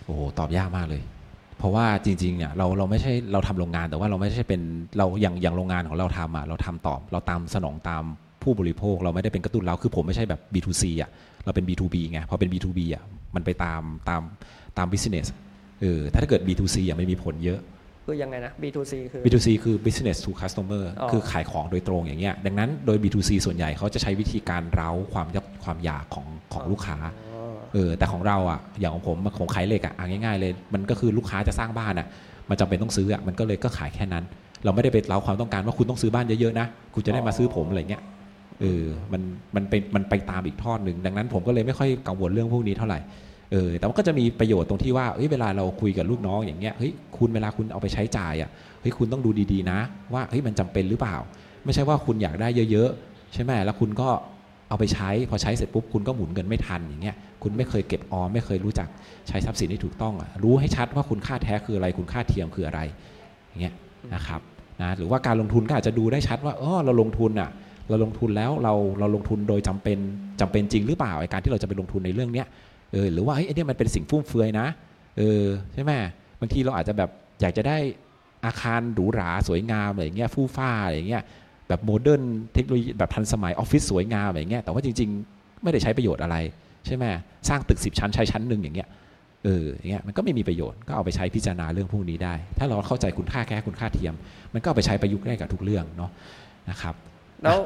[0.08, 1.04] โอ้โหตอบยากมากเลย
[1.58, 4.62] เพราะว่าจริงๆเนี่ยเราเราไม่ใช่เราทำโรงงานแต่ว่าเราไม่ใช่เป็น
[4.98, 8.04] เราอย่างอย่างโรงงานของเราทำอะเราทำตอบเราตามสนองตาม
[8.44, 11.10] ผู้บริโภค เราไม่ได้เป็นกระตุ้นเราคือผมไม่ใช่แบบ B2C อะ
[11.46, 13.04] เราเป็น B2B ไงพอเป็น B2B อะ
[13.36, 14.22] มันไปตามตาม
[14.78, 15.28] ตาม business
[15.82, 17.60] เออถ้าเกิด B2C อะไม่มีผลเยอะ
[18.06, 26.98] คือยังไงนะ B2C คือ B2C คือ business to customer อ๋อคือขายของโดยตรงอย่างเงี้ย ดังนั้นโดย B2C ส่วนใหญ่เขาจะใช้วิธีการเร้าความยับความอยากของของลูกค้า
[27.78, 32.08] ออเออแต่ของเราอะอย่างของผมผมขายเหล็กอะอะง่ายๆเลย มันก็คือลูกค้าจะสร้างบ้านอะ
[32.50, 34.24] มันจำเป็นต้องซื้ออะมันก็เลยก็ขายแค่นั้น
[34.64, 38.04] เราไม่ได้ไปเร้าความต้องการว่าคุณต้องซื้อบ้านเยอะๆนะคุณจะได้มาซื้อผมอะไรเงี้ย
[38.62, 39.22] เออมัน
[39.56, 43.00] มันเป็นมันไปตามอีกทอดหนึ่งดังนั้นผมก็เลยไม่ค่อยกังวลเรื่องพวกนี้เท่าไหร่
[43.52, 48.50] เออแต่มันก็จะมีประโยชน์ตรงที่ว่าเฮ้ยเวลาเราคุยกับลูกน้องอย่างเงี้ยเฮ้ยคุณเวลาคุณเอาไปใช้จ่ายอะ
[48.82, 49.80] เฮ้ยคุณต้องดูดีๆนะ
[50.14, 51.16] ว่าเฮ้ยมันจำเป็นหรือเปล่า
[51.66, 54.10] ไม่ใช่ว่าคุณอยากได้เยอะๆใช่ไหมแล้วคุณก็
[54.70, 58.88] เอาไปใช้พอใช้เสร็จปุ๊บคุณก็หมุนเงินไม่ทันอย่างเงี้ยคุณไม่เคยเก็บออมไม่เคยรู้จัก
[59.28, 62.80] ใช้ทรัพย์สินที่ถูกต้องอะรู้ให้ชัดว่าคุณค่าแท้คืออะไรคุณค่าเทียมคืออะไร
[63.50, 63.74] อย่างเงี้ย
[64.14, 64.42] นะครับ
[64.82, 67.50] นะหรือว่าการลงทุนก็อาจจะดูได้ชัดว่าอ๋อเราลงทุนอะ
[67.90, 69.98] เราลงทุนแล้วเราเราลงทุนโดยจำเป็น
[70.42, 72.48] จำเป็นจริงหรือเปล่าไอการที่เราจะไปลงทุนในเรื่องเนี้ย
[72.92, 74.68] เออหรือว่าเฮ้ยไอเนี้ยมันเป็นสิ่งฟุ่มเฟือยนะ
[75.18, 75.44] เออ
[75.74, 75.92] ใช่ไหม
[76.40, 77.10] บางทีเราอาจจะแบบ
[77.42, 77.78] อยากจะได้
[78.46, 81.24] อาคารหรูหราสวยงามอะไรเงี้ยฟู่ฟ่าอะไรเงี้ย
[81.68, 82.22] แบบ modern
[82.54, 86.36] เทคโนโลยีแบบทันสมัยออฟฟิศสวยงามอะไรอย่างเงี้ยแต่ว่าจริง ๆ ไม่ได้ใช้ประโยชน์อะไร
[86.86, 87.06] ใช่ไหม
[87.50, 88.90] สร้างตึกสิบชั้นใช้ชั้นหนึ่งอย่างเงี้ย
[89.44, 94.16] เอออย่างเงี้ยมันก็ไม่มีประโยชน์ก็เอาไปใช้พิจารณาเรื่องพวกนี้ได้ ถ้าเราเข้าใจคุณค่าแท้คุณค่าเทียม
[94.54, 96.12] มันก็เอาไปใช้ประยุกต์ได้กับทุกเรื่องเนาะ
[96.70, 96.96] นะครับ
[97.44, 97.58] แล้ว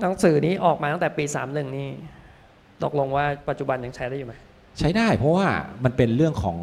[0.00, 1.88] หนังสือนี้ออกมาตั้งแต่ปี 31 นี่
[2.84, 4.34] ตกลงว่าปัจจุบันยังใช้ได้อยู่ไหม
[4.78, 5.46] ใช้ได้เพราะว่า
[5.84, 6.58] มันเป็นเรื่องของ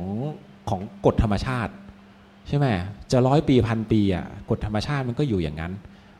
[0.69, 1.73] ของกฎธรรมชาติ
[2.47, 2.67] ใช่ไหม
[3.11, 5.71] จะร้อยปีพันปีอะกฎธรรมชาติมันก็อยู่อย่างนั้น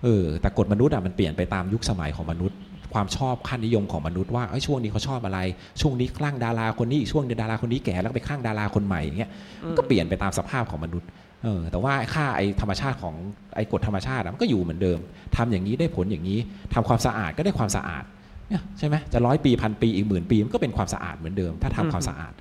[0.06, 2.58] เออแต่กฎมนุษย์อะมันเปลี่ยนไปตามยุคสมัยของมนุษย์
[2.94, 5.40] ความชอบค่านิยมของมนุษย์ว่าเอ้ยช่วงนี้เขาชอบอะไร
[5.82, 9.30] ช่วงนี้คลั่งดาราคนนี้อีกช่วงนึงดาราคนนี้แก่แล้วก็ไปคลั่งดาราคนใหม่อย่างเงี้ย
[9.68, 11.08] มันก็เปลี่ยนไปตามสภาพของมนุษย์
[11.44, 13.16] เออแต่ว่าไอ้ค่าไอ้ธรรมชาติของ
[13.56, 15.00] ไอ้กฎธรรมชาติอะมันก็อยู่เหมือนเดิม
[15.36, 16.40] ทำอย่างนี้ได้ผลอย่างนี้
[16.74, 18.04] ทำความสะอาดก็ได้ความสะอาด
[18.50, 22.34] เนี่ยใช่ไหมจะร้อยปีพันปีอีกหมื่นปีมันก็เป็นความสะอาดเหมือนเดิม ถ้าทำความสะอาด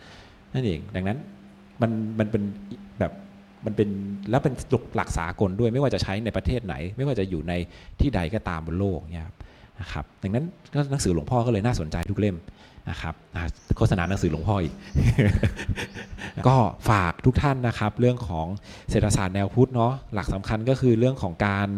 [0.54, 1.18] นั่นเองดังนั้น
[1.82, 2.42] มันมันเป็น
[3.00, 3.12] แบบ
[3.66, 3.88] มันเป็น
[4.30, 4.54] แล้วเป็น
[4.96, 7.52] หลักสากลด้วย ไม่ว่าจะใช้ในประเทศไหน ไม่ว่าจะอยู่ใน
[8.00, 9.36] ที่ใดก็ตามบนโลกเนี่ยครับ
[9.80, 10.44] นะครับดังนั้น
[10.90, 12.36] หนังสือหลวงพ่อก็เลยน่าสนใจทุกเล่ม
[12.90, 13.14] นะครับ
[13.76, 14.74] โฆษณาหนังสือหลวงพ่ออีก
[16.46, 16.56] ก็
[16.88, 18.46] ฝากทุกท่านนะครับ เรื่องของ
[18.90, 21.68] เศรษฐศาสตร์แนวพุทธเนาะหลักสำคัญก็คือเรื่องของการ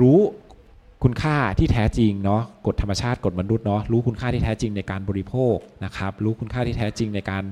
[0.00, 0.18] รู้
[1.04, 7.42] คุณค่าที่แท้จริงเนาะกฎธรรมชาติกฎมนุษย์เนาะรู้คุณค่าที่แท้จริงในการบริโภคนะครับรู้คุณค่าที่แท้จริงในการ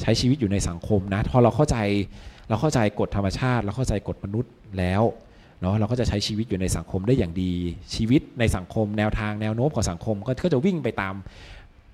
[0.00, 1.76] ใช้ชีวิตอยู่ในสังคมนะพอเราเข้าใจ
[2.48, 5.02] เราเข้าใจกฎธรรมชาติ เราเข้าใจกฎมนุษย์แล้ว
[5.60, 7.52] เนาะเราก็จะใช้ชีวิตอยู่ในสังคมได้อย่างดี
[7.94, 11.14] ชีวิตในสังคม แนวทางแนวโน้มของสังคมก็จะวิ่งไปตาม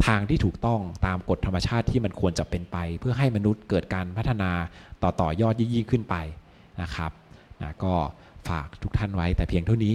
[0.06, 4.50] ทางที่ถูกต้องตามกฎธรรมชาติที่มันควรจะเป็นไป เพื่อให้มนุษย์เกิดการพัฒนา
[5.02, 6.14] ต่อต่อยอดยิ่งขึ้นไป
[6.82, 7.10] นะครับ
[7.62, 7.94] นะก็
[8.48, 9.94] ฝากทุกท่านไว้แต่เพียงเท่านี้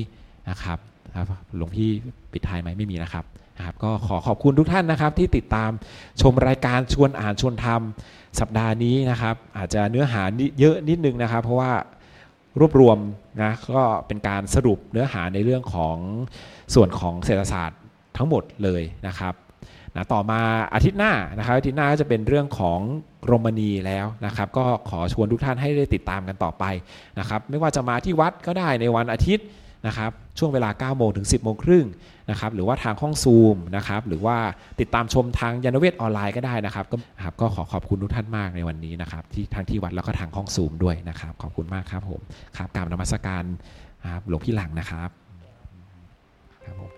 [0.50, 0.80] นะครับ
[1.18, 1.90] ครับหลวงพี่
[2.34, 3.26] ปิดท้ายไหมไม่มีนะครับ
[3.58, 5.72] นะครับ ก็ขอขอบคุณทุกท่านนะครับ ที่ติดตาม
[6.22, 11.72] ชมรายการชวนอ่านชวนทำสัปดาห์นี้นะครับ อาจจะเนื้อหานิเยอะนิดนึงนะครับ เพราะว่า
[12.60, 12.98] รวบรวม
[13.42, 15.98] นะก็เป็นการสรุปเนื้อหาในเรื่องของ
[16.76, 17.80] ส่วนของเศรษฐศาสตร์
[18.18, 19.34] ทั้งหมดเลยนะครับ
[19.96, 20.40] นะต่อมา
[20.74, 22.80] อาทิตย์หน้านะครับอาทิตย์หน้าก็จะเป็นเรื่องของ
[23.26, 26.64] กรมณีแล้วนะครับ ก็ขอชวนทุกท่านให้ได้ติดตามกันต่อไป
[27.20, 29.46] นะครับ ไม่ว่าจะมาที่วัดก็ได้ในวันอาทิตย์
[29.88, 31.86] นะครับช่วงเวลา 9 โมงถึง 10 โมงครึ่ง
[32.30, 34.38] นะครับหรือว่าทางห้องซูมนะครับหรือว่า
[34.80, 42.22] ติดตามชมทางยานเวทออนไลน์ก็ได้นะครับก็ครับก็ขอขอบคุณทุกท่านมากในวันนี้นะครับที่ทางที่วัดแล้วก็ทางห้องซูมด้วยนะครับ ขอบคุณมากครับผม
[42.58, 43.44] ครับกราบนมัสการ
[44.14, 45.10] ครับหลวงพี่หลังนะครับ
[46.66, 46.97] ครับผม